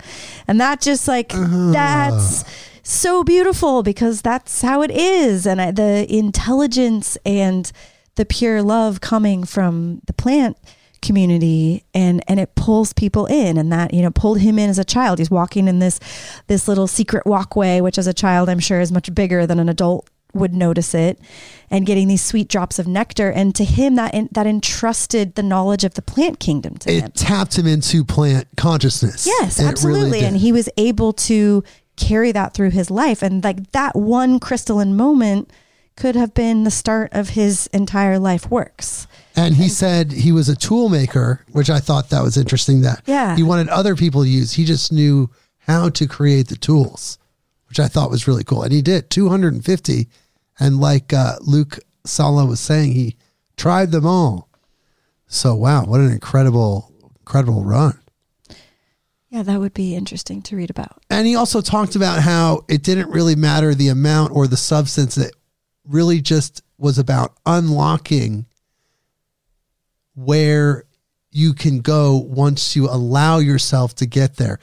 And 0.48 0.60
that 0.62 0.80
just 0.80 1.08
like, 1.08 1.34
uh-huh. 1.34 1.72
that's 1.72 2.46
so 2.82 3.24
beautiful 3.24 3.84
because 3.84 4.22
that's 4.22 4.62
how 4.62 4.82
it 4.82 4.92
is. 4.92 5.46
And 5.46 5.62
I, 5.62 5.72
the 5.72 6.06
intelligence 6.10 7.18
and 7.26 7.70
the 8.16 8.26
pure 8.26 8.62
love 8.62 9.02
coming 9.02 9.44
from 9.44 10.02
the 10.06 10.14
plant 10.14 10.58
community 11.02 11.86
and 11.94 12.22
and 12.28 12.42
it 12.42 12.54
pulls 12.56 12.92
people 12.92 13.26
in 13.28 13.58
and 13.58 13.72
that 13.72 13.94
you 13.94 14.02
know 14.02 14.12
pulled 14.12 14.38
him 14.40 14.60
in 14.60 14.70
as 14.70 14.78
a 14.78 14.84
child 14.84 15.18
he's 15.18 15.32
walking 15.32 15.70
in 15.70 15.80
this 15.80 15.98
this 16.48 16.68
little 16.68 16.88
secret 16.88 17.26
walkway 17.26 17.80
which 17.80 17.98
as 17.98 18.06
a 18.06 18.14
child 18.14 18.50
i'm 18.50 18.60
sure 18.60 18.82
is 18.82 18.92
much 18.92 19.16
bigger 19.16 19.48
than 19.48 19.60
an 19.60 19.70
adult 19.70 20.10
would 20.34 20.54
notice 20.54 20.94
it 20.94 21.20
and 21.72 21.86
getting 21.86 22.08
these 22.08 22.22
sweet 22.22 22.48
drops 22.48 22.78
of 22.80 22.88
nectar 22.88 23.30
and 23.32 23.56
to 23.56 23.64
him 23.64 23.96
that 23.96 24.14
that 24.32 24.46
entrusted 24.48 25.36
the 25.36 25.44
knowledge 25.44 25.84
of 25.84 25.96
the 25.96 26.02
plant 26.02 26.40
kingdom 26.40 26.78
to 26.78 26.92
him 26.92 27.06
It 27.06 27.16
tapped 27.16 27.58
him 27.58 27.66
into 27.68 28.06
plant 28.06 28.48
consciousness. 28.58 29.26
Yes, 29.26 29.58
It 29.58 29.64
really 29.64 29.70
absolutely. 29.72 30.20
did. 30.20 30.28
and 30.28 30.38
he 30.38 30.52
was 30.52 30.70
able 30.78 31.14
to 31.14 31.64
carry 31.96 32.32
that 32.32 32.54
through 32.54 32.70
his 32.72 32.90
life. 32.92 33.22
And 33.22 33.44
like 33.44 33.72
that 33.72 33.96
one 33.96 34.40
crystalline 34.40 34.96
moment 34.96 35.52
could 35.96 36.16
have 36.16 36.34
been 36.34 36.64
the 36.64 36.72
start 36.72 37.10
of 37.12 37.30
his 37.30 37.68
entire 37.74 38.18
life 38.20 38.50
works. 38.50 39.06
And 39.36 39.56
he 39.56 39.68
said 39.68 40.12
he 40.12 40.32
was 40.32 40.48
a 40.48 40.56
tool 40.56 40.88
maker, 40.90 41.44
which 41.52 41.70
I 41.70 41.80
thought 41.80 42.10
that 42.10 42.24
was 42.24 42.38
interesting. 42.38 42.82
That 42.82 43.02
Yeah. 43.06 43.36
he 43.36 43.44
wanted 43.44 43.68
other 43.68 43.96
people 43.96 44.24
to 44.24 44.30
use. 44.30 44.54
He 44.54 44.64
just 44.64 44.92
knew 44.94 45.30
how 45.68 45.90
to 45.90 46.08
create 46.08 46.48
the 46.48 46.56
tools, 46.56 47.18
which 47.70 47.80
I 47.80 47.88
thought 47.88 48.10
was 48.10 48.28
really 48.28 48.44
cool. 48.44 48.64
And 48.64 48.74
he 48.74 48.82
did 48.82 49.10
250. 49.10 50.10
And 50.60 50.80
like 50.80 51.14
uh, 51.14 51.36
Luc 51.42 51.80
Sala 52.06 52.46
was 52.46 52.60
saying, 52.60 52.92
he 52.92 53.16
tried 53.56 53.92
them 53.92 54.06
all. 54.06 54.50
So 55.28 55.56
wow, 55.56 55.86
what 55.86 56.02
an 56.02 56.12
incredible, 56.12 56.92
incredible 57.20 57.64
run. 57.64 58.00
Yeah, 59.30 59.44
that 59.44 59.60
would 59.60 59.76
be 59.76 59.96
interesting 59.96 60.42
to 60.44 60.56
read 60.56 60.72
about. 60.72 61.04
And 61.12 61.28
he 61.28 61.36
also 61.36 61.62
talked 61.62 61.96
about 61.96 62.20
how 62.20 62.66
it 62.68 62.82
didn't 62.82 63.12
really 63.12 63.36
matter 63.36 63.76
the 63.76 63.90
amount 63.90 64.34
or 64.34 64.48
the 64.48 64.58
substance. 64.58 65.18
It 65.18 65.36
really 65.88 66.20
just 66.20 66.64
was 66.80 66.98
about 66.98 67.38
unlocking 67.46 68.48
where 70.16 70.86
you 71.32 71.54
can 71.54 71.82
go 71.82 72.18
once 72.18 72.76
you 72.76 72.90
allow 72.90 73.38
yourself 73.38 73.94
to 73.96 74.08
get 74.08 74.38
there. 74.38 74.60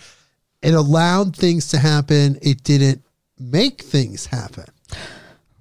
It 0.67 0.75
allowed 0.75 1.37
things 1.37 1.69
to 1.69 1.79
happen. 1.79 2.39
It 2.43 2.65
didn't 2.65 3.03
make 3.39 3.83
things 3.83 4.27
happen. 4.27 4.65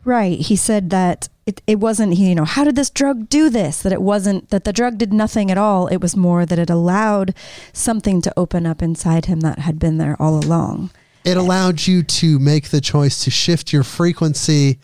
Right. 0.04 0.40
He 0.40 0.56
said 0.56 0.90
that 0.90 1.30
it, 1.46 1.62
it 1.68 1.80
wasn't, 1.80 2.16
he, 2.16 2.30
you 2.30 2.36
know, 2.36 2.44
how 2.44 2.64
did 2.64 2.76
this 2.76 2.90
drug 2.90 3.30
do 3.30 3.52
this? 3.52 3.84
That 3.84 3.94
it 3.94 4.02
wasn't, 4.02 4.50
that 4.50 4.64
the 4.64 4.74
drug 4.74 4.98
did 4.98 5.14
nothing 5.14 5.52
at 5.52 5.60
all. 5.60 5.86
It 5.88 5.98
was 5.98 6.16
more 6.16 6.44
that 6.44 6.58
it 6.58 6.72
allowed 6.72 7.36
something 7.72 8.20
to 8.22 8.34
open 8.36 8.66
up 8.66 8.82
inside 8.82 9.26
him 9.26 9.42
that 9.42 9.60
had 9.60 9.78
been 9.78 10.00
there 10.00 10.20
all 10.20 10.44
along. 10.44 10.90
It 11.24 11.38
allowed 11.38 11.86
you 11.86 12.02
to 12.02 12.40
make 12.40 12.70
the 12.70 12.82
choice 12.82 13.24
to 13.26 13.32
shift 13.32 13.72
your 13.72 13.84
frequency 13.84 14.80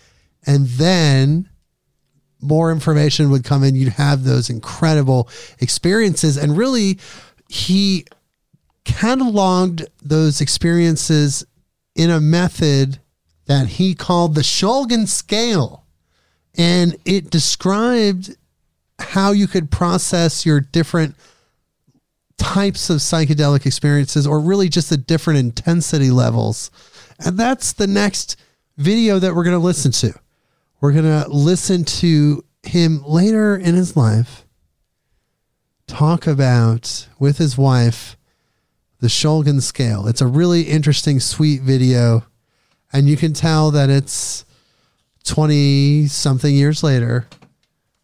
and 0.46 0.68
then 0.68 1.50
more 2.42 2.72
information 2.72 3.32
would 3.32 3.44
come 3.44 3.64
in. 3.64 3.76
You'd 3.76 3.94
have 3.94 4.24
those 4.24 4.52
incredible 4.52 5.30
experiences. 5.60 6.38
And 6.38 6.56
really, 6.56 7.00
he 7.48 8.06
cataloged 8.86 9.86
those 10.02 10.42
experiences 10.42 11.46
in 11.96 12.10
a 12.10 12.22
method 12.22 13.00
that 13.46 13.68
he 13.68 13.94
called 13.94 14.36
the 14.36 14.42
Shulgin 14.42 15.08
scale. 15.08 15.86
And 16.56 16.96
it 17.06 17.30
described 17.30 18.36
how 19.00 19.32
you 19.32 19.48
could 19.48 19.72
process 19.72 20.46
your 20.46 20.60
different 20.60 21.16
types 22.38 22.90
of 22.90 22.98
psychedelic 22.98 23.66
experiences 23.66 24.26
or 24.26 24.40
really 24.40 24.68
just 24.68 24.90
the 24.90 24.98
different 24.98 25.40
intensity 25.40 26.12
levels. 26.12 26.72
And 27.20 27.38
that's 27.38 27.74
the 27.74 27.88
next 27.88 28.36
video 28.78 29.20
that 29.20 29.36
we're 29.36 29.44
going 29.44 29.58
to 29.58 29.60
listen 29.60 29.92
to. 29.92 30.14
We're 30.80 30.94
going 30.94 31.06
to 31.06 31.30
listen 31.30 31.84
to 31.86 32.44
him 32.64 33.04
later 33.06 33.56
in 33.56 33.76
his 33.76 33.96
life 33.96 34.46
talk 35.88 36.26
about 36.26 37.08
with 37.20 37.38
his 37.38 37.58
wife 37.58 38.16
the 39.02 39.08
Shulgin 39.08 39.62
scale. 39.62 40.08
It's 40.08 40.22
a 40.22 40.28
really 40.28 40.62
interesting, 40.62 41.20
sweet 41.20 41.62
video. 41.62 42.24
And 42.94 43.10
you 43.10 43.18
can 43.18 43.34
tell 43.34 43.72
that 43.72 43.90
it's 43.90 44.46
20 45.26 46.08
something 46.08 46.54
years 46.54 46.84
later 46.84 47.28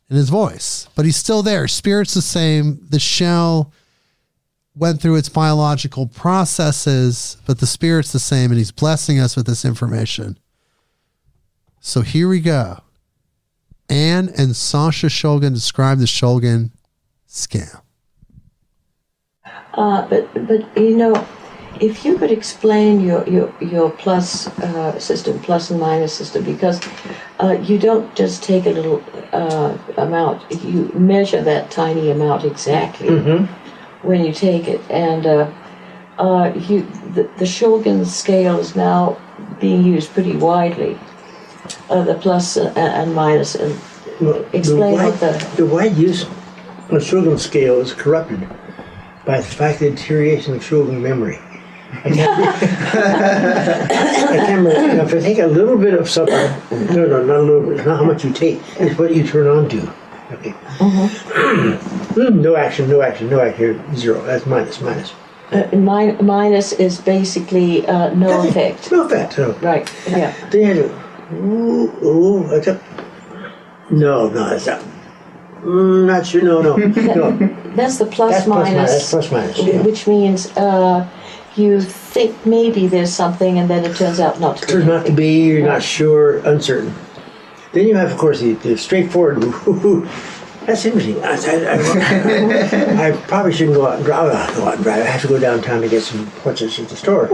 in 0.10 0.16
his 0.16 0.30
voice, 0.30 0.90
but 0.96 1.06
he's 1.06 1.18
still 1.18 1.44
there. 1.44 1.68
Spirit's 1.68 2.14
the 2.14 2.22
same. 2.22 2.80
The 2.90 3.00
shell 3.00 3.72
went 4.76 5.02
through 5.02 5.16
its 5.16 5.30
biological 5.30 6.08
processes, 6.08 7.38
but 7.46 7.60
the 7.60 7.66
spirit's 7.68 8.12
the 8.12 8.20
same, 8.20 8.52
and 8.52 8.58
he's 8.58 8.72
blessing 8.72 9.20
us 9.20 9.36
with 9.36 9.46
this 9.46 9.66
information. 9.66 10.38
So 11.80 12.02
here 12.02 12.28
we 12.28 12.42
go. 12.42 12.80
Anne 13.90 14.30
and 14.38 14.56
Sasha 14.56 15.08
Shulgin 15.08 15.54
describe 15.54 16.00
the 16.00 16.06
Shulgin 16.06 16.72
scale. 17.26 17.87
Uh, 19.78 20.08
but 20.08 20.48
but 20.48 20.66
you 20.78 20.98
know, 20.98 21.14
if 21.80 22.04
you 22.04 22.18
could 22.18 22.32
explain 22.32 23.00
your 23.00 23.24
your 23.30 23.54
your 23.62 23.90
plus 23.92 24.48
uh, 24.60 24.98
system, 25.00 25.40
plus 25.40 25.70
and 25.70 25.80
minus 25.80 26.14
system, 26.14 26.44
because 26.44 26.82
uh, 27.40 27.52
you 27.62 27.78
don't 27.78 28.14
just 28.16 28.44
take 28.44 28.66
a 28.66 28.72
little 28.72 29.04
uh, 29.32 29.78
amount; 29.98 30.42
you 30.64 30.92
measure 30.96 31.42
that 31.44 31.70
tiny 31.70 32.10
amount 32.10 32.44
exactly 32.44 33.10
when 34.02 34.26
you 34.26 34.34
take 34.34 34.68
it, 34.68 34.82
and 34.90 35.26
uh, 35.26 35.48
uh, 36.18 36.52
you 36.56 36.82
the, 37.14 37.24
the 37.38 37.46
Shulgin 37.46 38.06
scale 38.06 38.58
is 38.60 38.76
now 38.76 39.18
being 39.60 39.84
used 39.84 40.12
pretty 40.14 40.36
widely. 40.36 40.98
Uh, 41.90 42.04
the 42.04 42.16
plus 42.16 42.58
and, 42.58 42.76
and 42.78 43.14
minus, 43.14 43.56
and 43.56 43.74
Well, 44.20 44.44
Explain 44.54 44.92
the 44.92 44.98
wide, 44.98 45.06
what 45.06 45.20
the- 45.20 45.56
the 45.58 45.66
wide 45.66 45.96
use 45.98 46.24
of 46.24 46.88
the 46.90 46.98
Shulgin 46.98 47.38
scale 47.38 47.80
is 47.82 47.94
corrupted 47.94 48.48
by 49.28 49.38
the 49.38 49.44
fact 49.44 49.80
the 49.80 49.90
deterioration 49.92 50.56
of 50.56 50.62
Shulgin 50.64 51.02
memory. 51.02 51.38
I 52.04 52.10
can't, 52.10 52.50
remember. 54.64 54.72
If 54.72 55.14
I 55.14 55.20
take 55.20 55.40
a 55.40 55.48
little 55.48 55.78
bit 55.78 55.94
of 55.94 56.10
something, 56.10 56.36
no, 56.96 57.06
no, 57.06 57.24
not 57.24 57.38
a 57.38 57.42
little 57.42 57.70
bit, 57.70 57.86
not 57.86 58.00
how 58.00 58.06
much 58.06 58.24
you 58.26 58.34
take, 58.34 58.60
it's 58.80 58.98
what 58.98 59.14
you 59.16 59.26
turn 59.28 59.48
on 59.48 59.70
to. 59.70 59.94
Okay. 60.34 60.52
Mm, 60.80 62.40
no 62.42 62.56
action, 62.56 62.90
no 62.90 63.02
action, 63.02 63.30
no 63.30 63.40
action. 63.40 63.82
Zero. 63.96 64.22
That's 64.24 64.46
minus, 64.46 64.82
minus. 64.82 65.14
uh, 65.52 65.68
min- 65.74 66.18
minus 66.26 66.74
is 66.74 67.00
basically 67.00 67.86
uh, 67.88 68.14
no 68.14 68.48
effect. 68.48 68.92
No 68.92 69.06
effect. 69.06 69.38
No. 69.38 69.52
Right. 69.54 69.90
Yeah. 70.10 70.34
Then 70.50 70.76
you. 70.78 71.02
Ooh, 71.34 72.06
ooh, 72.06 72.48
that's 72.50 72.68
up. 72.68 72.82
No, 73.90 74.28
no, 74.30 74.50
that's 74.50 74.68
not. 74.68 74.84
Mm, 75.68 76.06
not 76.06 76.26
sure. 76.26 76.42
No, 76.42 76.62
no, 76.62 76.76
no. 76.78 77.38
That's 77.76 77.98
the 77.98 78.06
plus 78.06 78.32
That's 78.32 78.46
plus 78.46 78.48
minus. 78.48 78.74
minus, 78.74 78.92
That's 78.92 79.10
plus 79.10 79.32
minus. 79.32 79.58
yeah. 79.60 79.82
which 79.82 80.08
means 80.08 80.56
uh, 80.56 81.06
you 81.58 81.82
think 81.82 82.46
maybe 82.46 82.88
there's 82.88 83.12
something, 83.12 83.60
and 83.60 83.70
then 83.70 83.84
it 83.84 83.98
turns 83.98 84.22
out 84.22 84.40
not 84.40 84.58
to 84.58 84.66
be. 84.66 84.72
turns 84.72 84.86
not 84.86 85.06
to 85.08 85.12
be, 85.12 85.44
you're 85.44 85.66
not 85.66 85.84
sure, 85.84 86.38
uncertain. 86.48 86.94
Then 87.74 87.86
you 87.86 87.96
have, 87.96 88.12
of 88.12 88.18
course, 88.18 88.40
the, 88.40 88.54
the 88.54 88.78
straightforward. 88.78 89.42
That's 90.66 90.86
interesting. 90.86 91.22
I, 91.24 91.36
I, 91.36 91.76
I, 91.76 93.08
I 93.08 93.18
probably 93.28 93.52
shouldn't 93.54 93.76
go 93.76 93.88
out 93.88 93.98
and 93.98 94.06
drive. 94.06 94.56
Go 94.56 94.66
out 94.68 94.76
and 94.76 94.84
drive. 94.84 95.02
I 95.02 95.06
have 95.06 95.22
to 95.22 95.28
go 95.28 95.38
downtown 95.40 95.82
to 95.82 95.90
get 95.90 96.04
some 96.04 96.28
horses 96.44 96.80
at 96.80 96.88
the 96.88 96.96
store. 96.96 97.28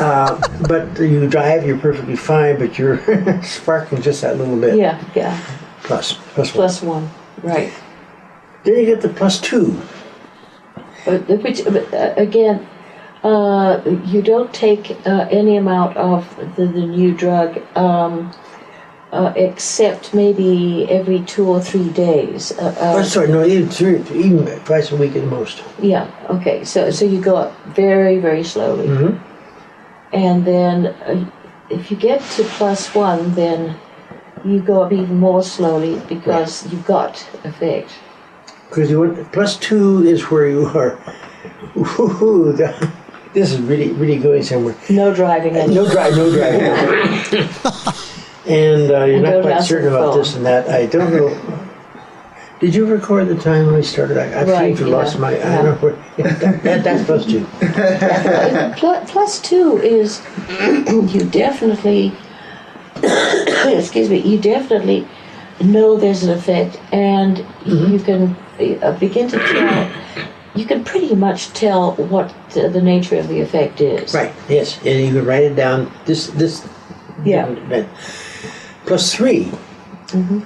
Uh, 0.00 0.40
but 0.66 0.98
you 1.00 1.28
drive, 1.28 1.64
you're 1.64 1.78
perfectly 1.78 2.16
fine, 2.16 2.58
but 2.58 2.76
you're 2.78 2.98
sparking 3.42 4.00
just 4.02 4.22
that 4.22 4.36
little 4.36 4.58
bit. 4.60 4.76
Yeah, 4.76 5.02
yeah. 5.14 5.40
Plus, 5.82 6.12
plus 6.34 6.48
one. 6.48 6.54
Plus 6.54 6.82
one, 6.82 7.10
right? 7.42 7.72
Then 8.64 8.76
you 8.76 8.86
get 8.86 9.00
the 9.00 9.08
plus 9.08 9.40
two. 9.40 9.80
But 11.04 11.26
which 11.28 11.64
but, 11.64 11.92
uh, 11.94 12.14
again, 12.16 12.66
uh, 13.22 13.80
you 14.04 14.22
don't 14.22 14.52
take 14.52 14.90
uh, 15.06 15.26
any 15.30 15.56
amount 15.56 15.96
of 15.96 16.26
the, 16.56 16.66
the 16.66 16.86
new 16.86 17.14
drug. 17.14 17.60
Um, 17.76 18.32
uh, 19.12 19.32
except 19.34 20.14
maybe 20.14 20.86
every 20.88 21.20
two 21.22 21.48
or 21.48 21.60
three 21.60 21.88
days. 21.90 22.52
Uh, 22.58 22.74
Oh, 22.96 23.02
sorry, 23.02 23.28
no, 23.28 23.44
even 23.44 23.68
three, 23.68 23.98
even 24.14 24.46
twice 24.60 24.92
a 24.92 24.96
week 24.96 25.16
at 25.16 25.24
most. 25.24 25.64
Yeah. 25.80 26.08
Okay. 26.28 26.64
So 26.64 26.90
so 26.90 27.04
you 27.04 27.20
go 27.20 27.36
up 27.36 27.52
very 27.74 28.18
very 28.18 28.44
slowly, 28.44 28.88
and 30.12 30.44
then 30.44 30.86
uh, 30.86 31.28
if 31.70 31.90
you 31.90 31.96
get 31.96 32.20
to 32.36 32.44
plus 32.44 32.94
one, 32.94 33.34
then 33.34 33.76
you 34.44 34.60
go 34.60 34.82
up 34.82 34.92
even 34.92 35.18
more 35.18 35.42
slowly 35.42 36.00
because 36.08 36.70
you've 36.72 36.86
got 36.86 37.16
effect. 37.44 37.90
Because 38.68 38.90
you 38.90 39.00
want 39.00 39.32
plus 39.32 39.56
two 39.56 40.02
is 40.04 40.30
where 40.30 40.48
you 40.48 40.66
are. 40.66 40.98
Ooh, 41.76 42.52
the- 42.56 42.90
this 43.32 43.52
is 43.52 43.60
really, 43.60 43.92
really 43.92 44.18
going 44.18 44.42
somewhere. 44.42 44.74
No 44.88 45.14
driving. 45.14 45.56
And 45.56 45.72
No 45.72 45.88
drive, 45.88 46.16
no 46.16 46.30
driving. 46.32 46.62
and 48.46 48.90
uh, 48.90 49.04
you're 49.04 49.16
And 49.16 49.22
not 49.22 49.42
quite 49.42 49.62
certain 49.62 49.88
about 49.88 50.10
phone. 50.14 50.18
this 50.18 50.34
and 50.34 50.44
that. 50.46 50.68
I 50.68 50.86
don't 50.86 51.12
know. 51.12 51.66
Did 52.58 52.74
you 52.74 52.86
record 52.86 53.28
the 53.28 53.36
time 53.36 53.66
when 53.66 53.76
we 53.76 53.82
started? 53.82 54.18
I, 54.18 54.40
I 54.40 54.44
Right, 54.44 54.76
seem 54.76 54.84
to 54.84 54.90
lost 54.90 55.14
yeah, 55.14 55.20
my. 55.20 55.30
I 55.30 55.62
don't 55.62 55.64
know 55.64 55.74
where. 55.76 55.96
Yeah, 56.18 56.34
that, 56.34 56.62
that, 56.64 56.84
that's 56.84 57.04
plus 57.04 57.24
two. 57.24 57.46
plus 59.12 59.40
Two 59.40 59.78
is 59.78 60.20
you 61.14 61.24
definitely 61.30 62.12
excuse 63.78 64.08
me 64.08 64.18
you 64.18 64.38
definitely 64.38 65.06
know 65.60 65.96
there's 65.96 66.22
an 66.22 66.30
effect 66.30 66.80
and 66.92 67.44
you 67.64 67.98
can 67.98 68.36
uh, 68.82 68.96
begin 68.98 69.28
to 69.28 69.38
tell 69.38 69.90
you 70.54 70.64
can 70.64 70.82
pretty 70.84 71.14
much 71.14 71.52
tell 71.52 71.92
what 71.94 72.34
the, 72.50 72.68
the 72.68 72.82
nature 72.82 73.16
of 73.18 73.28
the 73.28 73.40
effect 73.40 73.80
is 73.80 74.12
Right. 74.14 74.34
Yes, 74.48 74.78
and 74.78 75.06
you 75.06 75.12
can 75.12 75.24
write 75.24 75.44
it 75.44 75.54
down. 75.54 75.92
This 76.06 76.28
this. 76.28 76.68
Yeah. 77.24 77.54
Plus 78.86 79.14
3 79.14 79.52
I'm 80.12 80.40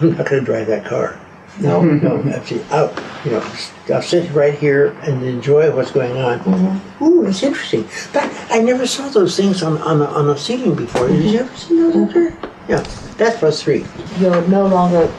not 0.00 0.26
going 0.26 0.40
to 0.40 0.40
drive 0.42 0.68
that 0.68 0.86
car. 0.86 1.20
No, 1.58 1.82
no, 1.82 2.22
actually, 2.32 2.62
out. 2.70 2.92
You 3.24 3.32
know, 3.32 3.52
I'll 3.92 4.00
sit 4.02 4.30
right 4.32 4.54
here 4.54 4.96
and 5.02 5.22
enjoy 5.24 5.74
what's 5.74 5.90
going 5.90 6.16
on. 6.16 6.80
Ooh, 7.02 7.26
it's 7.26 7.42
interesting. 7.42 7.86
But 8.12 8.30
I 8.50 8.60
never 8.60 8.86
saw 8.86 9.08
those 9.08 9.36
things 9.36 9.62
on 9.62 9.78
on 9.78 10.00
a, 10.00 10.04
on 10.06 10.30
a 10.30 10.36
ceiling 10.38 10.74
before. 10.74 11.08
Did 11.08 11.24
you 11.24 11.40
ever 11.40 11.56
see 11.56 11.76
those 11.76 11.96
out 11.96 12.14
there? 12.14 12.38
Yeah, 12.68 12.82
that's 13.18 13.38
plus 13.38 13.62
three. 13.62 13.84
you're 14.18 14.46
no 14.46 14.66
longer 14.66 15.12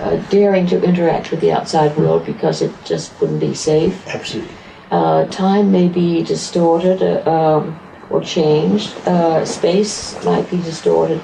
uh, 0.00 0.16
daring 0.30 0.66
to 0.68 0.82
interact 0.84 1.30
with 1.30 1.40
the 1.40 1.50
outside 1.52 1.96
world 1.96 2.26
because 2.26 2.60
it 2.62 2.70
just 2.84 3.18
wouldn't 3.20 3.40
be 3.40 3.54
safe 3.54 4.06
Absolutely. 4.06 4.54
uh, 4.90 5.24
time 5.26 5.72
may 5.72 5.88
be 5.88 6.22
distorted 6.22 7.02
uh, 7.02 7.28
um, 7.30 7.80
or 8.10 8.20
changed. 8.22 8.94
Uh, 9.06 9.44
space 9.44 10.22
might 10.24 10.48
be 10.50 10.56
distorted, 10.58 11.20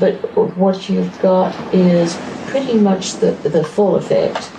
but 0.00 0.14
what 0.56 0.88
you've 0.88 1.18
got 1.20 1.54
is 1.74 2.16
pretty 2.46 2.74
much 2.78 3.14
the, 3.14 3.32
the 3.32 3.62
full 3.64 3.96
effect. 3.96 4.50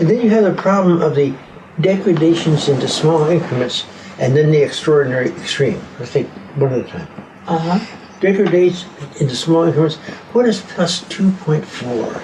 And 0.00 0.08
then 0.08 0.20
you 0.20 0.30
have 0.30 0.44
the 0.44 0.54
problem 0.60 1.02
of 1.02 1.14
the 1.14 1.34
degradations 1.80 2.68
into 2.68 2.88
small 2.88 3.24
increments, 3.28 3.86
and 4.18 4.36
then 4.36 4.50
the 4.50 4.62
extraordinary 4.62 5.28
extreme. 5.30 5.80
Let's 5.98 6.12
take 6.12 6.28
one 6.56 6.72
at 6.72 6.80
a 6.80 6.84
time. 6.84 7.08
Uh 7.46 7.58
huh. 7.78 7.96
Degrades 8.20 8.84
into 9.20 9.34
small 9.34 9.64
increments. 9.64 9.96
What 10.32 10.46
is 10.46 10.60
plus 10.60 11.02
two 11.08 11.30
point 11.32 11.64
four? 11.64 12.22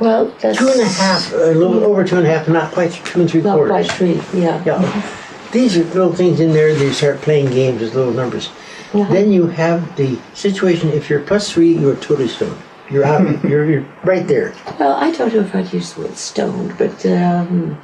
Well, 0.00 0.26
that's 0.40 0.58
Two 0.58 0.68
and 0.68 0.80
a 0.80 0.84
half, 0.84 1.32
a 1.32 1.36
little 1.36 1.82
over 1.84 2.04
two 2.04 2.16
and 2.18 2.26
a 2.26 2.30
half, 2.30 2.48
not 2.48 2.72
quite 2.72 2.92
two 2.92 3.20
and 3.22 3.30
three 3.30 3.42
Not 3.42 3.54
quarters. 3.56 3.88
quite 3.88 3.92
three. 3.92 4.40
Yeah. 4.40 4.62
Yeah. 4.64 5.20
These 5.54 5.76
are 5.78 5.84
little 5.84 6.12
things 6.12 6.40
in 6.40 6.52
there 6.52 6.68
you 6.68 6.92
start 6.92 7.20
playing 7.20 7.50
games 7.50 7.80
with 7.80 7.94
little 7.94 8.12
numbers. 8.12 8.50
Then 8.92 9.30
you 9.30 9.46
have 9.46 9.96
the 9.96 10.18
situation 10.34 10.88
if 10.88 11.08
you're 11.08 11.20
plus 11.20 11.52
three, 11.52 11.72
you're 11.78 11.94
totally 11.94 12.26
stoned. 12.26 12.60
You're 12.90 13.04
out. 13.04 13.44
you're, 13.48 13.64
you're 13.64 13.86
right 14.02 14.26
there. 14.26 14.52
Well, 14.80 14.94
I 14.94 15.12
don't 15.12 15.32
know 15.32 15.42
if 15.42 15.54
I'd 15.54 15.72
use 15.72 15.92
the 15.92 16.00
word 16.02 16.16
stoned, 16.16 16.76
but 16.76 17.06
um, 17.06 17.80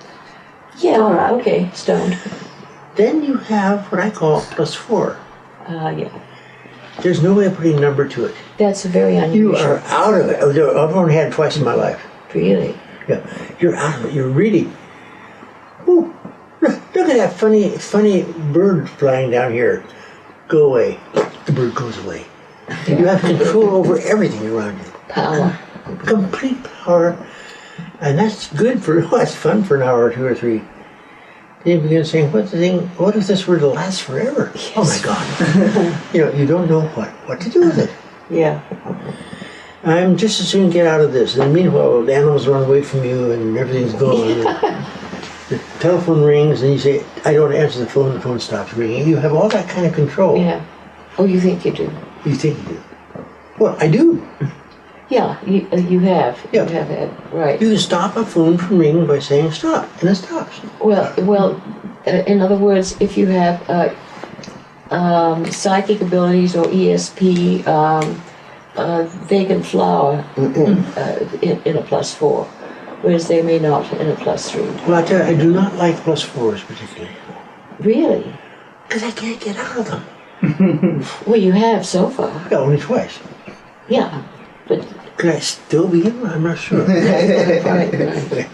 yeah, 0.78 1.30
okay, 1.34 1.70
stoned. 1.72 2.18
Then 2.96 3.22
you 3.22 3.36
have 3.36 3.86
what 3.92 4.00
I 4.00 4.10
call 4.10 4.40
plus 4.40 4.74
four. 4.74 5.16
Uh, 5.68 5.94
yeah, 5.96 6.22
There's 7.02 7.22
no 7.22 7.34
way 7.34 7.46
of 7.46 7.54
putting 7.54 7.76
a 7.76 7.80
number 7.80 8.08
to 8.08 8.24
it. 8.24 8.34
that's 8.58 8.84
very 8.84 9.14
unusual. 9.16 9.56
You 9.60 9.64
are 9.64 9.78
out 9.86 10.20
of 10.20 10.28
it. 10.28 10.42
I've 10.42 10.96
only 10.96 11.14
had 11.14 11.28
it 11.28 11.34
twice 11.34 11.56
in 11.56 11.64
my 11.64 11.74
life. 11.74 12.04
Really. 12.34 12.76
Yeah, 13.08 13.54
you're 13.60 13.76
out 13.76 14.00
of 14.00 14.06
it. 14.06 14.12
You're 14.12 14.28
really. 14.28 14.68
Ooh, 15.88 16.12
look 17.00 17.10
at 17.10 17.16
that 17.16 17.32
funny, 17.32 17.70
funny 17.70 18.22
bird 18.52 18.88
flying 18.88 19.30
down 19.30 19.52
here. 19.52 19.84
Go 20.48 20.66
away. 20.66 20.98
The 21.46 21.52
bird 21.52 21.74
goes 21.74 21.98
away. 22.04 22.26
You 22.86 23.06
have 23.06 23.20
control 23.20 23.70
over 23.70 23.98
everything 24.00 24.46
around 24.48 24.78
you. 24.78 24.92
Power. 25.08 25.58
Complete 26.04 26.62
power, 26.62 27.16
and 28.00 28.18
that's 28.18 28.52
good 28.52 28.82
for. 28.82 29.02
Oh, 29.02 29.08
that's 29.18 29.34
fun 29.34 29.64
for 29.64 29.76
an 29.76 29.82
hour 29.82 30.04
or 30.04 30.12
two 30.12 30.24
or 30.24 30.34
three. 30.34 30.62
Then 31.64 31.76
you 31.76 31.80
begin 31.80 32.04
saying, 32.04 32.32
"What 32.32 32.44
the 32.50 32.58
thing? 32.58 32.86
What 32.96 33.16
if 33.16 33.26
this 33.26 33.46
were 33.46 33.58
to 33.58 33.66
last 33.66 34.02
forever? 34.02 34.52
Oh 34.76 34.84
my 34.84 35.00
God! 35.02 36.14
you 36.14 36.20
know, 36.20 36.32
you 36.32 36.46
don't 36.46 36.68
know 36.68 36.82
what 36.90 37.08
what 37.26 37.40
to 37.40 37.50
do 37.50 37.60
with 37.60 37.78
it. 37.78 37.90
Yeah. 38.28 38.60
I'm 39.82 40.18
just 40.18 40.40
as 40.40 40.48
soon 40.48 40.68
get 40.68 40.86
out 40.86 41.00
of 41.00 41.12
this. 41.12 41.38
And 41.38 41.54
meanwhile, 41.54 42.04
the 42.04 42.14
animals 42.14 42.46
run 42.46 42.64
away 42.64 42.82
from 42.82 43.02
you 43.02 43.32
and 43.32 43.56
everything's 43.56 43.94
gone. 44.00 44.84
The 45.50 45.58
telephone 45.80 46.22
rings 46.22 46.62
and 46.62 46.72
you 46.72 46.78
say, 46.78 47.04
I 47.24 47.34
don't 47.34 47.52
answer 47.52 47.80
the 47.80 47.86
phone, 47.86 48.14
the 48.14 48.20
phone 48.20 48.40
stops 48.40 48.72
ringing. 48.72 49.06
You 49.06 49.16
have 49.16 49.34
all 49.34 49.48
that 49.48 49.68
kind 49.68 49.84
of 49.84 49.92
control. 49.92 50.38
Yeah. 50.38 50.64
Oh, 51.18 51.24
you 51.24 51.40
think 51.40 51.64
you 51.66 51.72
do? 51.72 51.92
You 52.24 52.34
think 52.34 52.56
you 52.58 52.76
do. 52.76 52.82
Well, 53.58 53.76
I 53.78 53.88
do. 53.88 54.26
Yeah, 55.10 55.44
you, 55.44 55.68
uh, 55.72 55.76
you 55.76 55.98
have. 56.00 56.38
Yeah. 56.52 56.62
You 56.62 56.72
have 56.74 56.86
had 56.86 57.32
right. 57.32 57.60
You 57.60 57.70
can 57.70 57.78
stop 57.78 58.16
a 58.16 58.24
phone 58.24 58.56
from 58.56 58.78
ringing 58.78 59.06
by 59.08 59.18
saying 59.18 59.50
stop, 59.50 59.90
and 60.00 60.08
it 60.08 60.14
stops. 60.14 60.60
Well, 60.80 61.12
well. 61.18 61.60
Uh, 62.06 62.22
in 62.26 62.40
other 62.40 62.56
words, 62.56 62.96
if 63.00 63.18
you 63.18 63.26
have 63.26 63.68
uh, 63.68 63.94
um, 64.90 65.44
psychic 65.50 66.00
abilities 66.00 66.56
or 66.56 66.64
ESP, 66.64 67.66
um, 67.66 68.22
uh, 68.76 69.02
they 69.26 69.44
can 69.44 69.62
flower 69.62 70.24
uh, 70.38 71.26
in, 71.42 71.60
in 71.64 71.76
a 71.76 71.82
plus 71.82 72.14
four, 72.14 72.48
whereas 73.02 73.28
they 73.28 73.42
may 73.42 73.58
not 73.58 73.90
in 73.94 74.08
a 74.08 74.16
plus 74.16 74.50
three. 74.50 74.62
Well, 74.86 74.94
I 74.94 75.02
tell 75.02 75.18
you, 75.18 75.36
I 75.36 75.40
do 75.40 75.50
not 75.52 75.74
like 75.76 75.96
plus 75.96 76.22
fours 76.22 76.62
particularly. 76.62 77.14
Really? 77.80 78.32
Because 78.86 79.02
I 79.04 79.10
can't 79.12 79.40
get 79.40 79.56
out 79.56 79.78
of 79.78 79.86
them. 79.88 80.04
Well, 81.26 81.36
you 81.38 81.52
have 81.52 81.84
so 81.86 82.08
far. 82.10 82.30
Yeah, 82.50 82.58
only 82.58 82.78
twice. 82.78 83.18
Yeah, 83.88 84.22
but 84.66 84.86
Could 85.18 85.30
I 85.34 85.38
still 85.40 85.86
be 85.88 86.06
in? 86.06 86.24
I'm 86.26 86.42
not 86.42 86.58
sure. 86.58 86.84
right, 86.86 87.62
right. 87.64 88.48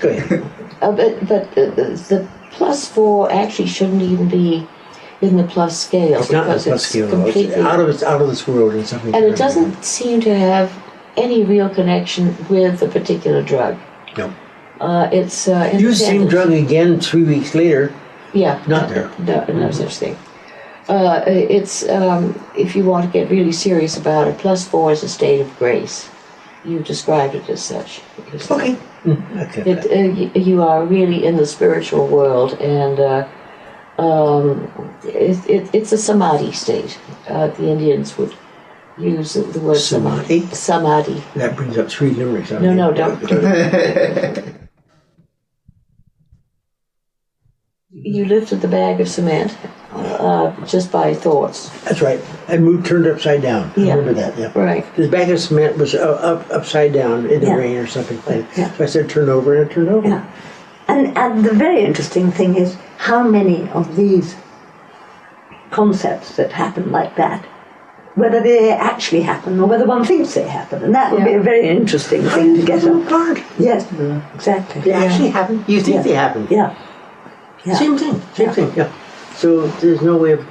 Go 0.00 0.08
ahead. 0.08 0.42
Uh, 0.80 0.92
but 0.92 1.26
but 1.28 1.54
the, 1.54 1.66
the 2.08 2.28
plus 2.52 2.88
four 2.88 3.30
actually 3.32 3.68
shouldn't 3.68 4.00
even 4.02 4.28
be 4.28 4.66
in 5.20 5.36
the 5.36 5.44
plus 5.44 5.78
scale 5.78 6.20
It's 6.20 6.30
not 6.30 6.44
because 6.46 6.66
a 6.66 6.70
plus 6.70 6.82
it's 6.82 6.90
scale. 6.90 7.04
at 7.06 7.10
completely 7.10 7.42
It's 7.54 7.56
out 7.58 7.80
of 7.80 7.88
it's 7.88 8.02
out 8.02 8.20
of 8.22 8.28
this 8.28 8.46
world 8.46 8.72
and 8.74 8.86
something. 8.86 9.14
and 9.14 9.24
it 9.24 9.36
doesn't 9.36 9.84
seem 9.84 10.20
to 10.22 10.32
have 10.38 10.70
any 11.24 11.44
real 11.44 11.68
connection 11.68 12.24
with 12.48 12.82
a 12.82 12.88
particular 12.88 13.42
drug. 13.42 13.76
No. 14.16 14.32
Uh, 14.80 15.08
it's 15.12 15.48
uh, 15.48 15.70
Use 15.74 15.98
the 15.98 16.04
same 16.04 16.22
independent. 16.22 16.30
drug 16.30 16.50
again 16.66 17.00
three 17.00 17.24
weeks 17.24 17.54
later. 17.54 17.92
Yeah, 18.32 18.62
Not 18.66 18.88
there. 18.90 19.10
No, 19.18 19.44
no 19.46 19.70
such 19.70 19.96
thing. 19.96 20.16
Uh, 20.88 21.22
it's 21.26 21.86
um, 21.88 22.34
if 22.56 22.74
you 22.76 22.84
want 22.84 23.04
to 23.04 23.10
get 23.12 23.30
really 23.30 23.52
serious 23.52 23.96
about 23.98 24.28
it. 24.28 24.38
Plus 24.38 24.66
four 24.66 24.92
is 24.92 25.02
a 25.02 25.08
state 25.08 25.40
of 25.40 25.58
grace. 25.58 26.08
You 26.64 26.80
described 26.80 27.34
it 27.34 27.48
as 27.50 27.62
such. 27.62 28.00
Okay. 28.34 28.76
Mm, 29.04 29.48
okay. 29.48 29.62
It, 29.70 29.80
uh, 29.86 30.38
you 30.38 30.62
are 30.62 30.84
really 30.84 31.24
in 31.26 31.36
the 31.36 31.46
spiritual 31.46 32.06
world, 32.08 32.52
and 32.60 32.98
uh, 33.00 33.28
um, 33.98 34.70
it, 35.04 35.38
it, 35.48 35.70
it's 35.74 35.92
a 35.92 35.98
samadhi 35.98 36.52
state. 36.52 36.98
Uh, 37.28 37.48
the 37.48 37.68
Indians 37.68 38.16
would 38.18 38.34
use 38.98 39.34
the, 39.34 39.42
the 39.42 39.60
word 39.60 39.76
samadhi. 39.76 40.40
Samadhi? 40.46 41.22
That 41.36 41.56
brings 41.56 41.78
up 41.78 41.88
three 41.90 42.10
limericks. 42.10 42.50
No, 42.50 42.74
no, 42.74 42.92
don't. 42.92 43.20
you 47.90 48.24
lifted 48.26 48.60
the 48.60 48.68
bag 48.68 49.00
of 49.00 49.08
cement 49.08 49.56
uh, 49.92 50.52
just 50.66 50.92
by 50.92 51.14
thoughts. 51.14 51.70
That's 51.84 52.02
right. 52.02 52.20
I 52.48 52.56
moved, 52.58 52.86
turned 52.86 53.06
upside 53.06 53.42
down. 53.42 53.72
I 53.76 53.80
remember 53.80 54.14
that. 54.14 54.36
Yeah. 54.38 54.52
Right. 54.54 54.84
This 54.96 55.10
bag 55.10 55.30
of 55.30 55.40
cement 55.40 55.76
was 55.78 55.94
uh, 55.94 55.98
up, 55.98 56.50
upside 56.50 56.92
down 56.92 57.26
in 57.30 57.40
the 57.40 57.46
Yeah. 57.46 57.54
rain 57.54 57.76
or 57.76 57.86
something 57.86 58.16
like 58.18 58.26
that. 58.26 58.58
Yeah. 58.58 58.72
So 58.74 58.84
I 58.84 58.86
said, 58.86 59.08
turn 59.08 59.28
over, 59.28 59.54
and 59.56 59.70
it 59.70 59.74
turned 59.74 59.88
over. 59.88 60.06
Yeah. 60.06 60.30
And, 60.88 61.16
and 61.16 61.44
the 61.44 61.54
very 61.54 61.82
interesting 61.82 62.30
thing 62.30 62.56
is 62.56 62.76
how 62.98 63.22
many 63.26 63.68
of 63.70 63.96
these 63.96 64.36
concepts 65.70 66.36
that 66.36 66.52
happen 66.52 66.90
like 66.90 67.16
that, 67.16 67.44
whether 68.18 68.40
they 68.42 68.70
actually 68.72 69.22
happen 69.22 69.58
or 69.60 69.66
whether 69.66 69.86
one 69.86 70.04
thinks 70.04 70.34
they 70.34 70.46
happen. 70.48 70.82
And 70.84 70.94
that 70.94 71.12
would 71.12 71.24
be 71.24 71.34
a 71.34 71.40
very 71.40 71.68
interesting 71.68 72.22
thing 72.22 72.56
to 72.56 72.62
get 72.64 72.82
Little 72.82 73.02
up. 73.02 73.08
part. 73.08 73.38
Yes, 73.58 73.86
exactly. 74.34 74.80
They 74.82 74.92
actually 74.92 75.30
happen. 75.30 75.64
You 75.68 75.80
think 75.80 75.96
Yeah. 75.96 76.02
they 76.02 76.14
happen. 76.14 76.46
Yeah. 76.50 76.74
Yeah. 77.64 77.74
Same 77.74 77.96
thing. 77.98 78.20
Same 78.34 78.50
thing. 78.50 78.72
Yeah. 78.76 78.90
So 79.34 79.66
there's 79.80 80.02
no 80.02 80.16
way 80.16 80.32
of 80.32 80.44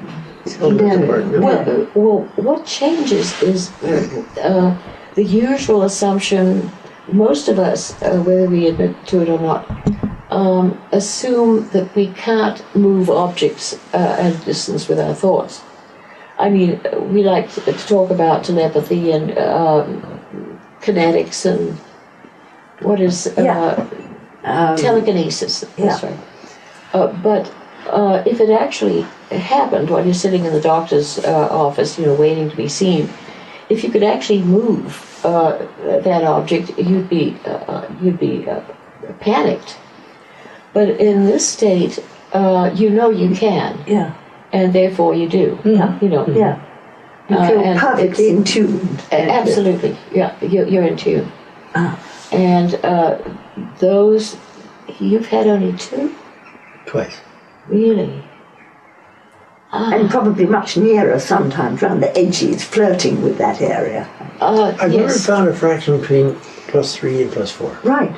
telling 0.46 0.78
this 0.78 0.98
apart. 1.04 1.26
no. 1.26 1.40
Well, 1.42 1.88
well, 1.96 2.20
what 2.48 2.66
changes 2.66 3.42
is 3.42 3.72
uh, 3.84 4.76
the 5.16 5.24
usual 5.24 5.84
assumption. 5.84 6.72
Most 7.12 7.48
of 7.48 7.58
us, 7.58 7.82
uh, 8.02 8.22
whether 8.28 8.48
we 8.50 8.68
admit 8.68 8.94
to 9.08 9.22
it 9.22 9.30
or 9.30 9.40
not, 9.40 9.62
um, 10.30 10.78
assume 10.92 11.70
that 11.70 11.88
we 11.96 12.08
can't 12.08 12.62
move 12.76 13.10
objects 13.10 13.80
uh, 13.94 13.98
at 14.26 14.34
a 14.36 14.46
distance 14.46 14.90
with 14.90 15.00
our 15.00 15.14
thoughts. 15.14 15.62
I 16.40 16.50
mean, 16.50 16.80
we 17.12 17.24
like 17.24 17.52
to, 17.54 17.74
talk 17.74 18.12
about 18.12 18.44
telepathy 18.44 19.12
and 19.12 19.38
um, 19.38 20.20
kinetics 20.82 21.46
and 21.46 21.78
what 22.82 23.00
is 23.00 23.28
uh, 23.38 23.42
Yeah. 23.42 23.88
Um, 24.44 24.78
telekinesis. 24.78 25.62
That's 25.78 26.04
yeah. 26.04 26.10
right. 26.10 26.20
Uh, 26.94 27.08
but 27.22 27.52
uh, 27.88 28.24
if 28.26 28.40
it 28.40 28.50
actually 28.50 29.02
happened 29.32 29.90
while 29.90 30.06
you're 30.06 30.14
sitting 30.14 30.46
in 30.46 30.54
the 30.54 30.62
doctor's 30.62 31.20
uh, 31.20 31.48
office, 31.52 31.98
you 31.98 32.06
know, 32.06 32.14
waiting 32.14 32.50
to 32.50 32.56
be 32.56 32.70
seen, 32.70 33.10
if 33.70 33.84
you 33.84 33.92
could 33.92 34.04
actually 34.04 34.42
move 34.44 35.20
uh, 35.26 35.58
that 36.04 36.24
object, 36.24 36.78
you'd 36.78 37.10
be 37.10 37.36
you'd 38.02 38.20
be 38.20 38.48
uh, 38.48 38.62
panicked. 39.20 39.78
But 40.74 40.90
in 40.90 41.26
this 41.26 41.48
state, 41.48 42.00
uh, 42.34 42.72
you 42.74 42.90
know 42.90 43.10
you 43.10 43.36
can, 43.36 43.84
Yeah. 43.88 44.14
And 44.54 44.74
therefore 44.74 45.14
you 45.16 45.28
do. 45.30 45.60
Yeah. 45.64 45.98
You 46.02 46.10
know. 46.10 46.28
Yeah. 46.28 46.62
You 47.30 47.36
Uh, 47.38 47.48
feel 47.48 47.60
and 47.60 47.80
perfectly 47.80 48.30
it's- 48.30 48.38
in 48.38 48.44
tune. 48.44 48.98
Absolutely, 49.12 49.98
yeah, 50.14 50.34
you're, 50.42 50.66
you're 50.68 50.84
in 50.84 50.96
tune. 50.96 51.30
Ah. 51.76 52.00
And 52.32 52.76
uh, 52.86 53.18
those, 53.80 54.38
you've 55.00 55.28
had 55.28 55.46
only 55.48 55.74
two? 55.78 56.16
Twice. 56.86 57.18
Really? 57.68 58.24
Ah. 59.74 59.94
And 59.94 60.10
probably 60.10 60.46
much 60.46 60.78
nearer 60.78 61.20
sometimes, 61.20 61.82
round 61.82 62.02
the 62.02 62.18
edges, 62.18 62.64
flirting 62.64 63.22
with 63.22 63.38
that 63.40 63.62
area. 63.62 64.08
Uh, 64.40 64.74
I've 64.80 64.92
never 64.94 65.10
found 65.12 65.50
a 65.50 65.54
fraction 65.54 66.00
between 66.00 66.36
plus 66.70 66.96
three 66.96 67.24
and 67.24 67.32
plus 67.32 67.52
four. 67.52 67.78
Right. 67.84 68.16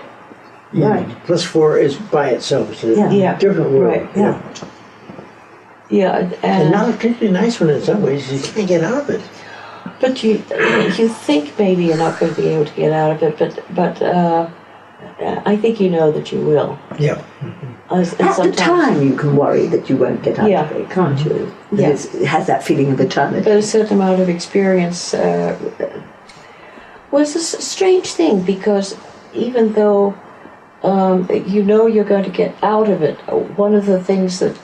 Right. 0.72 1.08
Plus 1.26 1.44
four 1.44 1.80
is 1.80 1.96
by 1.96 2.30
itself. 2.30 2.72
It's 2.72 2.84
a 2.84 2.94
Yeah. 2.96 3.10
Yeah. 3.12 3.38
different 3.40 3.72
world. 3.72 3.96
Right, 3.96 4.16
you 4.16 4.22
yeah. 4.22 4.42
Know. 5.92 5.98
Yeah, 5.98 6.18
And 6.18 6.34
and, 6.44 6.72
not 6.72 6.90
a 6.90 6.94
particularly 6.94 7.32
nice 7.32 7.60
one 7.60 7.70
in 7.70 7.82
some 7.82 8.02
ways. 8.02 8.32
You 8.32 8.40
can't 8.40 8.68
get 8.68 8.84
out 8.84 9.02
of 9.04 9.10
it. 9.10 9.22
but 10.02 10.24
you 10.24 10.32
you 10.98 11.08
think 11.10 11.58
maybe 11.60 11.86
you're 11.86 11.98
not 11.98 12.20
going 12.20 12.34
to 12.34 12.42
be 12.42 12.48
able 12.50 12.66
to 12.66 12.76
get 12.76 12.92
out 12.92 13.12
of 13.12 13.24
it, 13.24 13.38
but 13.40 13.64
but 13.76 14.02
uh, 14.02 14.50
I 15.46 15.58
think 15.58 15.80
you 15.80 15.90
know 15.90 16.12
that 16.12 16.32
you 16.32 16.40
will. 16.42 16.78
Yeah. 17.00 17.22
As- 17.90 18.14
and 18.20 18.30
At 18.30 18.38
the 18.38 18.52
time, 18.52 19.02
you 19.02 19.16
can 19.16 19.36
worry 19.36 19.66
that 19.68 19.90
you 19.90 19.98
won't 19.98 20.22
get 20.24 20.38
out 20.40 20.50
Yeah. 20.50 20.64
of 20.70 20.72
it, 20.78 20.90
can't 20.90 21.20
you? 21.26 21.52
That 21.72 21.80
Yeah. 21.82 21.88
it's- 21.90 22.14
it 22.16 22.26
has 22.28 22.46
that 22.48 22.64
feeling 22.64 22.92
of 22.92 23.00
eternity. 23.00 23.44
but 23.44 23.58
a 23.58 23.62
certain 23.62 23.98
amount 24.00 24.22
of 24.22 24.30
experience 24.30 25.14
uh, 25.14 25.56
was 27.12 27.36
a 27.36 27.40
strange 27.40 28.08
thing 28.14 28.42
because 28.42 28.96
even 29.34 29.74
though 29.74 30.14
um, 30.84 31.28
you 31.46 31.62
know 31.64 31.88
you're 31.88 32.06
going 32.14 32.24
to 32.24 32.30
get 32.44 32.54
out 32.64 32.88
of 32.90 33.02
it, 33.02 33.18
one 33.58 33.74
of 33.76 33.86
the 33.86 34.02
things 34.04 34.40
that 34.40 34.56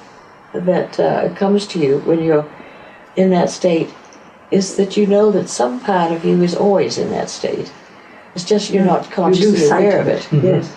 that 0.62 1.00
uh, 1.00 1.34
comes 1.36 1.68
to 1.68 1.80
you 1.80 2.00
when 2.00 2.24
you're 2.24 2.46
in 3.16 3.30
that 3.32 3.50
state 3.50 3.94
is 4.52 4.76
that 4.76 4.96
you 4.96 5.08
know 5.08 5.32
that 5.32 5.50
some 5.50 5.80
part 5.80 6.12
of 6.12 6.24
you 6.24 6.42
is 6.44 6.56
always 6.56 6.98
in 6.98 7.10
that 7.12 7.30
state. 7.30 7.72
It's 8.36 8.44
just 8.44 8.70
you're 8.72 8.86
not 8.86 9.06
you 9.08 9.12
consciously 9.12 9.58
sight 9.58 9.80
aware 9.86 10.00
of 10.02 10.08
it. 10.08 10.34
it. 10.34 10.44
Yes. 10.44 10.76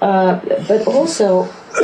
Uh, 0.00 0.40
but 0.68 0.86
also, 0.86 1.42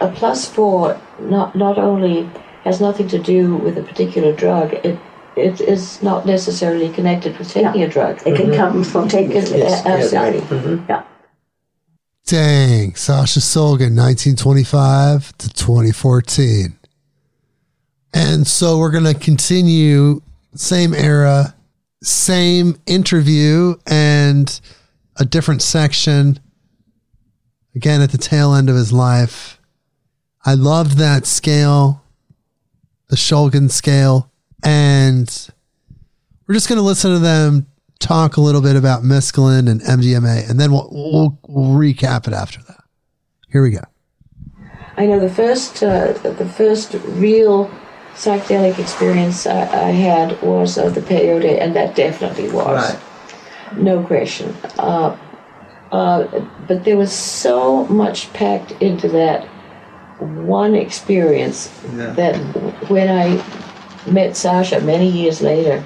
a 0.00 0.12
plus 0.14 0.48
four 0.48 1.00
not 1.20 1.54
not 1.54 1.78
only 1.78 2.28
has 2.64 2.80
nothing 2.80 3.08
to 3.08 3.18
do 3.18 3.56
with 3.56 3.78
a 3.78 3.82
particular 3.82 4.32
drug. 4.34 4.72
It 4.84 4.98
it 5.36 5.60
is 5.60 6.02
not 6.02 6.26
necessarily 6.26 6.90
connected 6.90 7.38
with 7.38 7.48
taking 7.50 7.80
Yeah. 7.80 7.86
a 7.86 7.90
drug. 7.90 8.20
It 8.26 8.36
can 8.36 8.52
come 8.54 8.72
Can- 8.72 8.84
spontaneously. 8.84 9.58
Yes, 9.58 9.84
a- 9.84 9.88
yes, 9.88 10.12
right. 10.12 10.36
absolutely. 10.42 10.84
Yeah. 10.88 11.02
Dang, 12.26 12.94
Sasha 12.94 13.40
Shulgin, 13.40 13.96
1925 13.96 15.36
to 15.38 15.48
2014. 15.48 16.78
And 18.14 18.46
so 18.46 18.78
we're 18.78 18.92
going 18.92 19.12
to 19.12 19.14
continue 19.14 20.22
same 20.54 20.94
era, 20.94 21.54
same 22.02 22.76
interview, 22.86 23.74
and 23.86 24.60
a 25.16 25.24
different 25.24 25.62
section. 25.62 26.38
Again, 27.74 28.00
at 28.00 28.12
the 28.12 28.18
tail 28.18 28.54
end 28.54 28.70
of 28.70 28.76
his 28.76 28.92
life. 28.92 29.60
I 30.44 30.54
loved 30.54 30.98
that 30.98 31.26
scale, 31.26 32.02
the 33.08 33.16
Shulgin 33.16 33.70
scale. 33.70 34.30
And 34.62 35.28
we're 36.46 36.54
just 36.54 36.68
going 36.68 36.78
to 36.78 36.82
listen 36.82 37.12
to 37.12 37.18
them 37.18 37.66
talk 38.02 38.36
a 38.36 38.40
little 38.40 38.60
bit 38.60 38.76
about 38.76 39.02
mescaline 39.02 39.70
and 39.70 39.80
MDMA, 39.80 40.48
and 40.48 40.60
then 40.60 40.72
we'll, 40.72 40.88
we'll, 40.90 41.38
we'll 41.48 41.78
recap 41.78 42.26
it 42.26 42.34
after 42.34 42.60
that. 42.64 42.82
Here 43.48 43.62
we 43.62 43.70
go. 43.70 43.82
I 44.96 45.06
know 45.06 45.18
the 45.18 45.30
first 45.30 45.82
uh, 45.82 46.12
the 46.12 46.46
first 46.46 46.94
real 46.94 47.70
psychedelic 48.14 48.78
experience 48.78 49.46
I, 49.46 49.60
I 49.60 49.90
had 49.90 50.40
was 50.42 50.76
uh, 50.76 50.90
the 50.90 51.00
peyote, 51.00 51.58
and 51.58 51.74
that 51.74 51.94
definitely 51.94 52.50
was 52.50 52.96
no 53.76 54.02
question. 54.02 54.54
Uh, 54.78 55.16
uh, 55.92 56.46
but 56.66 56.84
there 56.84 56.96
was 56.96 57.12
so 57.12 57.86
much 57.86 58.32
packed 58.32 58.72
into 58.82 59.08
that 59.08 59.46
one 60.18 60.74
experience 60.74 61.68
that 61.94 62.36
when 62.88 63.08
I 63.08 63.42
met 64.10 64.36
Sasha 64.36 64.80
many 64.80 65.08
years 65.08 65.42
later, 65.42 65.84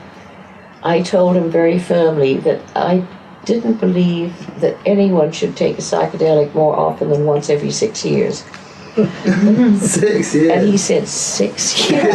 I 0.87 1.03
told 1.03 1.37
him 1.37 1.51
very 1.51 1.81
firmly 1.81 2.37
that 2.39 2.61
I 2.77 3.05
didn't 3.45 3.81
believe 3.81 4.33
that 4.61 4.77
anyone 4.87 5.33
should 5.33 5.57
take 5.57 5.79
a 5.79 5.83
psychedelic 5.83 6.55
more 6.55 6.79
often 6.79 7.11
than 7.11 7.27
once 7.27 7.51
every 7.51 7.73
six 7.73 8.05
years. 8.05 8.45
Six, 8.97 10.35
years. 10.35 10.51
And 10.53 10.69
he 10.69 10.79
said, 10.79 11.09
six 11.09 11.91
years? 11.91 12.15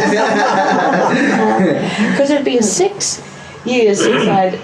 Because 2.10 2.30
it'd 2.30 2.44
been 2.46 2.62
six 2.62 3.22
years 3.66 4.02
since 4.02 4.26
I'd, 4.26 4.58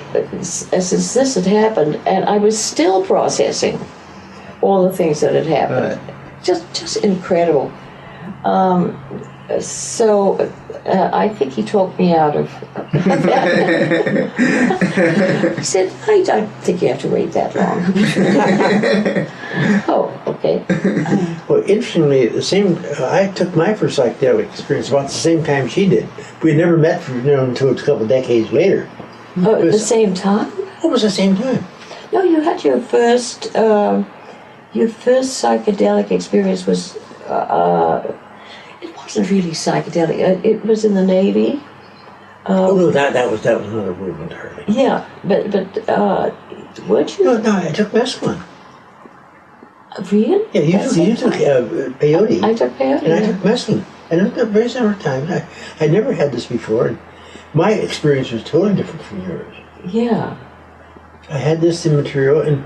since 0.44 1.14
this 1.14 1.34
had 1.34 1.44
happened, 1.44 2.00
and 2.06 2.24
I 2.24 2.38
was 2.38 2.58
still 2.58 3.04
processing 3.04 3.78
all 4.62 4.88
the 4.88 4.96
things 4.96 5.20
that 5.20 5.34
had 5.34 5.46
happened. 5.46 6.00
Just, 6.42 6.64
just 6.74 6.96
incredible. 7.04 7.70
Um, 8.44 8.98
so 9.60 10.50
uh, 10.88 11.10
I 11.12 11.28
think 11.28 11.52
he 11.52 11.62
talked 11.62 11.98
me 11.98 12.14
out 12.14 12.36
of 12.36 12.50
that. 12.92 14.32
he 15.58 15.64
said, 15.64 15.92
I 16.08 16.22
don't 16.22 16.48
think 16.62 16.82
you 16.82 16.88
have 16.88 17.00
to 17.02 17.08
wait 17.08 17.32
that 17.32 17.54
long. 17.54 17.82
oh, 19.88 20.22
okay. 20.26 20.64
Well, 21.48 21.62
interestingly, 21.62 22.28
the 22.28 22.42
same. 22.42 22.76
Uh, 22.98 23.08
I 23.10 23.28
took 23.34 23.54
my 23.54 23.74
first 23.74 23.98
psychedelic 23.98 24.50
experience 24.50 24.88
about 24.88 25.08
the 25.08 25.14
same 25.14 25.44
time 25.44 25.68
she 25.68 25.88
did. 25.88 26.08
We 26.42 26.50
had 26.50 26.58
never 26.58 26.76
met 26.76 27.02
for, 27.02 27.14
you 27.14 27.22
know, 27.22 27.44
until 27.44 27.70
a 27.70 27.76
couple 27.76 28.02
of 28.02 28.08
decades 28.08 28.52
later. 28.52 28.88
Oh, 29.38 29.54
at 29.54 29.70
the 29.70 29.78
same 29.78 30.14
time? 30.14 30.52
It 30.82 30.90
was 30.90 31.02
the 31.02 31.10
same 31.10 31.36
time. 31.36 31.64
No, 32.12 32.22
you 32.22 32.40
had 32.40 32.64
your 32.64 32.80
first, 32.80 33.54
um, 33.54 34.10
your 34.72 34.88
first 34.88 35.42
psychedelic 35.42 36.10
experience 36.10 36.66
was, 36.66 36.96
uh, 37.26 38.14
it 39.08 39.16
wasn't 39.18 39.30
really 39.30 39.52
psychedelic. 39.52 40.20
Uh, 40.20 40.40
It 40.44 40.64
was 40.64 40.84
in 40.84 40.94
the 40.94 41.04
Navy. 41.04 41.60
oh 42.46 42.76
no, 42.76 42.90
that 42.90 43.12
that 43.14 43.30
was 43.30 43.42
that 43.42 43.58
was 43.60 43.68
another 43.72 43.92
word 43.94 44.20
entirely. 44.20 44.64
Yeah, 44.68 45.04
but 45.24 45.50
but 45.50 45.88
uh, 45.88 46.30
weren't 46.86 47.18
you 47.18 47.24
No, 47.24 47.38
no, 47.38 47.56
I 47.56 47.72
took 47.72 47.88
mescaline. 47.92 48.42
real? 50.12 50.46
Yeah, 50.52 50.60
you 50.62 50.78
took, 50.78 50.96
you 50.96 51.16
took 51.16 51.34
uh, 51.34 51.64
peyote. 52.00 52.42
I 52.42 52.52
took 52.54 52.72
peyote. 52.78 53.02
and 53.02 53.12
I 53.14 53.20
yeah. 53.20 53.26
took 53.32 53.36
mescaline. 53.42 53.84
And 54.10 54.20
at 54.20 54.38
a 54.38 54.46
very 54.46 54.68
similar 54.68 54.94
time, 54.94 55.26
I 55.30 55.44
I 55.80 55.86
never 55.88 56.12
had 56.12 56.32
this 56.32 56.46
before, 56.46 56.88
and 56.88 56.98
my 57.54 57.72
experience 57.72 58.30
was 58.30 58.44
totally 58.44 58.74
different 58.74 59.02
from 59.02 59.22
yours. 59.28 59.54
Yeah. 59.86 60.36
I 61.30 61.38
had 61.38 61.60
this 61.60 61.84
material, 61.86 62.40
and 62.40 62.64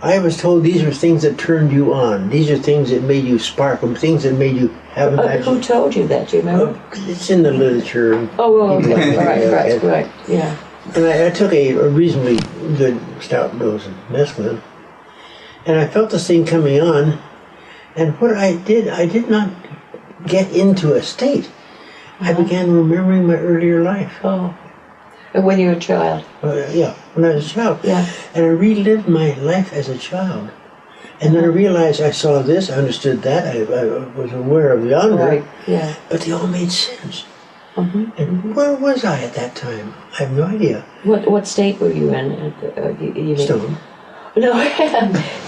I 0.00 0.20
was 0.20 0.36
told 0.36 0.62
these 0.62 0.84
were 0.84 0.92
things 0.92 1.22
that 1.22 1.38
turned 1.38 1.72
you 1.72 1.92
on. 1.92 2.30
These 2.30 2.50
are 2.50 2.58
things 2.58 2.90
that 2.90 3.02
made 3.02 3.24
you 3.24 3.38
sparkle, 3.38 3.94
things 3.96 4.22
that 4.22 4.34
made 4.34 4.56
you 4.56 4.68
have 4.92 5.18
Uh, 5.18 5.38
who 5.38 5.60
told 5.60 5.96
you 5.96 6.06
that? 6.06 6.28
Do 6.28 6.36
you 6.36 6.42
remember? 6.42 6.80
It's 6.92 7.30
in 7.30 7.42
the 7.42 7.50
literature. 7.50 8.28
oh, 8.38 8.52
well, 8.52 8.72
okay. 8.78 9.16
like 9.16 9.26
right, 9.26 9.52
right, 9.52 9.82
right. 9.82 10.10
Yeah. 10.28 10.56
And 10.94 11.04
I, 11.04 11.26
I 11.26 11.30
took 11.30 11.52
a, 11.52 11.72
a 11.72 11.88
reasonably 11.88 12.38
good 12.76 13.00
stout 13.20 13.58
dose 13.58 13.86
of 13.86 13.94
mescaline, 14.08 14.60
and 15.66 15.78
I 15.78 15.88
felt 15.88 16.10
this 16.10 16.26
thing 16.28 16.46
coming 16.46 16.80
on. 16.80 17.18
And 17.96 18.18
what 18.20 18.36
I 18.36 18.54
did, 18.54 18.88
I 18.88 19.06
did 19.06 19.28
not 19.28 19.50
get 20.26 20.52
into 20.52 20.94
a 20.94 21.02
state. 21.02 21.50
I 22.20 22.32
began 22.32 22.70
remembering 22.72 23.26
my 23.26 23.34
earlier 23.34 23.82
life. 23.82 24.20
Oh. 24.22 24.56
And 25.38 25.46
when 25.46 25.60
you 25.60 25.68
were 25.68 25.74
a 25.74 25.78
child. 25.78 26.24
Uh, 26.42 26.66
yeah, 26.72 26.94
when 27.14 27.24
I 27.24 27.36
was 27.36 27.46
a 27.46 27.54
child. 27.54 27.78
Yeah. 27.84 28.04
And 28.34 28.44
I 28.44 28.48
relived 28.48 29.06
my 29.06 29.34
life 29.34 29.72
as 29.72 29.88
a 29.88 29.96
child. 29.96 30.50
And 31.20 31.32
then 31.32 31.44
I 31.44 31.46
realized 31.46 32.00
I 32.00 32.10
saw 32.10 32.42
this, 32.42 32.68
I 32.70 32.74
understood 32.74 33.22
that, 33.22 33.46
I, 33.54 33.60
I 33.62 33.84
was 34.18 34.32
aware 34.32 34.72
of 34.72 34.84
yonder, 34.84 35.14
Right. 35.16 35.44
Yeah. 35.68 35.94
but 36.10 36.22
they 36.22 36.32
all 36.32 36.48
made 36.48 36.72
sense. 36.72 37.24
Mhm. 37.76 38.18
And 38.18 38.56
where 38.56 38.74
was 38.74 39.04
I 39.04 39.22
at 39.22 39.34
that 39.34 39.54
time? 39.54 39.94
I 40.18 40.24
have 40.24 40.32
no 40.32 40.42
idea. 40.42 40.84
What 41.04 41.30
what 41.30 41.46
state 41.46 41.78
were 41.78 41.92
you 41.92 42.10
in? 42.12 42.26
Uh, 42.76 42.94
you, 42.98 43.12
you 43.14 43.36
Stone. 43.36 43.76
No, 44.36 44.50
uh, 44.52 44.64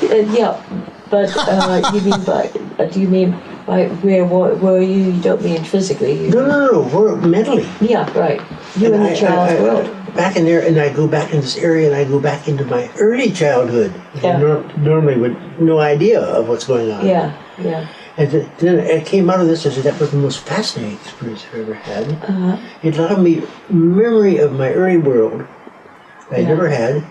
yeah, 0.38 0.55
but 1.11 1.28
uh, 1.36 1.90
you 1.92 2.00
mean 2.02 2.24
by? 2.24 2.50
Uh, 2.78 2.84
do 2.86 3.00
you 3.00 3.08
mean 3.08 3.30
by 3.66 3.88
where 4.02 4.24
were, 4.24 4.54
were 4.56 4.80
you? 4.80 5.12
You 5.12 5.20
don't 5.22 5.42
mean 5.42 5.64
physically. 5.64 6.12
You 6.26 6.30
No, 6.30 6.46
no, 6.46 6.70
no, 6.72 6.80
we're 6.96 7.16
mentally. 7.16 7.66
Yeah, 7.80 8.06
right. 8.18 8.40
You 8.76 8.86
And 8.86 8.94
in 8.94 9.00
I- 9.02 9.11
the 9.11 9.16
child's 9.16 9.52
I- 9.52 9.56
I- 9.56 9.61
world. 9.62 9.96
Back 10.16 10.34
in 10.34 10.44
there, 10.44 10.66
and 10.66 10.76
I 10.80 10.92
go 10.92 11.06
back 11.06 11.32
in 11.32 11.40
this 11.40 11.56
area, 11.56 11.86
and 11.86 11.94
I 11.94 12.02
go 12.02 12.18
back 12.18 12.48
into 12.48 12.64
my 12.64 12.90
early 12.98 13.30
childhood. 13.30 13.92
Yeah. 14.20 14.38
Nor- 14.38 14.64
normally 14.76 15.16
with 15.16 15.36
no 15.61 15.78
idea 15.78 16.18
of 16.20 16.48
what's 16.48 16.64
going 16.66 16.90
on. 16.90 17.06
Yeah, 17.06 17.32
yeah. 17.62 17.86
And 18.16 18.28
then 18.58 18.80
I 18.90 19.04
came 19.04 19.30
out 19.30 19.40
of 19.40 19.46
this. 19.46 19.64
I 19.66 19.70
said 19.70 19.84
that 19.84 20.00
was 20.00 20.11
the 20.11 20.16
most 20.18 20.40
fascinating 20.40 20.96
experience 20.98 21.44
I've 21.54 21.61
ever 21.61 21.74
had. 21.74 22.11
Uh-huh. 22.26 22.56
It 22.82 22.98
allowed 22.98 23.22
me 23.22 23.42
memory 23.70 24.38
of 24.38 24.50
my 24.52 24.72
early 24.74 24.96
world 24.98 25.46
I 26.32 26.38
Yeah. 26.38 26.48
never 26.48 26.68
had. 26.68 27.04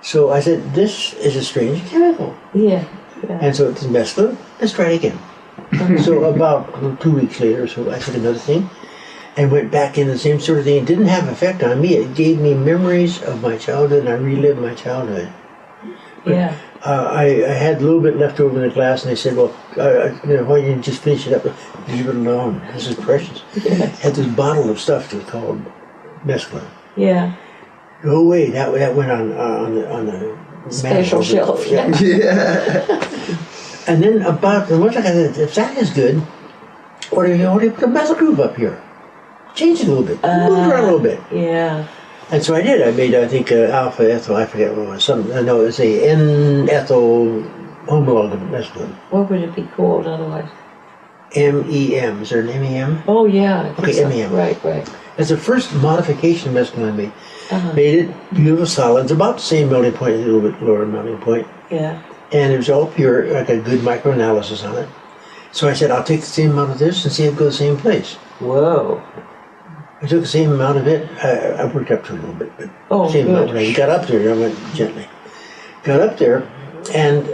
So 0.00 0.30
I 0.32 0.40
said, 0.40 0.72
"This 0.74 1.12
is 1.20 1.36
a 1.36 1.44
strange 1.44 1.84
chemical." 1.90 2.32
Yeah. 2.54 2.84
Yeah. 3.28 3.38
And 3.40 3.56
so 3.56 3.70
it's 3.70 3.84
mescaline. 3.84 4.36
Let's 4.60 4.72
try 4.72 4.90
it 4.90 4.96
again. 4.96 5.18
so 6.02 6.24
about 6.24 7.00
two 7.00 7.12
weeks 7.12 7.40
later, 7.40 7.66
so 7.66 7.90
I 7.90 7.98
took 7.98 8.14
another 8.14 8.38
thing 8.38 8.68
and 9.36 9.50
went 9.52 9.70
back 9.70 9.98
in 9.98 10.08
the 10.08 10.18
same 10.18 10.40
sort 10.40 10.58
of 10.58 10.64
thing. 10.64 10.82
It 10.82 10.86
didn't 10.86 11.06
have 11.06 11.28
effect 11.28 11.62
on 11.62 11.80
me. 11.80 11.96
It 11.96 12.14
gave 12.14 12.40
me 12.40 12.54
memories 12.54 13.22
of 13.22 13.40
my 13.40 13.56
childhood, 13.56 14.00
and 14.00 14.08
I 14.08 14.14
relived 14.14 14.60
my 14.60 14.74
childhood. 14.74 15.32
yeah. 16.26 16.56
Uh, 16.82 17.10
I, 17.12 17.24
I 17.44 17.52
had 17.52 17.76
a 17.76 17.80
little 17.80 18.00
bit 18.00 18.16
left 18.16 18.40
over 18.40 18.56
in 18.56 18.66
the 18.66 18.74
glass, 18.74 19.02
and 19.02 19.10
they 19.10 19.16
said, 19.16 19.36
"Well, 19.36 19.54
uh, 19.76 20.16
you 20.26 20.36
know, 20.36 20.44
why 20.44 20.62
don't 20.62 20.76
you 20.76 20.82
just 20.82 21.02
finish 21.02 21.26
it 21.26 21.34
up? 21.34 21.44
Leave 21.88 22.08
it 22.08 22.14
alone. 22.14 22.62
This 22.72 22.86
is 22.88 22.96
precious." 22.96 23.42
Had 24.00 24.14
this 24.14 24.26
bottle 24.28 24.70
of 24.70 24.80
stuff 24.80 25.10
that 25.10 25.18
was 25.18 25.26
called 25.26 25.62
mescaline. 26.24 26.70
Yeah. 26.96 27.36
Go 28.02 28.22
away. 28.22 28.50
that 28.50 28.72
that 28.72 28.94
went 28.96 29.10
on 29.10 29.32
uh, 29.32 29.36
on 29.36 29.74
the 29.74 29.92
on 29.92 30.06
the 30.06 30.38
Special 30.68 31.22
shelf, 31.22 31.66
Yeah. 31.66 31.86
And 33.86 34.02
then 34.04 34.22
about 34.22 34.70
and 34.70 34.80
once 34.80 34.94
I 34.94 35.02
got 35.02 35.16
it, 35.16 35.36
if 35.38 35.54
that 35.54 35.76
is 35.76 35.90
good, 35.90 36.18
what 37.10 37.26
do 37.26 37.34
you 37.34 37.48
what 37.50 37.60
do 37.60 37.66
you 37.66 37.72
put 37.72 37.84
a 37.84 37.88
methyl 37.88 38.14
group 38.14 38.38
up 38.38 38.56
here? 38.56 38.80
Change 39.54 39.80
it 39.80 39.88
a 39.88 39.90
little 39.90 40.04
bit, 40.04 40.22
move 40.22 40.58
it 40.58 40.70
around 40.70 40.84
a 40.84 40.92
little 40.92 41.00
bit. 41.00 41.20
Yeah. 41.32 41.88
And 42.30 42.42
so 42.44 42.54
I 42.54 42.62
did. 42.62 42.86
I 42.86 42.92
made 42.92 43.14
I 43.14 43.26
think 43.26 43.50
uh, 43.50 43.64
alpha 43.72 44.12
ethyl. 44.12 44.36
I 44.36 44.46
forget 44.46 44.76
what 44.76 44.86
it 44.86 44.88
was. 44.90 45.04
Some 45.04 45.32
I 45.32 45.40
know 45.40 45.62
it's 45.62 45.80
a 45.80 46.08
N 46.08 46.68
ethyl 46.68 47.42
homolog 47.86 48.32
of 48.32 48.40
mescaline. 48.40 48.94
What 49.10 49.28
would 49.30 49.40
it 49.40 49.56
be 49.56 49.62
called 49.62 50.06
otherwise? 50.06 50.48
M 51.34 51.64
E 51.68 51.96
M. 51.96 52.22
Is 52.22 52.30
there 52.30 52.42
an 52.42 52.48
M 52.50 52.62
E 52.62 52.76
M? 52.76 53.02
Oh 53.08 53.24
yeah. 53.24 53.74
Okay, 53.78 53.92
so. 53.92 54.08
MEM. 54.08 54.32
Right. 54.32 54.62
Right. 54.62 54.88
It's 55.18 55.30
the 55.30 55.36
first 55.36 55.74
modification 55.74 56.56
of 56.56 56.62
mescaline 56.62 56.92
I 56.92 56.96
made. 56.96 57.12
Uh-huh. 57.50 57.72
Made 57.74 57.98
it 58.00 58.34
beautiful 58.34 58.66
solids, 58.66 59.10
about 59.10 59.36
the 59.36 59.42
same 59.42 59.70
melting 59.70 59.92
point, 59.92 60.14
a 60.14 60.18
little 60.18 60.40
bit 60.40 60.62
lower 60.62 60.86
melting 60.86 61.18
point. 61.18 61.46
Yeah. 61.70 62.00
and 62.32 62.52
it 62.52 62.56
was 62.56 62.70
all 62.70 62.86
pure. 62.86 63.36
I 63.36 63.42
got 63.44 63.64
good 63.64 63.80
microanalysis 63.80 64.68
on 64.68 64.76
it. 64.78 64.88
So 65.52 65.68
I 65.68 65.72
said, 65.72 65.90
I'll 65.90 66.04
take 66.04 66.20
the 66.20 66.26
same 66.26 66.50
amount 66.52 66.70
of 66.70 66.78
this 66.78 67.04
and 67.04 67.12
see 67.12 67.24
if 67.24 67.34
it 67.34 67.38
goes 67.38 67.58
the 67.58 67.64
same 67.64 67.76
place. 67.76 68.14
Whoa. 68.38 69.02
I 70.02 70.06
took 70.06 70.20
the 70.20 70.26
same 70.28 70.52
amount 70.52 70.78
of 70.78 70.86
it. 70.86 71.10
I, 71.24 71.62
I 71.62 71.64
worked 71.72 71.90
up 71.90 72.04
to 72.06 72.14
it 72.14 72.18
a 72.18 72.20
little 72.20 72.34
bit, 72.36 72.52
but 72.56 72.70
Oh, 72.90 73.10
same 73.10 73.26
good. 73.26 73.48
amount. 73.48 73.58
I 73.58 73.72
got 73.72 73.88
up 73.90 74.06
there, 74.06 74.32
I 74.32 74.38
went 74.38 74.56
gently. 74.74 75.08
Got 75.82 76.00
up 76.00 76.18
there, 76.18 76.48
and 76.94 77.28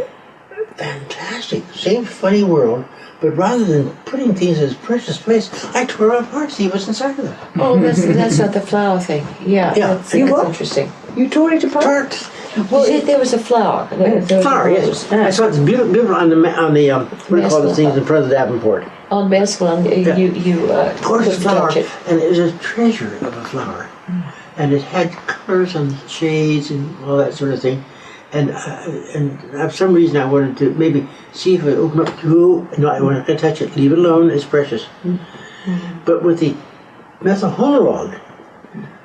fantastic. 0.76 1.62
Same 1.74 2.04
funny 2.04 2.42
world, 2.42 2.84
but 3.20 3.30
rather 3.30 3.64
than 3.64 3.90
putting 4.04 4.34
things 4.34 4.58
in 4.58 4.64
its 4.64 4.74
precious 4.74 5.18
place, 5.18 5.50
I 5.74 5.84
tore 5.86 6.14
it 6.14 6.24
apart. 6.24 6.50
See 6.50 6.68
what's 6.68 6.86
inside 6.88 7.18
of 7.18 7.26
it. 7.26 7.36
Oh, 7.56 7.78
that's 7.78 8.04
that's 8.04 8.38
not 8.38 8.52
the 8.52 8.60
flower 8.60 9.00
thing. 9.00 9.26
Yeah. 9.44 9.74
Yeah. 9.76 9.94
That's, 9.94 10.14
You 10.14 10.26
that's 10.26 10.48
interesting. 10.48 10.92
You 11.16 11.28
tore 11.28 11.52
it 11.52 11.64
apart? 11.64 11.84
Tart. 11.84 12.30
Well, 12.70 12.84
it, 12.84 13.04
there 13.04 13.18
was 13.18 13.34
a 13.34 13.38
flower. 13.38 13.86
There, 13.90 14.20
there 14.20 14.38
was 14.38 14.46
Flower, 14.46 14.70
yes. 14.70 14.86
rose. 14.86 15.12
I 15.12 15.30
saw 15.30 15.46
it's 15.46 15.58
beautiful, 15.58 15.92
beautiful 15.92 16.14
on 16.16 16.30
the 16.30 16.48
on 16.58 16.72
the 16.74 16.90
um, 16.90 17.06
what 17.06 17.36
do 17.36 17.42
you 17.42 17.48
call 17.48 17.62
the 17.62 17.74
things 17.74 17.96
in 17.96 18.04
front 18.04 18.24
of 18.24 18.30
the 18.30 18.34
Davenport. 18.34 18.84
On 19.10 19.30
mescaline, 19.30 20.04
Yeah. 20.04 20.16
you 20.16 20.32
you 20.32 20.72
uh, 20.72 20.96
gorgeous 21.02 21.42
flower, 21.42 21.70
it. 21.76 21.88
and 22.08 22.18
it 22.20 22.28
was 22.30 22.38
a 22.38 22.52
treasure 22.58 23.14
of 23.16 23.36
a 23.36 23.44
flower, 23.44 23.88
and 24.56 24.72
it 24.72 24.82
had 24.82 25.12
colors 25.12 25.74
and 25.76 25.94
shades 26.08 26.70
and 26.70 27.04
all 27.04 27.16
that 27.18 27.34
sort 27.34 27.52
of 27.52 27.60
thing. 27.60 27.84
And 28.37 28.51
uh, 28.51 29.16
and 29.16 29.41
for 29.70 29.70
some 29.82 29.95
reason 29.95 30.16
I 30.18 30.26
wanted 30.30 30.57
to 30.59 30.70
maybe 30.74 31.09
see 31.32 31.55
if 31.55 31.64
it 31.64 31.76
opened 31.78 32.03
up 32.07 32.20
to 32.20 32.68
no, 32.78 32.91
I 32.91 32.99
going 32.99 33.24
to 33.24 33.37
touch 33.37 33.62
it. 33.62 33.74
Leave 33.76 33.93
it 33.93 33.99
alone. 33.99 34.30
It's 34.30 34.45
precious. 34.45 34.87
But 36.05 36.22
with 36.22 36.39
the 36.41 36.55
methyl 37.22 37.51
homolog, 37.51 38.20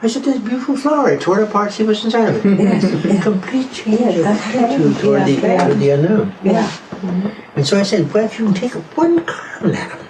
I 0.03 0.07
said, 0.07 0.23
"This 0.25 0.39
beautiful 0.39 0.75
flower." 0.75 1.07
I 1.13 1.15
tore 1.17 1.39
it 1.41 1.47
apart, 1.49 1.71
see 1.71 1.83
what's 1.85 2.03
inside 2.03 2.27
of 2.35 2.45
it. 2.45 2.59
yes. 2.59 3.23
Complete 3.23 3.71
change 3.71 4.01
Yeah, 4.01 4.09
of 4.19 4.25
attitude 4.27 4.97
toward 4.97 5.19
Yeah, 5.21 5.25
the 5.25 5.35
very. 5.37 5.73
the 5.75 5.89
unknown. 5.91 6.33
Yeah. 6.43 6.69
And 7.55 7.65
so 7.65 7.79
I 7.79 7.83
said, 7.83 8.11
"Well, 8.13 8.25
if 8.25 8.37
you 8.37 8.45
can 8.45 8.53
take 8.53 8.73
one 8.97 9.23
carbon 9.25 9.75
atom 9.75 10.00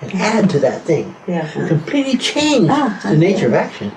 and 0.00 0.12
add 0.14 0.48
to 0.50 0.58
that 0.60 0.82
thing, 0.82 1.14
Yeah. 1.26 1.46
completely 1.66 2.16
change 2.16 2.68
Ah, 2.70 2.98
the 3.02 3.16
nature 3.16 3.46
of 3.46 3.54
action. 3.54 3.90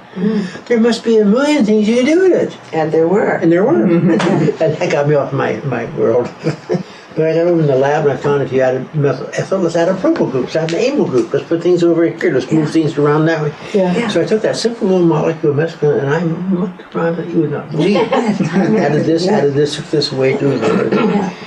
There 0.68 0.80
must 0.80 1.04
be 1.04 1.18
a 1.20 1.26
million 1.26 1.64
things 1.66 1.88
you 1.88 1.96
can 1.98 2.06
do 2.06 2.22
with 2.24 2.32
it. 2.54 2.58
And 2.74 2.92
there 2.92 3.08
were. 3.08 3.34
And 3.42 3.52
there 3.52 3.64
were. 3.64 3.84
and 3.84 4.20
that 4.60 4.92
got 4.92 5.08
me 5.08 5.16
off 5.16 5.32
my, 5.34 5.54
my 5.66 5.86
world. 5.98 6.30
but 7.16 7.28
I 7.28 7.34
got 7.34 7.48
over 7.48 7.60
in 7.62 7.68
the 7.68 7.76
lab 7.76 8.04
and 8.06 8.14
I 8.14 8.18
found 8.18 8.42
if 8.42 8.52
you 8.54 8.62
added 8.62 8.94
methyl 8.96 9.30
ethyl, 9.34 9.60
let's 9.60 9.76
add 9.76 9.90
a 9.90 9.94
propyl 9.94 10.32
group, 10.32 10.46
let's 10.46 10.56
add 10.56 10.72
an 10.74 10.80
amyl 10.80 11.06
group, 11.06 11.34
let's 11.34 11.46
put 11.46 11.62
things 11.62 11.84
over 11.84 12.06
here, 12.06 12.34
let's 12.34 12.52
move 12.52 12.72
things 12.72 12.98
around 12.98 13.26
that 13.26 13.42
way. 13.42 13.54
Yeah. 13.74 14.08
So 14.08 14.22
I 14.22 14.26
took 14.26 14.42
that 14.44 14.56
simple 14.56 14.88
little 14.88 15.06
molecule 15.06 15.52
of 15.52 15.58
mescaline 15.58 16.00
and 16.00 16.10
I 16.10 16.24
mucked 16.24 16.96
around 16.96 17.20
it 17.20 17.28
you 17.30 17.42
would 17.42 17.52
not 17.52 17.70
believe. 17.72 17.98
It. 18.02 18.12
Added 18.12 19.06
this, 19.06 19.28
added 19.28 19.54
this, 19.54 19.76
took 19.76 19.86
this 19.88 20.12
away, 20.12 20.38
do 20.38 20.52
it. 20.52 20.62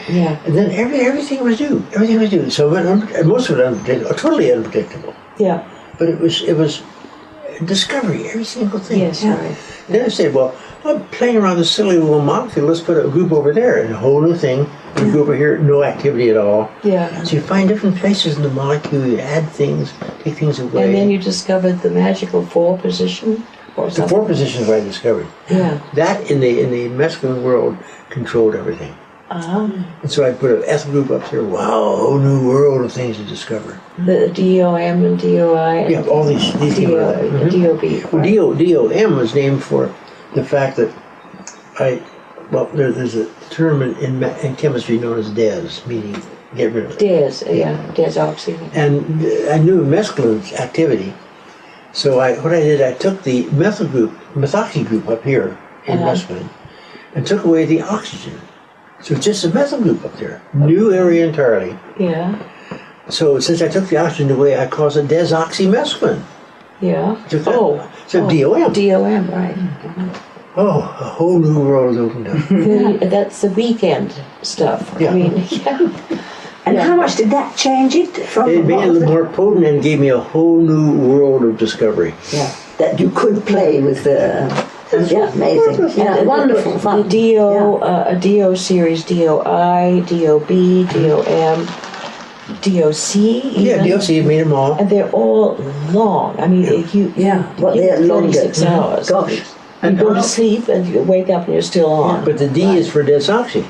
Yeah. 0.09 0.39
And 0.45 0.55
then 0.55 0.71
every, 0.71 1.01
everything 1.01 1.43
was 1.43 1.59
new. 1.61 1.85
Everything 1.95 2.19
was 2.19 2.31
new. 2.31 2.51
So 2.51 2.69
it 2.69 2.73
went 2.73 2.87
un- 2.87 3.09
and 3.15 3.29
most 3.29 3.49
of 3.49 3.59
it 3.59 3.65
unpredictable, 3.65 4.15
totally 4.15 4.53
unpredictable. 4.53 5.15
Yeah. 5.39 5.69
But 5.99 6.09
it 6.09 6.21
was 6.21 6.43
it 6.43 6.57
was 6.57 6.83
discovery, 7.65 8.29
every 8.29 8.45
single 8.45 8.79
thing. 8.79 9.01
Yes. 9.01 9.25
Right. 9.25 9.57
Then 9.89 10.05
I 10.05 10.09
said, 10.09 10.35
well, 10.35 10.55
I'm 10.85 11.07
playing 11.09 11.37
around 11.37 11.59
this 11.59 11.71
silly 11.71 11.97
little 11.99 12.21
molecule. 12.21 12.67
Let's 12.67 12.81
put 12.81 13.05
a 13.05 13.09
group 13.09 13.33
over 13.33 13.53
there, 13.53 13.83
and 13.83 13.95
a 13.95 13.97
whole 13.99 14.21
new 14.21 14.35
thing. 14.37 14.69
A 14.97 15.13
go 15.13 15.21
over 15.21 15.35
here, 15.35 15.59
no 15.59 15.83
activity 15.83 16.31
at 16.31 16.37
all. 16.37 16.71
Yeah. 16.83 17.23
So 17.25 17.37
you 17.37 17.43
find 17.43 17.69
different 17.69 17.97
places 17.97 18.37
in 18.37 18.43
the 18.43 18.51
molecule. 18.51 19.07
You 19.07 19.19
add 19.19 19.49
things, 19.51 19.93
take 20.23 20.35
things 20.35 20.59
away. 20.61 20.85
And 20.85 20.95
then 20.95 21.11
you 21.11 21.19
discovered 21.19 21.81
the 21.81 21.91
magical 21.91 22.45
four 22.47 22.79
position 22.79 23.45
or 23.77 23.91
the 23.91 24.07
four 24.09 24.25
positions 24.25 24.69
I 24.71 24.81
discovered. 24.81 25.27
Yeah. 25.51 25.81
That 25.95 26.31
in 26.31 26.41
the 26.41 26.61
in 26.61 26.71
the 26.71 26.89
mescaline 26.89 27.43
world 27.43 27.77
controlled 28.11 28.55
everything. 28.55 28.95
Uh-huh. 29.31 29.69
And 30.03 30.11
so 30.11 30.25
I 30.25 30.33
put 30.33 30.51
an 30.53 30.63
ethyl 30.67 30.93
group 30.93 31.11
up 31.11 31.29
there. 31.31 31.43
Wow, 31.43 31.95
a 31.95 31.97
whole 31.97 32.19
new 32.19 32.47
world 32.47 32.85
of 32.85 32.93
things 32.93 33.17
to 33.17 33.25
discover. 33.25 33.81
The 33.99 34.29
DOM 34.29 35.05
and 35.05 35.19
DOI. 35.19 35.89
Yeah, 35.89 36.03
all 36.03 36.25
these 36.25 36.53
these 36.61 36.77
there. 36.77 37.19
Mhm. 37.19 37.51
DOB. 37.51 38.13
Well. 38.13 38.55
DO, 38.55 38.89
DOM 38.95 39.17
was 39.17 39.35
named 39.35 39.63
for 39.65 39.93
the 40.35 40.45
fact 40.45 40.77
that 40.77 40.93
I, 41.81 42.01
well, 42.51 42.67
there, 42.67 42.93
there's 42.93 43.15
a 43.17 43.27
term 43.51 43.83
in, 43.83 43.97
in, 43.99 44.23
in 44.23 44.57
chemistry 44.57 44.99
known 44.99 45.19
as 45.19 45.31
DES, 45.31 45.87
meaning 45.87 46.21
get 46.55 46.73
rid 46.73 46.85
of 46.87 46.91
it. 46.93 46.99
Des, 46.99 47.53
yeah, 47.55 47.77
desoxy. 47.95 48.57
And 48.75 49.23
uh, 49.23 49.53
I 49.53 49.59
knew 49.59 49.85
mescaline's 49.85 50.53
activity, 50.55 51.13
so 51.93 52.21
I 52.21 52.35
what 52.39 52.53
I 52.55 52.61
did, 52.61 52.81
I 52.83 52.93
took 52.95 53.23
the 53.23 53.47
methyl 53.51 53.89
group, 53.89 54.13
methoxy 54.35 54.87
group 54.87 55.09
up 55.09 55.23
here 55.25 55.57
in 55.87 55.99
Uh-huh. 55.99 56.13
mescaline, 56.15 56.49
and 57.15 57.27
took 57.27 57.45
away 57.45 57.65
the 57.67 57.83
oxygen. 57.83 58.41
So 59.01 59.15
it's 59.15 59.25
just 59.25 59.45
a 59.45 59.49
methyl 59.53 59.81
group 59.83 60.05
up 60.05 60.17
there, 60.17 60.41
new 60.55 60.93
area 60.93 61.27
entirely. 61.27 61.77
Yeah, 61.99 62.39
So 63.09 63.39
since 63.41 63.61
I 63.61 63.69
took 63.69 63.89
the 63.89 63.99
oxygen 63.99 64.31
away, 64.31 64.59
I 64.59 64.67
caused 64.67 64.97
a 64.97 65.03
desoxymescaline. 65.03 66.23
yeah. 66.81 67.17
Oh, 67.47 67.91
so 68.07 68.25
oh, 68.25 68.29
DOM. 68.31 68.73
DOM, 68.73 69.31
right. 69.31 69.57
Oh, 70.57 70.79
a 71.01 71.09
whole 71.09 71.39
new 71.41 71.61
world 71.61 71.97
opened 71.97 72.29
up. 72.29 72.37
The- 72.49 73.09
That's 73.11 73.41
the 73.43 73.49
weekend 73.51 74.15
stuff. 74.43 74.95
Yeah. 75.01 75.11
I 75.11 75.15
mean, 75.15 75.33
yeah. 75.51 75.79
And 76.67 76.77
Yeah. 76.77 76.85
how 76.87 76.97
much 76.97 77.17
did 77.17 77.31
that 77.31 77.57
change 77.57 77.95
it 77.95 78.09
from 78.27 78.49
It 78.51 78.65
made 78.65 78.79
it 78.85 78.89
a 78.89 78.93
little 78.93 79.09
more 79.09 79.27
potent 79.27 79.67
and 79.67 79.83
gave 79.83 79.99
me 80.01 80.09
a 80.09 80.19
whole 80.21 80.61
new 80.61 80.93
world 81.09 81.43
of 81.45 81.59
discovery. 81.59 82.15
Yeah, 82.33 82.51
that 82.79 82.99
you 83.01 83.11
could 83.11 83.45
play 83.45 83.83
with 83.83 84.05
the. 84.05 84.49
yeah, 85.11 85.29
amazing. 85.33 85.91
Yeah, 85.99 86.19
And 86.19 86.27
wonderful 86.29 86.73
the, 86.73 86.79
fun. 86.79 87.03
The 87.03 87.35
DO, 87.35 87.77
uh, 87.83 88.05
a 88.09 88.17
DO 88.17 88.57
series, 88.57 89.05
DOI, 89.05 90.01
DOB, 90.09 90.49
DOM, 90.95 91.67
DOC. 92.63 93.15
Yeah, 93.15 93.85
even. 93.85 93.85
DLC 93.85 94.25
made 94.25 94.41
them 94.47 94.53
all. 94.53 94.73
And 94.79 94.89
they're 94.89 95.11
all 95.11 95.57
long. 95.91 96.39
I 96.41 96.47
mean, 96.47 96.65
if 96.65 96.95
you 96.95 97.13
Yeah, 97.17 97.45
you 97.59 97.65
well, 97.65 97.75
give 97.75 97.85
they're 97.85 98.03
it 98.03 98.07
longer. 98.07 98.33
36 98.33 98.63
Mhm. 98.63 98.67
hours. 98.71 99.11
Gosh. 99.11 99.43
You 99.85 99.91
And 99.91 99.99
go 99.99 100.15
to 100.15 100.23
sleep 100.23 100.69
and 100.69 100.87
you 100.87 101.03
wake 101.03 101.29
up 101.29 101.45
and 101.45 101.53
you're 101.53 101.63
still 101.63 101.93
on. 101.93 102.25
But 102.25 102.39
the 102.39 102.49
D 102.49 102.63
is 102.77 102.91
for 102.91 103.05
desoxy. 103.05 103.67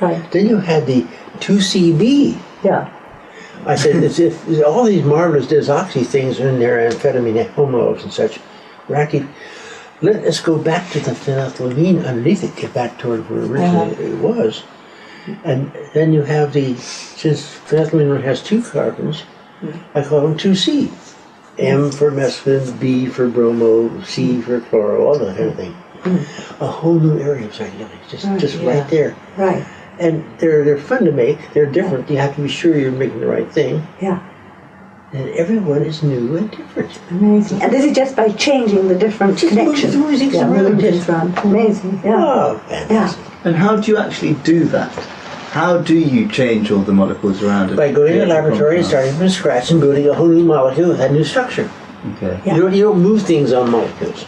right. 0.00 0.30
Then 0.32 0.48
you 0.48 0.58
had 0.58 0.86
the 0.86 1.02
2CB. 1.38 2.38
Yeah. 2.64 2.92
I 3.64 3.76
said, 3.76 4.02
as 4.02 4.18
if 4.18 4.64
all 4.64 4.84
these 4.84 5.04
marvelous 5.04 5.46
desoxy 5.46 6.04
things 6.04 6.40
are 6.40 6.48
in 6.48 6.58
there, 6.58 6.90
amphetamine, 6.90 7.48
homologs, 7.50 8.02
and 8.02 8.12
such, 8.12 8.40
were. 8.88 9.28
Let 10.00 10.24
us 10.24 10.40
go 10.40 10.58
back 10.58 10.90
to 10.90 10.98
the 10.98 11.12
phenethylamine 11.12 12.04
underneath 12.04 12.42
it, 12.42 12.56
get 12.56 12.74
back 12.74 12.98
toward 12.98 13.30
where 13.30 13.44
uh-huh. 13.44 13.52
originally 13.52 14.12
it 14.12 14.18
was. 14.18 14.64
And 15.44 15.70
then 15.94 16.12
you 16.12 16.22
have 16.22 16.52
the, 16.52 16.74
since 16.74 17.42
phenethylamine 17.42 18.24
has 18.24 18.42
two 18.42 18.62
carbons, 18.62 19.22
I 19.94 20.02
call 20.02 20.22
them 20.22 20.36
2C. 20.36 20.90
M 21.58 21.90
for 21.90 22.10
mescaline, 22.10 22.78
B 22.80 23.06
for 23.06 23.28
bromo, 23.28 24.02
C 24.02 24.40
for 24.40 24.60
chloro, 24.60 25.00
all 25.00 25.18
that 25.18 25.36
kind 25.36 25.50
of 25.50 25.56
thing. 25.56 25.74
A 26.60 26.66
whole 26.66 26.98
new 26.98 27.18
area 27.18 27.46
of 27.46 27.52
psychedelics, 27.52 28.08
just, 28.08 28.24
just 28.40 28.56
yeah. 28.58 28.80
right 28.80 28.90
there. 28.90 29.16
Right. 29.36 29.64
and 29.98 30.24
they're 30.38 30.64
they're 30.64 30.78
fun 30.78 31.04
to 31.04 31.12
make. 31.12 31.52
They're 31.52 31.66
different. 31.70 32.10
You 32.10 32.16
have 32.18 32.34
to 32.36 32.42
be 32.42 32.48
sure 32.48 32.76
you're 32.76 32.90
making 32.90 33.20
the 33.20 33.26
right 33.26 33.50
thing. 33.50 33.86
Yeah. 34.00 34.28
And 35.12 35.28
everyone 35.30 35.82
is 35.82 36.02
new 36.02 36.38
and 36.38 36.50
different. 36.50 36.98
Amazing. 37.10 37.62
And 37.62 37.70
this 37.70 37.84
is 37.84 37.94
just 37.94 38.16
by 38.16 38.30
changing 38.30 38.88
the 38.88 38.94
different 38.98 39.38
Just 39.38 39.54
connections. 39.54 39.94
move 39.94 40.18
things 40.18 40.32
yeah, 40.32 40.50
around, 40.50 40.74
moving 40.76 41.00
things. 41.00 41.06
Amazing. 41.44 42.00
Yeah. 42.02 42.16
Oh, 42.16 42.58
fantastic. 42.66 43.22
And 43.44 43.54
how 43.54 43.76
do 43.76 43.90
you 43.90 43.98
actually 43.98 44.34
do 44.36 44.64
that? 44.66 44.90
How 45.52 45.76
do 45.76 45.94
you 45.98 46.28
change 46.28 46.70
all 46.70 46.78
the 46.80 46.94
molecules 46.94 47.42
around 47.42 47.70
it? 47.72 47.76
By 47.76 47.92
going 47.92 48.14
to 48.14 48.20
the 48.20 48.26
laboratory 48.26 48.78
and 48.78 48.86
starting 48.86 49.14
from 49.14 49.28
scratch 49.28 49.70
and 49.70 49.82
building 49.82 50.08
a 50.08 50.14
whole 50.14 50.28
new 50.28 50.44
molecule 50.44 50.88
with 50.88 51.00
a 51.00 51.12
new 51.12 51.24
structure. 51.24 51.70
Okay. 52.14 52.40
Yeah. 52.46 52.54
You, 52.54 52.62
don't, 52.62 52.72
you 52.74 52.82
don't 52.84 53.02
move 53.02 53.20
things 53.22 53.52
on 53.52 53.70
molecules. 53.70 54.24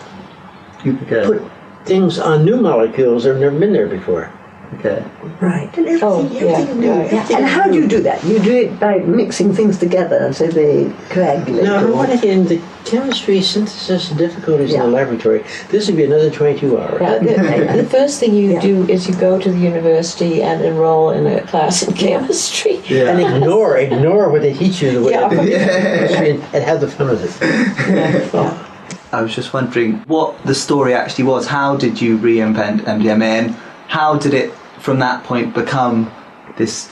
You 0.85 0.99
Okay. 1.07 1.25
put 1.25 1.51
things 1.87 2.19
on 2.19 2.45
new 2.45 2.59
molecules 2.59 3.25
that 3.25 3.31
have 3.31 3.41
never 3.41 3.59
been 3.59 3.73
there 3.73 3.87
before. 3.87 4.31
Okay. 4.79 5.05
Right. 5.41 5.71
And 5.77 5.87
everything, 5.87 6.01
Oh, 6.09 6.25
everything 6.25 6.49
yeah, 6.49 6.59
is 6.59 6.77
new. 6.77 6.87
yeah, 6.87 6.95
yeah. 6.97 7.03
everything 7.05 7.37
And 7.37 7.47
how 7.47 7.65
do 7.65 7.75
you 7.75 7.87
do 7.89 8.01
that? 8.03 8.23
You 8.25 8.39
do 8.39 8.53
it 8.55 8.81
by 8.81 8.99
mixing 8.99 9.53
things 9.55 9.79
together 9.79 10.33
so 10.33 10.47
they 10.47 10.93
coagulate. 11.11 11.65
Now, 11.65 11.77
I 11.77 11.81
don't 11.81 11.91
or- 11.91 11.97
want 11.97 12.11
to 12.21 12.47
get 12.47 12.61
chemistry 12.85 13.41
synthesis 13.41 14.11
difficulties 14.11 14.71
Yeah. 14.73 14.85
in 14.85 14.91
the 14.91 14.97
laboratory. 14.97 15.43
This 15.71 15.87
would 15.87 15.97
be 15.97 16.05
another 16.05 16.31
22 16.31 16.79
hours. 16.79 17.01
Yeah, 17.01 17.09
uh, 17.13 17.19
the, 17.19 17.77
the 17.83 17.89
first 17.89 18.21
thing 18.21 18.35
you 18.35 18.53
Yeah. 18.53 18.61
do 18.61 18.87
is 18.89 19.09
you 19.09 19.15
go 19.15 19.39
to 19.39 19.51
the 19.51 19.59
university 19.59 20.43
and 20.43 20.63
enroll 20.65 21.11
in 21.11 21.27
a 21.27 21.41
class 21.43 21.83
in 21.83 21.95
chemistry. 21.95 22.83
Yeah. 22.89 23.11
And 23.11 23.21
ignore, 23.21 23.79
ignore 23.79 24.29
what 24.31 24.43
they 24.43 24.53
teach 24.53 24.83
you 24.83 24.91
the 24.93 25.03
way 25.03 25.13
Yeah. 25.13 25.29
chemistry 25.31 26.31
and, 26.31 26.43
and 26.53 26.65
have 26.65 26.81
the 26.81 26.89
fun 26.89 27.09
with 27.09 27.25
it. 27.43 28.55
I 29.13 29.23
was 29.23 29.35
just 29.35 29.53
wondering 29.53 30.03
what 30.07 30.35
the 30.45 30.55
story 30.55 30.93
actually 30.93 31.25
was. 31.25 31.47
How 31.47 31.77
did 31.77 32.01
you 32.01 32.19
reinvent 32.19 32.81
MDMA 32.81 33.23
and 33.23 33.51
how 33.87 34.17
did 34.19 34.35
it 34.35 34.53
from 34.79 34.99
that 35.01 35.25
point 35.25 35.55
become 35.55 36.11
this 36.57 36.91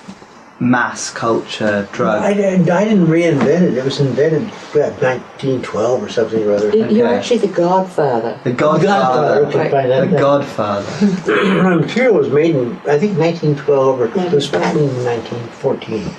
mass 0.61 1.11
culture 1.11 1.89
drug? 1.93 2.23
I, 2.23 2.35
didn't- 2.35 2.71
I 2.71 2.85
didn't 2.85 3.07
reinvent 3.09 3.63
it. 3.63 3.77
It 3.77 3.85
was 3.85 3.99
invented 4.01 4.43
about 4.73 4.93
1912 5.03 6.03
or 6.05 6.09
something 6.09 6.45
or 6.45 6.55
other. 6.55 6.69
You're 6.77 7.07
Okay. 7.09 7.17
actually 7.17 7.39
the 7.39 7.49
godfather. 7.49 8.39
The 8.45 8.53
Godfather. 8.53 9.47
okay, 9.47 9.71
fine. 9.71 9.89
The 10.11 10.19
Godfather. 10.19 10.87
The 11.25 11.77
material 11.81 12.15
was 12.15 12.29
made 12.31 12.55
in, 12.55 12.77
I 12.87 12.99
think, 12.99 13.19
1912 13.19 14.01
or 14.01 14.05
it 14.07 14.33
was 14.33 14.47
patented 14.49 14.91
in 14.91 15.05
1914. 15.05 16.15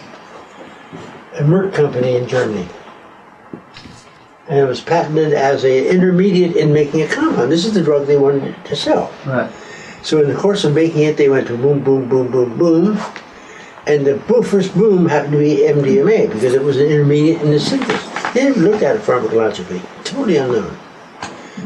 A 1.36 1.42
Merck 1.44 1.74
company 1.74 2.16
in 2.18 2.28
Germany. 2.28 2.68
And 4.50 4.60
it 4.60 4.66
was 4.66 4.82
patented 4.82 5.32
as 5.34 5.64
a 5.64 5.90
intermediate 5.90 6.58
in 6.58 6.74
making 6.74 7.02
a 7.02 7.08
compound. 7.08 7.50
This 7.50 7.66
is 7.66 7.74
the 7.74 7.82
drug 7.82 8.06
they 8.08 8.18
wanted 8.18 8.54
to 8.66 8.76
sell. 8.76 9.10
Right. 9.26 9.50
So 10.04 10.22
in 10.22 10.28
the 10.28 10.36
course 10.36 10.66
of 10.66 10.74
making 10.74 11.04
it, 11.04 11.18
they 11.18 11.30
went 11.30 11.48
to 11.48 11.58
boom, 11.58 11.84
boom, 11.84 12.10
boom, 12.10 12.30
boom, 12.30 12.58
boom. 12.58 13.00
And 13.88 14.06
the 14.06 14.20
first 14.44 14.74
boom 14.76 15.08
happened 15.08 15.34
to 15.34 15.40
be 15.40 15.58
MDMA 15.58 16.28
because 16.28 16.54
it 16.54 16.62
was 16.62 16.78
an 16.78 16.88
intermediate 16.88 17.42
in 17.42 17.52
the 17.52 17.60
synthesis. 17.60 18.34
They 18.34 18.42
didn't 18.42 18.64
look 18.64 18.82
at 18.82 18.98
it 18.98 19.02
pharmacologically. 19.02 19.82
Totally 20.04 20.38
unknown. 20.38 20.78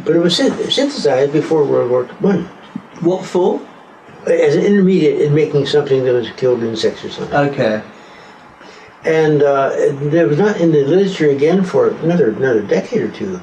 But 0.05 0.15
it 0.15 0.19
was 0.19 0.35
synthesized 0.35 1.33
before 1.33 1.63
World 1.63 1.89
War 1.89 2.05
One 2.19 2.45
What 3.01 3.25
for? 3.25 3.61
as 4.27 4.55
an 4.55 4.65
intermediate 4.65 5.21
in 5.21 5.33
making 5.33 5.65
something 5.65 6.03
that 6.03 6.13
was 6.13 6.29
killed 6.31 6.61
insects 6.63 7.03
or 7.03 7.09
something. 7.09 7.35
Okay. 7.35 7.81
And 9.05 9.41
uh, 9.41 9.71
it 9.73 10.27
was 10.27 10.37
not 10.37 10.59
in 10.59 10.71
the 10.71 10.83
literature 10.83 11.29
again 11.29 11.63
for 11.63 11.89
another 11.89 12.31
another 12.31 12.61
decade 12.61 13.01
or 13.01 13.11
two. 13.11 13.39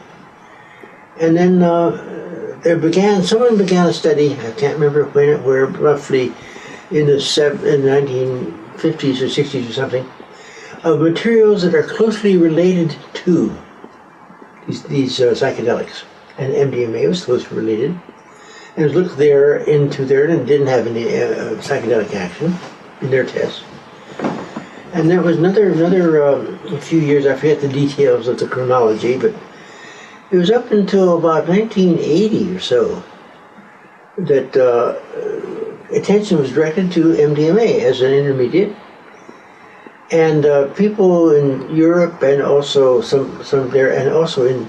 And 1.21 1.37
then 1.37 1.63
uh, 1.63 2.24
there 2.65 2.79
began 2.79 3.23
someone 3.23 3.57
began 3.59 3.87
a 3.87 3.93
study. 3.93 4.33
I 4.33 4.51
can't 4.53 4.79
remember 4.79 5.05
when 5.05 5.29
it 5.29 5.43
where 5.43 5.67
roughly 5.67 6.35
in 6.91 7.07
the 7.07 7.15
in 7.15 7.83
1950s 7.83 9.21
or 9.21 9.27
60s 9.27 9.69
or 9.69 9.73
something 9.73 10.11
of 10.83 11.01
materials 11.01 11.63
that 11.63 11.75
are 11.75 11.83
closely 11.83 12.37
related 12.37 12.97
to 13.13 13.57
these, 14.67 14.83
these 14.85 15.21
uh, 15.21 15.27
psychedelics. 15.27 16.05
And 16.37 16.53
MDMA 16.53 17.09
was 17.09 17.25
closely 17.25 17.57
related. 17.57 17.99
And 18.77 18.91
looked 18.93 19.17
there 19.17 19.59
into 19.59 20.05
there 20.05 20.29
and 20.29 20.47
didn't 20.47 20.67
have 20.67 20.87
any 20.87 21.05
uh, 21.05 21.55
psychedelic 21.63 22.13
action 22.15 22.57
in 23.01 23.11
their 23.11 23.25
tests. 23.25 23.63
And 24.93 25.09
there 25.11 25.23
was 25.23 25.39
another 25.39 25.71
another 25.71 26.27
um, 26.27 26.59
a 26.67 26.81
few 26.81 26.99
years. 26.99 27.27
I 27.27 27.35
forget 27.35 27.61
the 27.61 27.69
details 27.69 28.27
of 28.27 28.39
the 28.39 28.49
chronology, 28.49 29.17
but 29.17 29.35
it 30.35 30.39
was 30.39 30.51
up 30.51 30.73
until 30.73 31.17
about 31.17 31.47
1980 31.47 32.57
or 32.57 32.59
so 32.59 33.05
that 34.19 34.57
uh, 34.57 34.99
attention 35.95 36.39
was 36.41 36.53
directed 36.53 36.91
to 36.91 37.15
MDMA 37.15 37.83
as 37.83 38.01
an 38.01 38.13
intermediate, 38.13 38.75
and 40.11 40.45
uh, 40.45 40.67
people 40.75 41.31
in 41.31 41.73
Europe 41.73 42.21
and 42.23 42.43
also 42.43 43.01
some 43.01 43.45
some 43.45 43.71
there 43.71 43.97
and 43.97 44.09
also 44.09 44.47
in 44.47 44.69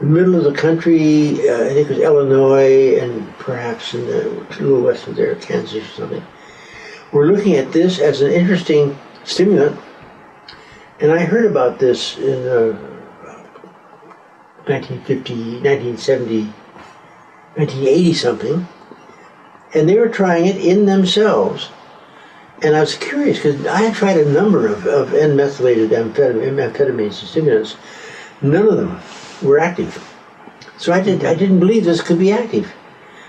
the 0.00 0.06
middle 0.06 0.34
of 0.34 0.42
the 0.42 0.58
country. 0.60 1.48
Uh, 1.48 1.66
I 1.66 1.68
think 1.68 1.88
it 1.88 1.90
was 1.90 1.98
Illinois 1.98 2.98
and 2.98 3.32
perhaps 3.38 3.94
in 3.94 4.04
the 4.04 4.24
little 4.58 4.82
west 4.82 5.06
of 5.06 5.14
there, 5.14 5.36
Kansas 5.36 5.84
or 5.84 5.92
something 5.92 6.26
we're 7.12 7.26
looking 7.26 7.54
at 7.54 7.70
this 7.70 8.00
as 8.00 8.20
an 8.20 8.32
interesting 8.32 8.98
stimulant. 9.22 9.78
And 10.98 11.12
I 11.12 11.24
heard 11.24 11.46
about 11.46 11.78
this 11.78 12.18
in 12.18 12.48
uh, 12.48 12.89
1950, 14.66 15.34
1970, 15.62 16.42
1980 17.56 18.14
something. 18.14 18.68
And 19.74 19.88
they 19.88 19.98
were 19.98 20.08
trying 20.08 20.46
it 20.46 20.56
in 20.56 20.86
themselves. 20.86 21.70
And 22.62 22.76
I 22.76 22.80
was 22.80 22.94
curious 22.96 23.38
because 23.38 23.66
I 23.66 23.82
had 23.82 23.94
tried 23.94 24.18
a 24.18 24.30
number 24.30 24.66
of, 24.66 24.86
of 24.86 25.14
N-methylated 25.14 25.90
amphetamine, 25.90 26.72
amphetamines 26.72 27.20
and 27.20 27.28
stimulants. 27.28 27.76
None 28.42 28.68
of 28.68 28.76
them 28.76 29.00
were 29.42 29.58
active. 29.58 30.06
So 30.76 30.92
I, 30.92 31.00
did, 31.00 31.24
I 31.24 31.34
didn't 31.34 31.60
believe 31.60 31.84
this 31.84 32.02
could 32.02 32.18
be 32.18 32.32
active. 32.32 32.72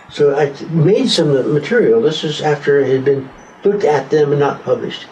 So 0.09 0.35
I 0.37 0.53
made 0.69 1.09
some 1.09 1.53
material. 1.53 2.01
This 2.01 2.23
was 2.23 2.41
after 2.41 2.79
it 2.79 2.91
had 2.91 3.05
been 3.05 3.29
looked 3.63 3.83
at 3.83 4.09
them 4.09 4.31
and 4.31 4.39
not 4.39 4.63
published. 4.63 5.07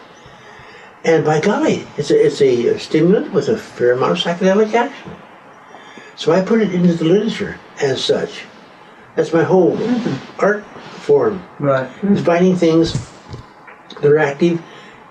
And 1.06 1.24
by 1.24 1.40
golly, 1.40 1.88
it's 1.98 2.12
a, 2.12 2.26
it's 2.26 2.42
a 2.42 2.78
stimulant 2.78 3.32
with 3.32 3.48
a 3.48 3.58
fair 3.58 3.94
amount 3.94 4.12
of 4.12 4.18
psychedelic 4.18 4.74
action. 4.74 5.12
So 6.20 6.34
I 6.34 6.42
put 6.42 6.60
it 6.60 6.74
into 6.74 6.94
the 6.94 7.06
literature 7.06 7.58
as 7.82 8.04
such. 8.04 8.44
That's 9.16 9.32
my 9.32 9.44
whole 9.44 9.78
mm-hmm. 9.78 10.42
art 10.42 10.66
form. 11.06 11.42
Right. 11.60 11.90
Is 12.04 12.22
finding 12.26 12.58
things 12.58 13.10
that 14.02 14.06
are 14.06 14.20
active, 14.20 14.62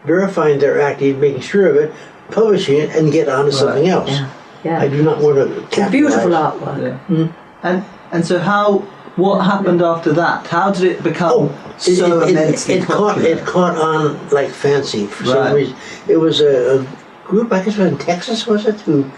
verifying 0.04 0.58
they're 0.58 0.82
active, 0.82 1.16
making 1.16 1.40
sure 1.40 1.66
of 1.66 1.76
it, 1.76 1.94
publishing 2.30 2.76
it, 2.76 2.90
and 2.90 3.10
get 3.10 3.26
on 3.26 3.46
to 3.46 3.52
something 3.52 3.88
else. 3.88 4.10
Yeah. 4.10 4.30
Yeah. 4.64 4.80
I 4.82 4.88
do 4.88 5.02
not 5.02 5.22
want 5.22 5.36
to. 5.36 5.62
It's 5.64 5.78
a 5.78 5.90
beautiful 5.90 6.30
artwork. 6.30 6.82
Yeah. 6.82 6.98
Hmm? 6.98 7.26
And 7.62 7.84
and 8.12 8.26
so 8.26 8.38
how? 8.38 8.80
What 9.16 9.40
happened 9.40 9.80
after 9.80 10.12
that? 10.12 10.46
How 10.46 10.70
did 10.70 10.84
it 10.92 11.02
become 11.02 11.32
Oh, 11.32 11.74
it, 11.76 11.80
so 11.80 12.20
it, 12.20 12.28
it, 12.28 12.30
immensely 12.32 12.74
it 12.74 12.84
caught 12.84 13.14
popular? 13.14 13.36
it 13.36 13.46
caught 13.46 13.76
on 13.76 14.28
like 14.28 14.50
fancy 14.50 15.06
for 15.06 15.24
some 15.24 15.54
reason. 15.54 15.74
It 16.06 16.18
was 16.18 16.40
a, 16.40 16.78
a 16.78 16.86
group, 17.24 17.50
I 17.50 17.64
guess, 17.64 17.78
it 17.78 17.82
was 17.82 17.92
in 17.92 17.98
Texas, 17.98 18.46
was 18.46 18.66
it? 18.66 18.80
Who 18.82 19.10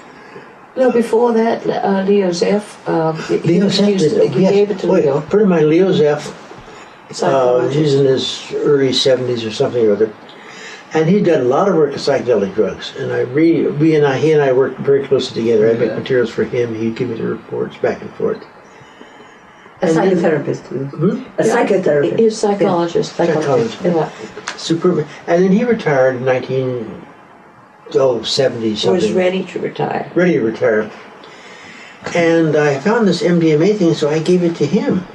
No, 0.81 0.91
before 0.91 1.33
that, 1.35 1.67
uh, 1.67 2.05
Leo 2.09 2.31
Zeff, 2.31 2.65
um, 2.89 3.17
Leo 3.45 3.67
Zeff 3.67 3.89
it. 3.97 3.99
did- 3.99 4.35
yes. 4.35 4.51
gave 4.53 4.71
it 4.71 4.79
to 4.79 4.87
Wait, 4.89 5.05
Leo. 5.05 5.19
A 5.19 5.21
friend 5.23 5.43
of 5.43 5.49
mine, 5.51 5.69
Leo 5.69 5.93
Zeff, 5.93 6.33
uh, 7.11 7.13
psychologist. 7.13 7.77
he's 7.77 7.95
in 7.95 8.07
his 8.07 8.53
early 8.65 8.91
70s 8.93 9.45
or 9.47 9.51
something 9.51 9.87
or 9.87 9.93
other. 9.93 10.11
And 10.95 11.07
he'd 11.09 11.27
done 11.27 11.43
a 11.43 11.45
lot 11.45 11.69
of 11.69 11.75
work 11.75 11.93
with 11.93 12.01
psychedelic 12.01 12.55
drugs. 12.55 12.95
And 12.99 13.13
I 13.13 13.21
re, 13.21 13.67
we 13.67 13.95
and 13.95 14.07
I, 14.07 14.17
he 14.17 14.33
and 14.33 14.43
I 14.43 14.53
worked 14.53 14.81
very 14.81 15.07
closely 15.07 15.43
together. 15.43 15.69
I'd 15.71 15.79
make 15.79 15.95
materials 15.95 16.31
for 16.31 16.45
him. 16.45 16.75
He'd 16.75 16.97
give 16.97 17.11
me 17.11 17.17
the 17.17 17.25
reports 17.25 17.77
back 17.77 18.01
and 18.01 18.11
forth. 18.15 18.43
A 19.83 19.87
And 19.87 19.97
psychotherapist. 19.97 20.69
too. 20.69 20.85
Hmm? 20.87 21.25
A 21.39 21.45
psychotherapist. 21.45 22.19
He's 22.19 22.37
psychologist. 22.39 23.15
Psychologist. 23.17 23.79
Yeah. 23.85 24.09
Superb. 24.57 25.07
And 25.27 25.45
then 25.45 25.53
he 25.53 25.63
retired 25.65 26.17
in 26.17 26.25
1970 27.95 28.69
He 28.71 28.77
something. 28.77 28.95
was 28.95 29.13
ready 29.13 29.45
to 29.45 29.59
retire. 29.61 30.11
ready 30.15 30.35
to 30.35 30.43
retire. 30.43 30.91
And 32.15 32.57
I 32.57 32.79
found 32.81 33.07
this 33.07 33.23
MDMA 33.23 33.77
thing, 33.77 33.95
so 33.95 34.09
I 34.09 34.21
gave 34.21 34.43
it 34.43 34.57
to 34.57 34.67
him. 34.67 35.07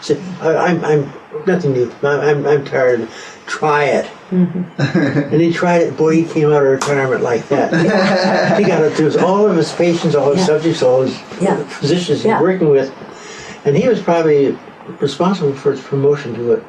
Said, 0.00 0.20
I, 0.40 0.56
I'm, 0.68 0.84
I'm 0.84 1.12
nothing 1.46 1.72
new. 1.72 1.92
I'm, 2.02 2.20
I'm, 2.20 2.46
I'm 2.46 2.64
tired. 2.64 3.08
Try 3.46 3.84
it. 3.84 4.06
Mm-hmm. 4.30 5.32
and 5.32 5.40
he 5.40 5.52
tried 5.52 5.82
it. 5.82 5.96
Boy, 5.96 6.14
he 6.22 6.24
came 6.24 6.46
out 6.50 6.62
of 6.62 6.68
retirement 6.72 7.22
like 7.22 7.46
that. 7.48 7.70
he 8.58 8.64
got 8.64 8.82
it 8.82 8.96
to 8.96 9.24
all 9.24 9.46
of 9.46 9.56
his 9.56 9.72
patients, 9.72 10.14
all 10.14 10.30
his 10.30 10.38
Yeah. 10.40 10.46
subjects, 10.46 10.82
all 10.82 11.02
his 11.02 11.20
Yeah. 11.40 11.62
physicians 11.64 12.24
Yeah. 12.24 12.38
he's 12.38 12.42
working 12.42 12.70
with, 12.70 12.90
and 13.66 13.76
he 13.76 13.88
was 13.88 14.00
probably 14.00 14.56
responsible 15.00 15.52
for 15.54 15.72
its 15.74 15.82
promotion 15.82 16.34
to 16.34 16.52
it. 16.54 16.64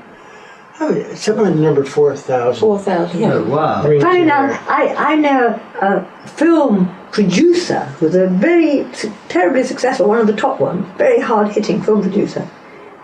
Oh, 0.79 0.89
I 0.89 0.93
mean, 0.93 1.15
somewhere 1.15 1.51
in 1.51 1.61
number 1.61 1.83
four 1.83 2.15
thousand. 2.15 2.59
4,000. 2.61 3.19
Yeah. 3.19 3.33
Oh, 3.33 3.43
wow. 3.43 3.87
rings 3.87 4.03
Funny 4.03 4.21
enough. 4.21 4.59
I, 4.67 4.95
I 5.13 5.15
know 5.15 5.59
a 5.81 6.27
film 6.27 6.93
producer 7.11 7.81
who's 7.99 8.15
a 8.15 8.27
very 8.27 8.87
terribly 9.29 9.63
successful, 9.63 10.07
one 10.07 10.19
of 10.19 10.27
the 10.27 10.35
top 10.35 10.59
ones, 10.59 10.85
very 10.97 11.19
hard 11.19 11.49
hitting 11.49 11.81
film 11.81 12.01
producer. 12.01 12.49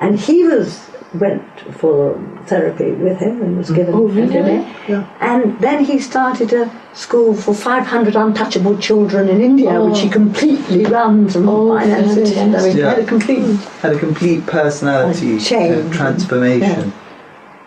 And 0.02 0.20
he 0.20 0.44
was 0.44 0.90
went 1.14 1.44
for 1.74 2.14
therapy 2.46 2.92
with 2.92 3.18
him 3.18 3.42
and 3.42 3.58
was 3.58 3.72
given 3.72 3.94
Oh, 3.96 4.08
really? 4.08 4.30
MDMA. 4.30 5.10
And 5.20 5.60
then 5.60 5.84
he 5.84 6.00
started 6.00 6.54
a 6.54 6.72
school 6.94 7.34
for 7.34 7.54
500 7.54 8.16
untouchable 8.16 8.78
children 8.78 9.28
in 9.28 9.42
India, 9.42 9.72
oh. 9.72 9.90
which 9.90 10.02
he 10.02 10.10
completely 10.10 10.86
runs 10.86 11.36
and 11.36 11.50
Oh, 11.50 11.76
finances. 11.76 12.38
And 12.38 12.56
I 12.56 12.62
mean, 12.64 12.76
he 12.76 12.82
had 12.82 13.00
a 13.00 13.06
complete. 13.06 13.60
Had 13.82 13.94
a 13.94 14.00
complete 14.00 14.46
personality 14.46 15.38
A 15.38 15.40
change. 15.40 15.96
transformation. 15.96 16.94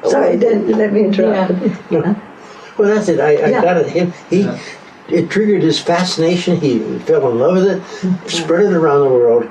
Sorry, 0.09 0.37
oh. 0.37 0.39
don't 0.39 0.69
let 0.69 0.93
me 0.93 1.05
interrupt. 1.05 1.53
Well, 2.79 2.95
that's 2.95 3.09
it. 3.09 3.21
I, 3.21 3.37
I 3.37 3.49
Yeah. 3.51 3.63
got 3.63 3.77
it. 3.77 3.87
Him, 3.89 4.13
he, 4.31 4.41
Yeah. 4.43 4.59
it 5.09 5.31
triggered 5.31 5.63
his 5.63 5.79
fascination. 5.79 6.57
He 6.57 6.79
fell 7.01 7.29
in 7.31 7.39
love 7.39 7.57
with 7.57 7.67
it, 7.67 8.31
spread 8.31 8.65
it 8.65 8.73
around 8.73 9.01
the 9.01 9.11
world, 9.11 9.47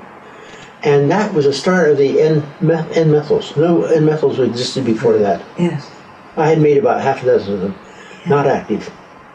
and 0.84 1.10
that 1.12 1.34
was 1.34 1.46
the 1.46 1.54
start 1.54 1.90
of 1.90 1.98
the 1.98 2.20
N 2.22 2.44
meth, 2.62 2.96
N 2.98 3.10
methyls. 3.12 3.56
No 3.56 3.84
N 3.84 4.06
methyls 4.06 4.40
existed 4.40 4.86
before 4.86 5.18
that. 5.18 5.42
Yes. 5.58 5.90
I 6.36 6.48
had 6.50 6.60
made 6.62 6.78
about 6.78 7.02
half 7.02 7.22
a 7.24 7.26
dozen 7.28 7.54
of 7.54 7.62
them, 7.62 7.76
not 8.26 8.48
active. 8.48 8.90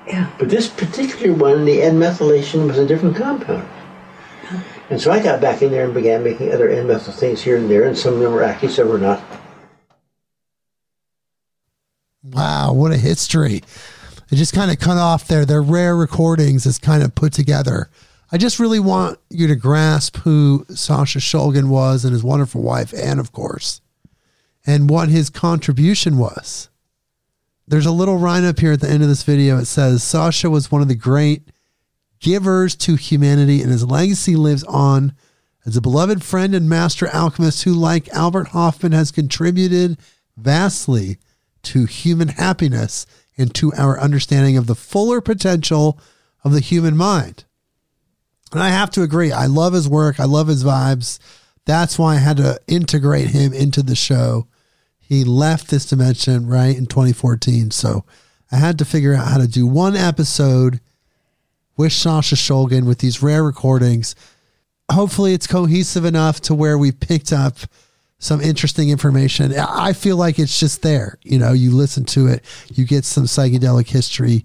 Yeah. 0.06 0.26
But 0.38 0.48
this 0.50 0.66
particular 0.68 1.32
one, 1.32 1.64
the 1.64 1.82
N 1.82 1.98
methylation, 1.98 2.66
was 2.66 2.78
a 2.78 2.86
different 2.86 3.16
compound. 3.16 3.66
And 4.90 5.00
so 5.00 5.10
I 5.10 5.20
got 5.20 5.40
back 5.40 5.62
in 5.62 5.70
there 5.72 5.84
and 5.84 5.92
began 5.94 6.22
making 6.22 6.52
other 6.52 6.68
N 6.68 6.86
methyl 6.86 7.12
things 7.12 7.42
here 7.42 7.56
and 7.56 7.68
there, 7.70 7.84
and 7.84 7.96
some 7.98 8.14
of 8.14 8.20
them 8.20 8.32
were 8.32 8.42
active, 8.44 8.70
some 8.72 8.88
were 8.88 8.98
not. 8.98 9.20
Wow, 12.36 12.74
what 12.74 12.92
a 12.92 12.98
history. 12.98 13.62
It 14.30 14.36
just 14.36 14.52
kind 14.52 14.70
of 14.70 14.78
cut 14.78 14.98
off 14.98 15.26
there. 15.26 15.46
Their 15.46 15.62
rare 15.62 15.96
recordings 15.96 16.66
is 16.66 16.78
kind 16.78 17.02
of 17.02 17.14
put 17.14 17.32
together. 17.32 17.88
I 18.30 18.36
just 18.36 18.58
really 18.58 18.78
want 18.78 19.18
you 19.30 19.46
to 19.46 19.56
grasp 19.56 20.18
who 20.18 20.66
Sasha 20.68 21.18
Shulgin 21.18 21.68
was 21.68 22.04
and 22.04 22.12
his 22.12 22.22
wonderful 22.22 22.60
wife, 22.60 22.92
Anne, 22.92 23.18
of 23.18 23.32
course, 23.32 23.80
and 24.66 24.90
what 24.90 25.08
his 25.08 25.30
contribution 25.30 26.18
was. 26.18 26.68
There's 27.66 27.86
a 27.86 27.90
little 27.90 28.18
rhyme 28.18 28.44
up 28.44 28.58
here 28.58 28.72
at 28.72 28.82
the 28.82 28.90
end 28.90 29.02
of 29.02 29.08
this 29.08 29.22
video. 29.22 29.56
It 29.56 29.64
says 29.64 30.02
Sasha 30.02 30.50
was 30.50 30.70
one 30.70 30.82
of 30.82 30.88
the 30.88 30.94
great 30.94 31.48
givers 32.20 32.76
to 32.76 32.96
humanity, 32.96 33.62
and 33.62 33.72
his 33.72 33.86
legacy 33.86 34.36
lives 34.36 34.62
on 34.64 35.14
as 35.64 35.74
a 35.74 35.80
beloved 35.80 36.22
friend 36.22 36.54
and 36.54 36.68
master 36.68 37.08
alchemist 37.08 37.62
who, 37.62 37.72
like 37.72 38.10
Albert 38.10 38.48
Hoffman, 38.48 38.92
has 38.92 39.10
contributed 39.10 39.96
vastly 40.36 41.16
to 41.66 41.84
human 41.86 42.28
happiness 42.28 43.06
and 43.36 43.54
to 43.54 43.72
our 43.74 44.00
understanding 44.00 44.56
of 44.56 44.66
the 44.66 44.74
fuller 44.74 45.20
potential 45.20 46.00
of 46.44 46.52
the 46.52 46.60
human 46.60 46.96
mind. 46.96 47.44
And 48.52 48.62
I 48.62 48.68
have 48.68 48.90
to 48.92 49.02
agree. 49.02 49.32
I 49.32 49.46
love 49.46 49.72
his 49.72 49.88
work. 49.88 50.20
I 50.20 50.24
love 50.24 50.48
his 50.48 50.64
vibes. 50.64 51.18
That's 51.64 51.98
why 51.98 52.14
I 52.14 52.18
had 52.18 52.36
to 52.38 52.60
integrate 52.68 53.28
him 53.28 53.52
into 53.52 53.82
the 53.82 53.96
show. 53.96 54.46
He 54.98 55.24
left 55.24 55.68
this 55.68 55.86
dimension 55.86 56.46
right 56.46 56.76
in 56.76 56.86
2014. 56.86 57.72
So 57.72 58.04
I 58.50 58.56
had 58.56 58.78
to 58.78 58.84
figure 58.84 59.14
out 59.14 59.28
how 59.28 59.38
to 59.38 59.48
do 59.48 59.66
one 59.66 59.96
episode 59.96 60.80
with 61.76 61.92
Sasha 61.92 62.36
Shulgin 62.36 62.86
with 62.86 62.98
these 62.98 63.22
rare 63.22 63.42
recordings. 63.42 64.14
Hopefully, 64.90 65.34
it's 65.34 65.46
cohesive 65.48 66.04
enough 66.04 66.40
to 66.42 66.54
where 66.54 66.78
we 66.78 66.92
picked 66.92 67.32
up 67.32 67.58
some 68.18 68.40
interesting 68.40 68.90
information. 68.90 69.54
I 69.58 69.92
feel 69.92 70.16
like 70.16 70.38
it's 70.38 70.58
just 70.58 70.82
there. 70.82 71.18
You 71.22 71.38
know, 71.38 71.52
you 71.52 71.70
listen 71.70 72.04
to 72.06 72.26
it, 72.26 72.44
you 72.72 72.84
get 72.84 73.04
some 73.04 73.24
psychedelic 73.24 73.88
history. 73.88 74.44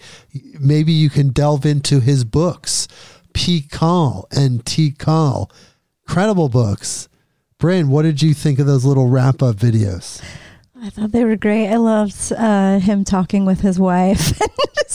Maybe 0.60 0.91
you 0.91 1.10
can 1.10 1.30
delve 1.30 1.65
into 1.65 1.99
his 1.99 2.23
books, 2.23 2.88
P. 3.34 3.61
Call 3.61 4.27
and 4.31 4.65
T. 4.65 4.91
Call. 4.91 5.52
Credible 6.07 6.49
books. 6.49 7.07
Brian, 7.57 7.89
what 7.89 8.02
did 8.02 8.22
you 8.22 8.34
think 8.34 8.60
of 8.60 8.65
those 8.65 8.84
little 8.84 9.07
wrap 9.07 9.41
up 9.41 9.56
videos? 9.56 10.22
I 10.81 10.89
thought 10.89 11.11
they 11.11 11.23
were 11.23 11.35
great. 11.35 11.68
I 11.68 11.77
loved 11.77 12.34
uh, 12.35 12.80
him 12.80 13.03
talking 13.03 13.45
with 13.45 13.61
his 13.61 13.80
wife, 13.80 14.38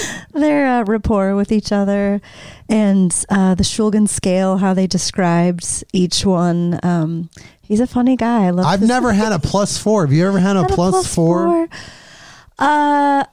their 0.32 0.66
uh, 0.66 0.84
rapport 0.84 1.34
with 1.34 1.52
each 1.52 1.72
other, 1.72 2.20
and 2.68 3.24
uh, 3.28 3.54
the 3.54 3.62
Shulgin 3.62 4.08
scale, 4.08 4.58
how 4.58 4.74
they 4.74 4.86
described 4.86 5.84
each 5.92 6.24
one. 6.24 6.78
Um, 6.82 7.30
he's 7.62 7.80
a 7.80 7.86
funny 7.86 8.16
guy. 8.16 8.46
I 8.46 8.50
love. 8.50 8.66
I've 8.66 8.82
never 8.82 9.12
had 9.12 9.32
a 9.32 9.38
plus 9.38 9.78
four. 9.78 10.06
Have 10.06 10.12
you 10.12 10.26
ever 10.26 10.38
had 10.38 10.56
a 10.56 10.62
Had 10.62 10.70
a 10.70 10.74
plus 10.74 11.12
four? 11.12 11.68
Uh, 12.58 13.24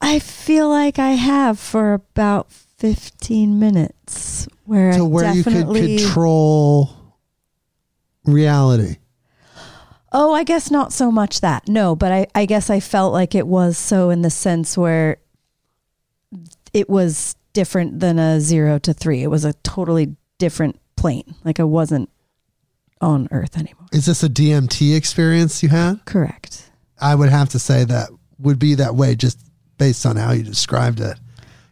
I 0.00 0.18
feel 0.18 0.68
like 0.68 0.98
I 0.98 1.10
have 1.12 1.58
for 1.58 1.94
about 1.94 2.50
fifteen 2.50 3.58
minutes, 3.58 4.48
where 4.64 4.92
To 4.92 5.04
I 5.04 5.08
where 5.08 5.34
you 5.34 5.44
could 5.44 5.66
control 5.66 6.90
reality. 8.24 8.96
Oh, 10.12 10.32
I 10.32 10.44
guess 10.44 10.70
not 10.70 10.92
so 10.92 11.10
much 11.10 11.40
that. 11.40 11.68
No, 11.68 11.94
but 11.94 12.12
I, 12.12 12.26
I 12.34 12.46
guess 12.46 12.70
I 12.70 12.80
felt 12.80 13.12
like 13.12 13.34
it 13.34 13.46
was 13.46 13.76
so 13.76 14.08
in 14.10 14.22
the 14.22 14.30
sense 14.30 14.78
where 14.78 15.18
it 16.76 16.88
was 16.90 17.34
different 17.54 18.00
than 18.00 18.18
a 18.18 18.38
zero 18.38 18.78
to 18.78 18.92
three. 18.92 19.22
It 19.22 19.28
was 19.28 19.46
a 19.46 19.54
totally 19.54 20.14
different 20.36 20.78
plane. 20.94 21.34
Like 21.42 21.58
I 21.58 21.64
wasn't 21.64 22.10
on 23.00 23.28
Earth 23.30 23.56
anymore. 23.56 23.86
Is 23.92 24.04
this 24.04 24.22
a 24.22 24.28
DMT 24.28 24.94
experience 24.94 25.62
you 25.62 25.70
had? 25.70 26.04
Correct. 26.04 26.70
I 27.00 27.14
would 27.14 27.30
have 27.30 27.48
to 27.50 27.58
say 27.58 27.84
that 27.84 28.10
would 28.38 28.58
be 28.58 28.74
that 28.74 28.94
way 28.94 29.14
just 29.14 29.40
based 29.78 30.04
on 30.04 30.16
how 30.16 30.32
you 30.32 30.42
described 30.42 31.00
it. 31.00 31.18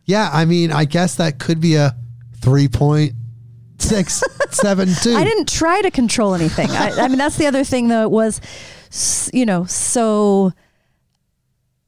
Yeah, 0.07 0.31
I 0.33 0.47
mean, 0.47 0.73
I 0.73 0.87
guess 0.87 1.17
that 1.17 1.39
could 1.39 1.61
be 1.61 1.75
a 1.75 1.95
3.672. 2.41 5.17
I 5.17 5.25
didn't 5.25 5.51
try 5.51 5.83
to 5.83 5.91
control 5.91 6.35
anything. 6.35 6.71
I, 6.71 6.93
I 6.99 7.09
mean, 7.09 7.19
that's 7.19 7.37
the 7.37 7.47
other 7.47 7.65
thing, 7.65 7.89
though. 7.89 8.05
It 8.05 8.11
was, 8.11 8.41
you 9.35 9.45
know, 9.45 9.65
so 9.65 10.53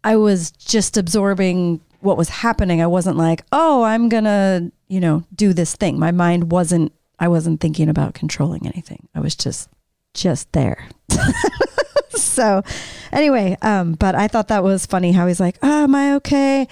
I 0.05 0.17
was 0.17 0.51
just 0.53 0.97
absorbing 0.97 1.81
what 2.07 2.17
was 2.17 2.29
happening. 2.29 2.81
I 2.81 2.87
wasn't 2.87 3.17
like, 3.17 3.45
oh, 3.53 3.83
I'm 3.83 4.09
gonna, 4.09 4.71
you 4.89 5.01
know, 5.01 5.25
do 5.35 5.53
this 5.53 5.75
thing. 5.75 5.99
My 5.99 6.13
mind 6.13 6.51
wasn't. 6.51 6.93
I 7.19 7.29
wasn't 7.29 7.61
thinking 7.61 7.89
about 7.89 8.15
controlling 8.15 8.67
anything. 8.67 9.09
I 9.15 9.21
was 9.21 9.35
just, 9.35 9.71
just 10.13 10.53
there. 10.53 10.87
so, 12.11 12.63
anyway, 13.11 13.57
um, 13.63 13.95
but 13.95 14.15
I 14.15 14.29
thought 14.29 14.49
that 14.49 14.63
was 14.63 14.85
funny 14.85 15.13
how 15.13 15.27
he's 15.27 15.41
like, 15.41 15.57
oh, 15.63 15.85
am 15.85 15.95
I 15.95 16.15
okay? 16.17 16.69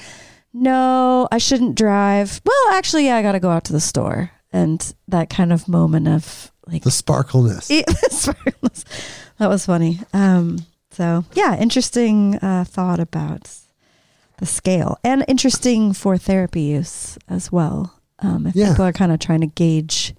No, 0.52 1.26
I 1.32 1.38
shouldn't 1.38 1.76
drive. 1.76 2.42
Well, 2.44 2.74
actually, 2.74 3.06
yeah, 3.06 3.16
I 3.16 3.22
got 3.22 3.32
to 3.32 3.40
go 3.40 3.48
out 3.48 3.64
to 3.64 3.72
the 3.72 3.80
store. 3.80 4.30
And 4.52 4.94
that 5.08 5.30
kind 5.30 5.50
of 5.50 5.66
moment 5.66 6.08
of 6.08 6.52
like, 6.66 6.82
the 6.82 6.90
sparkleness. 6.90 7.66
it, 7.70 7.88
sparkles. 8.12 8.84
that 9.38 9.48
was 9.48 9.66
funny. 9.66 10.00
Um, 10.12 10.58
so 10.90 11.24
yeah, 11.34 11.58
interesting 11.58 12.36
uh, 12.36 12.64
thought 12.64 13.00
about 13.00 13.50
the 14.38 14.46
scale 14.46 14.98
and 15.04 15.24
interesting 15.28 15.92
for 15.92 16.16
therapy 16.18 16.62
use 16.62 17.16
as 17.28 17.52
well. 17.52 18.00
Um, 18.20 18.46
if 18.46 18.54
Yeah. 18.56 18.70
people 18.70 18.84
are 18.84 18.92
kind 18.92 19.12
of 19.12 19.18
trying 19.18 19.40
to 19.40 19.46
gauge 19.46 20.14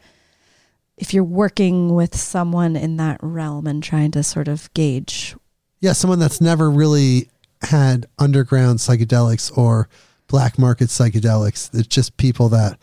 if 0.98 1.14
you're 1.14 1.24
working 1.26 1.94
with 1.94 2.16
someone 2.16 2.76
in 2.78 2.96
that 2.98 3.20
realm 3.22 3.68
and 3.68 3.84
trying 3.84 4.12
to 4.12 4.24
sort 4.24 4.48
of 4.48 4.74
gauge 4.74 5.36
yeah, 5.82 5.92
someone 5.94 6.18
that's 6.20 6.42
never 6.42 6.72
really 6.72 7.30
had 7.62 8.08
underground 8.18 8.80
psychedelics 8.80 9.56
or 9.56 9.88
black 10.28 10.58
market 10.58 10.88
psychedelics. 10.88 11.70
It's 11.78 11.88
just 11.88 12.18
people 12.18 12.50
that 12.50 12.80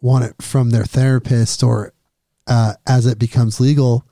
want 0.00 0.24
it 0.26 0.34
from 0.40 0.70
their 0.70 0.84
therapist 0.84 1.62
or 1.64 1.92
uh, 2.46 2.74
as 2.86 3.06
it 3.06 3.18
becomes 3.18 3.58
legal, 3.58 4.06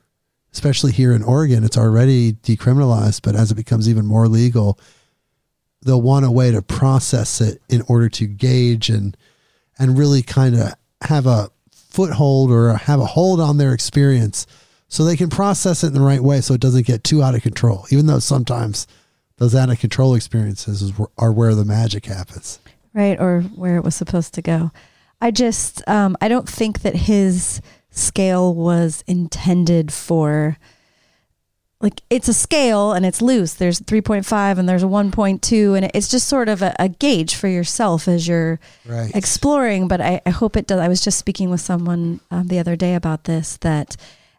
especially 0.52 0.90
here 0.90 1.12
in 1.12 1.22
Oregon, 1.22 1.62
it's 1.62 1.76
already 1.76 2.32
decriminalized, 2.32 3.20
but 3.22 3.36
as 3.36 3.52
it 3.52 3.54
becomes 3.54 3.88
even 3.88 4.06
more 4.06 4.26
legal, 4.26 4.76
they'll 5.82 6.02
want 6.02 6.24
a 6.24 6.30
way 6.30 6.50
to 6.50 6.62
process 6.62 7.40
it 7.40 7.60
in 7.68 7.82
order 7.88 8.08
to 8.08 8.26
gauge 8.26 8.88
and 8.88 9.16
and 9.78 9.98
really 9.98 10.22
kind 10.22 10.54
of 10.54 10.74
have 11.02 11.26
a 11.26 11.50
foothold 11.72 12.50
or 12.50 12.74
have 12.74 13.00
a 13.00 13.06
hold 13.06 13.40
on 13.40 13.58
their 13.58 13.72
experience 13.72 14.46
so 14.88 15.04
they 15.04 15.16
can 15.16 15.28
process 15.28 15.82
it 15.82 15.88
in 15.88 15.94
the 15.94 16.00
right 16.00 16.22
way 16.22 16.40
so 16.40 16.54
it 16.54 16.60
doesn't 16.60 16.86
get 16.86 17.04
too 17.04 17.22
out 17.22 17.34
of 17.34 17.42
control 17.42 17.86
even 17.90 18.06
though 18.06 18.18
sometimes 18.18 18.86
those 19.42 19.54
out 19.54 19.70
of 19.70 19.80
control 19.80 20.14
experiences 20.14 20.92
are 21.18 21.32
where 21.32 21.56
the 21.56 21.64
magic 21.64 22.06
happens. 22.06 22.60
Right 22.94 23.18
or 23.18 23.40
where 23.40 23.76
it 23.76 23.82
was 23.82 23.96
supposed 23.96 24.34
to 24.34 24.42
go. 24.42 24.70
I 25.20 25.30
just 25.30 25.86
um, 25.88 26.16
i 26.20 26.28
don't 26.28 26.48
think 26.48 26.82
that 26.82 26.94
his 26.94 27.60
scale 27.90 28.54
was 28.54 29.02
intended 29.06 29.92
for 29.92 30.58
like 31.82 32.00
it's 32.08 32.28
a 32.28 32.32
scale 32.32 32.92
and 32.92 33.04
it's 33.04 33.20
loose. 33.20 33.54
There's 33.54 33.80
3.5 33.80 34.58
and 34.58 34.68
there's 34.68 34.84
a 34.84 34.86
1.2 34.86 35.76
and 35.76 35.90
it's 35.92 36.08
just 36.08 36.28
sort 36.28 36.48
of 36.48 36.62
a, 36.62 36.74
a 36.78 36.88
gauge 36.88 37.34
for 37.34 37.48
yourself 37.48 38.06
as 38.06 38.26
you're 38.28 38.60
right. 38.86 39.14
exploring. 39.14 39.88
But 39.88 40.00
I, 40.00 40.20
I 40.24 40.30
hope 40.30 40.56
it 40.56 40.66
does 40.66 40.80
i 40.80 40.88
was 40.88 41.00
just 41.00 41.18
speaking 41.18 41.50
with 41.50 41.60
someone 41.60 42.20
um, 42.30 42.48
the 42.48 42.58
other 42.58 42.76
day 42.76 42.94
about 42.94 43.24
this 43.24 43.56
that 43.58 43.96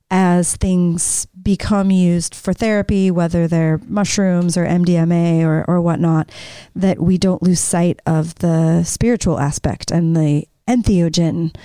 as 0.09 0.55
things 0.57 1.25
become 1.41 1.89
used 1.89 2.35
for 2.35 2.53
therapy 2.53 3.09
whether 3.09 3.47
they're 3.47 3.79
mushrooms 3.87 4.55
or 4.55 4.65
mdma 4.65 5.43
or, 5.43 5.65
or 5.67 5.81
whatnot 5.81 6.31
that 6.75 6.99
we 6.99 7.17
don't 7.17 7.41
lose 7.41 7.59
sight 7.59 7.99
of 8.05 8.35
the 8.35 8.83
spiritual 8.83 9.39
aspect 9.39 9.89
and 9.91 10.15
the 10.15 10.47
entheogen 10.67 11.55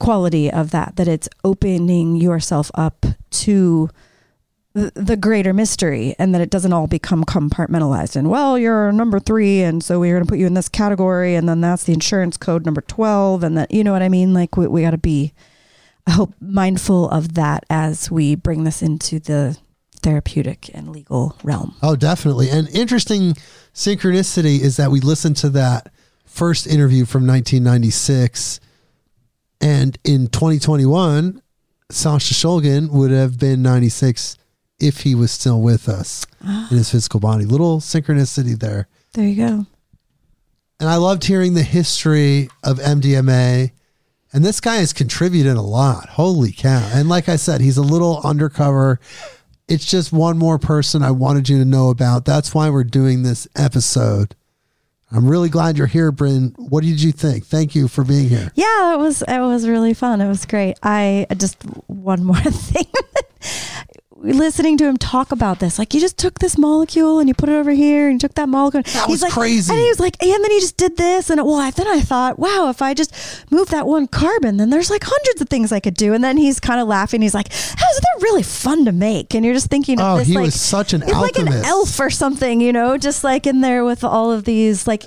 quality 0.00 0.50
of 0.50 0.70
that 0.70 0.96
that 0.96 1.08
it's 1.08 1.28
opening 1.44 2.16
yourself 2.16 2.70
up 2.74 3.06
to 3.30 3.88
the 4.94 5.16
greater 5.16 5.52
mystery 5.52 6.14
and 6.18 6.34
that 6.34 6.40
it 6.40 6.50
doesn't 6.50 6.72
all 6.72 6.86
become 6.86 7.24
compartmentalized 7.24 8.16
and 8.16 8.30
well 8.30 8.58
you're 8.58 8.90
number 8.92 9.18
three 9.20 9.62
and 9.62 9.82
so 9.82 9.98
we're 10.00 10.14
going 10.14 10.24
to 10.24 10.28
put 10.28 10.38
you 10.38 10.46
in 10.46 10.54
this 10.54 10.68
category 10.68 11.34
and 11.34 11.48
then 11.48 11.60
that's 11.60 11.84
the 11.84 11.92
insurance 11.92 12.36
code 12.36 12.64
number 12.64 12.80
12 12.80 13.42
and 13.42 13.56
that 13.58 13.70
you 13.70 13.82
know 13.84 13.92
what 13.92 14.02
i 14.02 14.08
mean 14.08 14.32
like 14.34 14.56
we, 14.56 14.66
we 14.66 14.82
got 14.82 14.92
to 14.92 14.98
be 14.98 15.32
i 16.06 16.10
hope 16.12 16.32
mindful 16.40 17.08
of 17.10 17.34
that 17.34 17.64
as 17.68 18.10
we 18.10 18.34
bring 18.34 18.64
this 18.64 18.82
into 18.82 19.18
the 19.20 19.58
therapeutic 20.02 20.70
and 20.74 20.90
legal 20.90 21.36
realm 21.42 21.74
Oh, 21.82 21.96
definitely. 21.96 22.48
And 22.50 22.68
interesting 22.70 23.34
synchronicity 23.74 24.60
is 24.60 24.76
that 24.76 24.90
we 24.90 25.00
listened 25.00 25.36
to 25.38 25.50
that 25.50 25.90
first 26.24 26.66
interview 26.66 27.04
from 27.04 27.26
1996, 27.26 28.60
and 29.60 29.98
in 30.04 30.28
2021, 30.28 31.42
Sasha 31.90 32.34
Shulgin 32.34 32.90
would 32.90 33.10
have 33.10 33.38
been 33.38 33.60
96 33.62 34.36
if 34.80 35.00
he 35.00 35.14
was 35.14 35.30
still 35.32 35.60
with 35.60 35.88
us 35.88 36.26
in 36.42 36.76
his 36.76 36.90
physical 36.92 37.20
body. 37.20 37.44
Little 37.44 37.80
synchronicity 37.80 38.58
there. 38.58 38.86
there 39.14 39.26
you 39.26 39.36
go 39.36 39.66
And 40.80 40.88
I 40.88 40.96
loved 40.96 41.24
hearing 41.24 41.54
the 41.54 41.62
history 41.62 42.48
of 42.62 42.78
MDMA. 42.78 43.72
And 44.32 44.44
this 44.44 44.60
guy 44.60 44.76
has 44.76 44.92
contributed 44.92 45.56
a 45.56 45.62
lot. 45.62 46.10
Holy 46.10 46.52
cow. 46.52 46.90
And 46.92 47.08
like 47.08 47.28
I 47.28 47.36
said, 47.36 47.60
he's 47.60 47.78
a 47.78 47.82
little 47.82 48.20
undercover. 48.22 49.00
It's 49.68 49.86
just 49.86 50.12
one 50.12 50.38
more 50.38 50.58
person 50.58 51.02
I 51.02 51.10
wanted 51.10 51.48
you 51.48 51.58
to 51.58 51.64
know 51.64 51.88
about. 51.90 52.24
That's 52.24 52.54
why 52.54 52.68
we're 52.70 52.84
doing 52.84 53.22
this 53.22 53.48
episode. 53.56 54.34
I'm 55.10 55.26
really 55.26 55.48
glad 55.48 55.78
you're 55.78 55.86
here, 55.86 56.12
Bryn. 56.12 56.54
What 56.58 56.84
did 56.84 57.00
you 57.02 57.12
think? 57.12 57.46
Thank 57.46 57.74
you 57.74 57.88
for 57.88 58.04
being 58.04 58.28
here. 58.28 58.52
Yeah, 58.54 58.92
it 58.94 58.98
was 58.98 59.22
it 59.22 59.40
was 59.40 59.66
really 59.66 59.94
fun. 59.94 60.20
It 60.20 60.28
was 60.28 60.44
great. 60.44 60.76
I 60.82 61.26
just 61.38 61.56
one 61.86 62.24
more 62.24 62.36
thing. 62.40 62.84
Listening 64.20 64.76
to 64.78 64.84
him 64.84 64.96
talk 64.96 65.30
about 65.30 65.60
this, 65.60 65.78
like 65.78 65.94
you 65.94 66.00
just 66.00 66.18
took 66.18 66.40
this 66.40 66.58
molecule 66.58 67.20
and 67.20 67.28
you 67.28 67.34
put 67.34 67.48
it 67.48 67.52
over 67.52 67.70
here 67.70 68.08
and 68.08 68.14
you 68.14 68.18
took 68.18 68.34
that 68.34 68.48
molecule. 68.48 68.82
That 68.82 69.06
He's 69.06 69.08
was 69.08 69.22
like, 69.22 69.32
crazy. 69.32 69.72
And 69.72 69.80
he 69.80 69.88
was 69.88 70.00
like, 70.00 70.20
and 70.20 70.44
then 70.44 70.50
he 70.50 70.58
just 70.58 70.76
did 70.76 70.96
this, 70.96 71.30
and 71.30 71.38
it, 71.38 71.46
well, 71.46 71.54
I, 71.54 71.70
then 71.70 71.86
I 71.86 72.00
thought, 72.00 72.36
wow, 72.36 72.68
if 72.68 72.82
I 72.82 72.94
just 72.94 73.14
move 73.52 73.68
that 73.68 73.86
one 73.86 74.08
carbon, 74.08 74.56
then 74.56 74.70
there's 74.70 74.90
like 74.90 75.04
hundreds 75.04 75.40
of 75.40 75.48
things 75.48 75.70
I 75.70 75.78
could 75.78 75.94
do. 75.94 76.14
And 76.14 76.24
then 76.24 76.36
he's 76.36 76.58
kind 76.58 76.80
of 76.80 76.88
laughing. 76.88 77.22
He's 77.22 77.34
like, 77.34 77.52
how's 77.52 77.76
they're 78.00 78.22
really 78.22 78.42
fun 78.42 78.84
to 78.86 78.92
make? 78.92 79.36
And 79.36 79.44
you're 79.44 79.54
just 79.54 79.68
thinking, 79.68 80.00
of 80.00 80.06
Oh, 80.06 80.18
this, 80.18 80.26
he 80.26 80.34
like, 80.34 80.46
was 80.46 80.60
such 80.60 80.94
an 80.94 81.02
it's 81.02 81.12
like 81.12 81.38
an 81.38 81.48
elf 81.48 82.00
or 82.00 82.10
something, 82.10 82.60
you 82.60 82.72
know, 82.72 82.98
just 82.98 83.22
like 83.22 83.46
in 83.46 83.60
there 83.60 83.84
with 83.84 84.02
all 84.02 84.32
of 84.32 84.44
these 84.44 84.88
like 84.88 85.04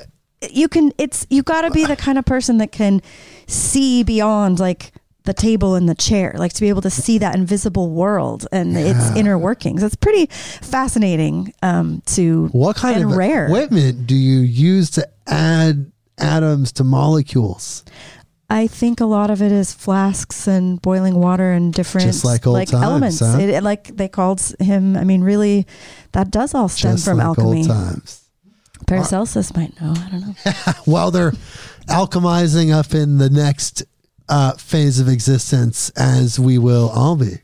you 0.49 0.67
can 0.67 0.91
it's 0.97 1.27
you 1.29 1.43
got 1.43 1.61
to 1.61 1.71
be 1.71 1.85
the 1.85 1.95
kind 1.95 2.17
of 2.17 2.25
person 2.25 2.57
that 2.59 2.71
can 2.71 3.01
see 3.45 4.03
beyond 4.03 4.59
like 4.59 4.91
the 5.23 5.34
table 5.34 5.76
and 5.76 5.88
the 5.88 5.95
chair 5.95 6.34
like 6.38 6.52
to 6.53 6.61
be 6.61 6.69
able 6.69 6.81
to 6.81 6.89
see 6.89 7.18
that 7.19 7.35
invisible 7.35 7.89
world 7.91 8.48
and 8.52 8.76
its 8.76 9.11
inner 9.15 9.38
workings 9.38 9.84
it's 9.84 9.95
pretty 9.95 10.26
fascinating 10.61 11.53
um 11.61 12.02
to 12.06 12.48
What 12.53 12.76
kind 12.77 13.03
of 13.03 13.11
rare 13.15 13.45
equipment 13.45 14.07
do 14.07 14.15
you 14.15 14.39
use 14.39 14.89
to 14.91 15.07
add 15.27 15.91
atoms 16.18 16.72
to 16.73 16.84
molecules? 16.84 17.84
I 18.49 18.68
think 18.68 18.99
a 18.99 19.06
lot 19.06 19.30
of 19.30 19.41
it 19.41 19.52
is 19.52 19.73
flasks 19.73 20.45
and 20.48 20.81
boiling 20.81 21.15
water 21.15 21.53
and 21.53 21.73
different 21.73 22.07
Just 22.07 22.26
like 22.26 22.45
old 22.45 22.68
times, 22.68 22.84
elements. 22.84 23.19
huh? 23.22 23.38
It, 23.39 23.49
it- 23.49 23.64
like 23.64 23.95
they 23.95 24.10
called 24.10 24.41
him. 24.60 24.98
I 24.98 25.06
mean, 25.06 25.22
really, 25.22 25.65
that 26.11 26.31
does 26.31 26.53
all 26.53 26.68
stem 26.68 26.93
Just 26.95 27.06
from 27.06 27.19
like 27.19 27.27
alchemy. 27.27 27.65
Paracelsus 28.88 29.56
might 29.56 29.80
know. 29.80 29.93
I 29.95 30.10
don't 30.10 30.22
know. 30.22 30.34
While 30.85 31.11
they're 31.11 31.31
alchemizing 31.88 32.73
up 32.73 32.93
in 32.93 33.19
the 33.19 33.30
next 33.30 33.84
uh, 34.31 34.53
phase 34.53 34.99
of 34.99 35.07
existence, 35.09 35.89
as 35.91 36.39
we 36.39 36.57
will 36.57 36.89
all 36.89 37.17
be 37.17 37.39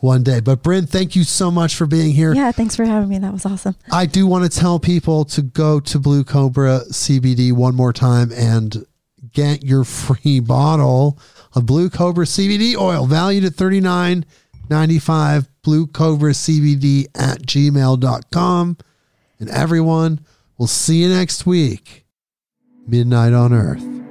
one 0.00 0.22
day. 0.22 0.40
But 0.40 0.62
Bryn, 0.62 0.86
thank 0.86 1.14
you 1.16 1.24
so 1.24 1.50
much 1.50 1.76
for 1.76 1.86
being 1.86 2.12
here. 2.12 2.34
Yeah, 2.34 2.50
thanks 2.52 2.74
for 2.76 2.84
having 2.84 3.08
me. 3.08 3.18
That 3.18 3.32
was 3.32 3.46
awesome. 3.46 3.76
I 3.92 4.06
do 4.06 4.26
want 4.26 4.50
to 4.50 4.58
tell 4.58 4.78
people 4.78 5.24
to 5.26 5.42
go 5.42 5.80
to 5.80 5.98
Blue 5.98 6.24
Cobra 6.24 6.80
CBD 6.90 7.52
one 7.52 7.74
more 7.76 7.92
time 7.92 8.32
and 8.32 8.84
get 9.32 9.64
your 9.64 9.84
free 9.84 10.40
bottle 10.54 11.18
of 11.54 11.64
Blue 11.64 11.88
Cobra 11.88 12.26
CBD 12.26 12.76
oil 12.76 13.06
valued 13.06 13.44
at 13.44 13.54
thirty 13.54 13.80
nine 13.80 14.26
ninety 14.68 14.98
five. 14.98 15.48
Blue 15.62 15.86
Cobra 15.86 16.32
CBD 16.32 17.06
at 17.14 17.42
gmail.com. 17.42 18.76
And 19.38 19.50
everyone, 19.50 20.20
we'll 20.58 20.68
see 20.68 21.02
you 21.02 21.08
next 21.08 21.44
week. 21.46 22.04
Midnight 22.86 23.32
on 23.32 23.52
Earth. 23.52 24.05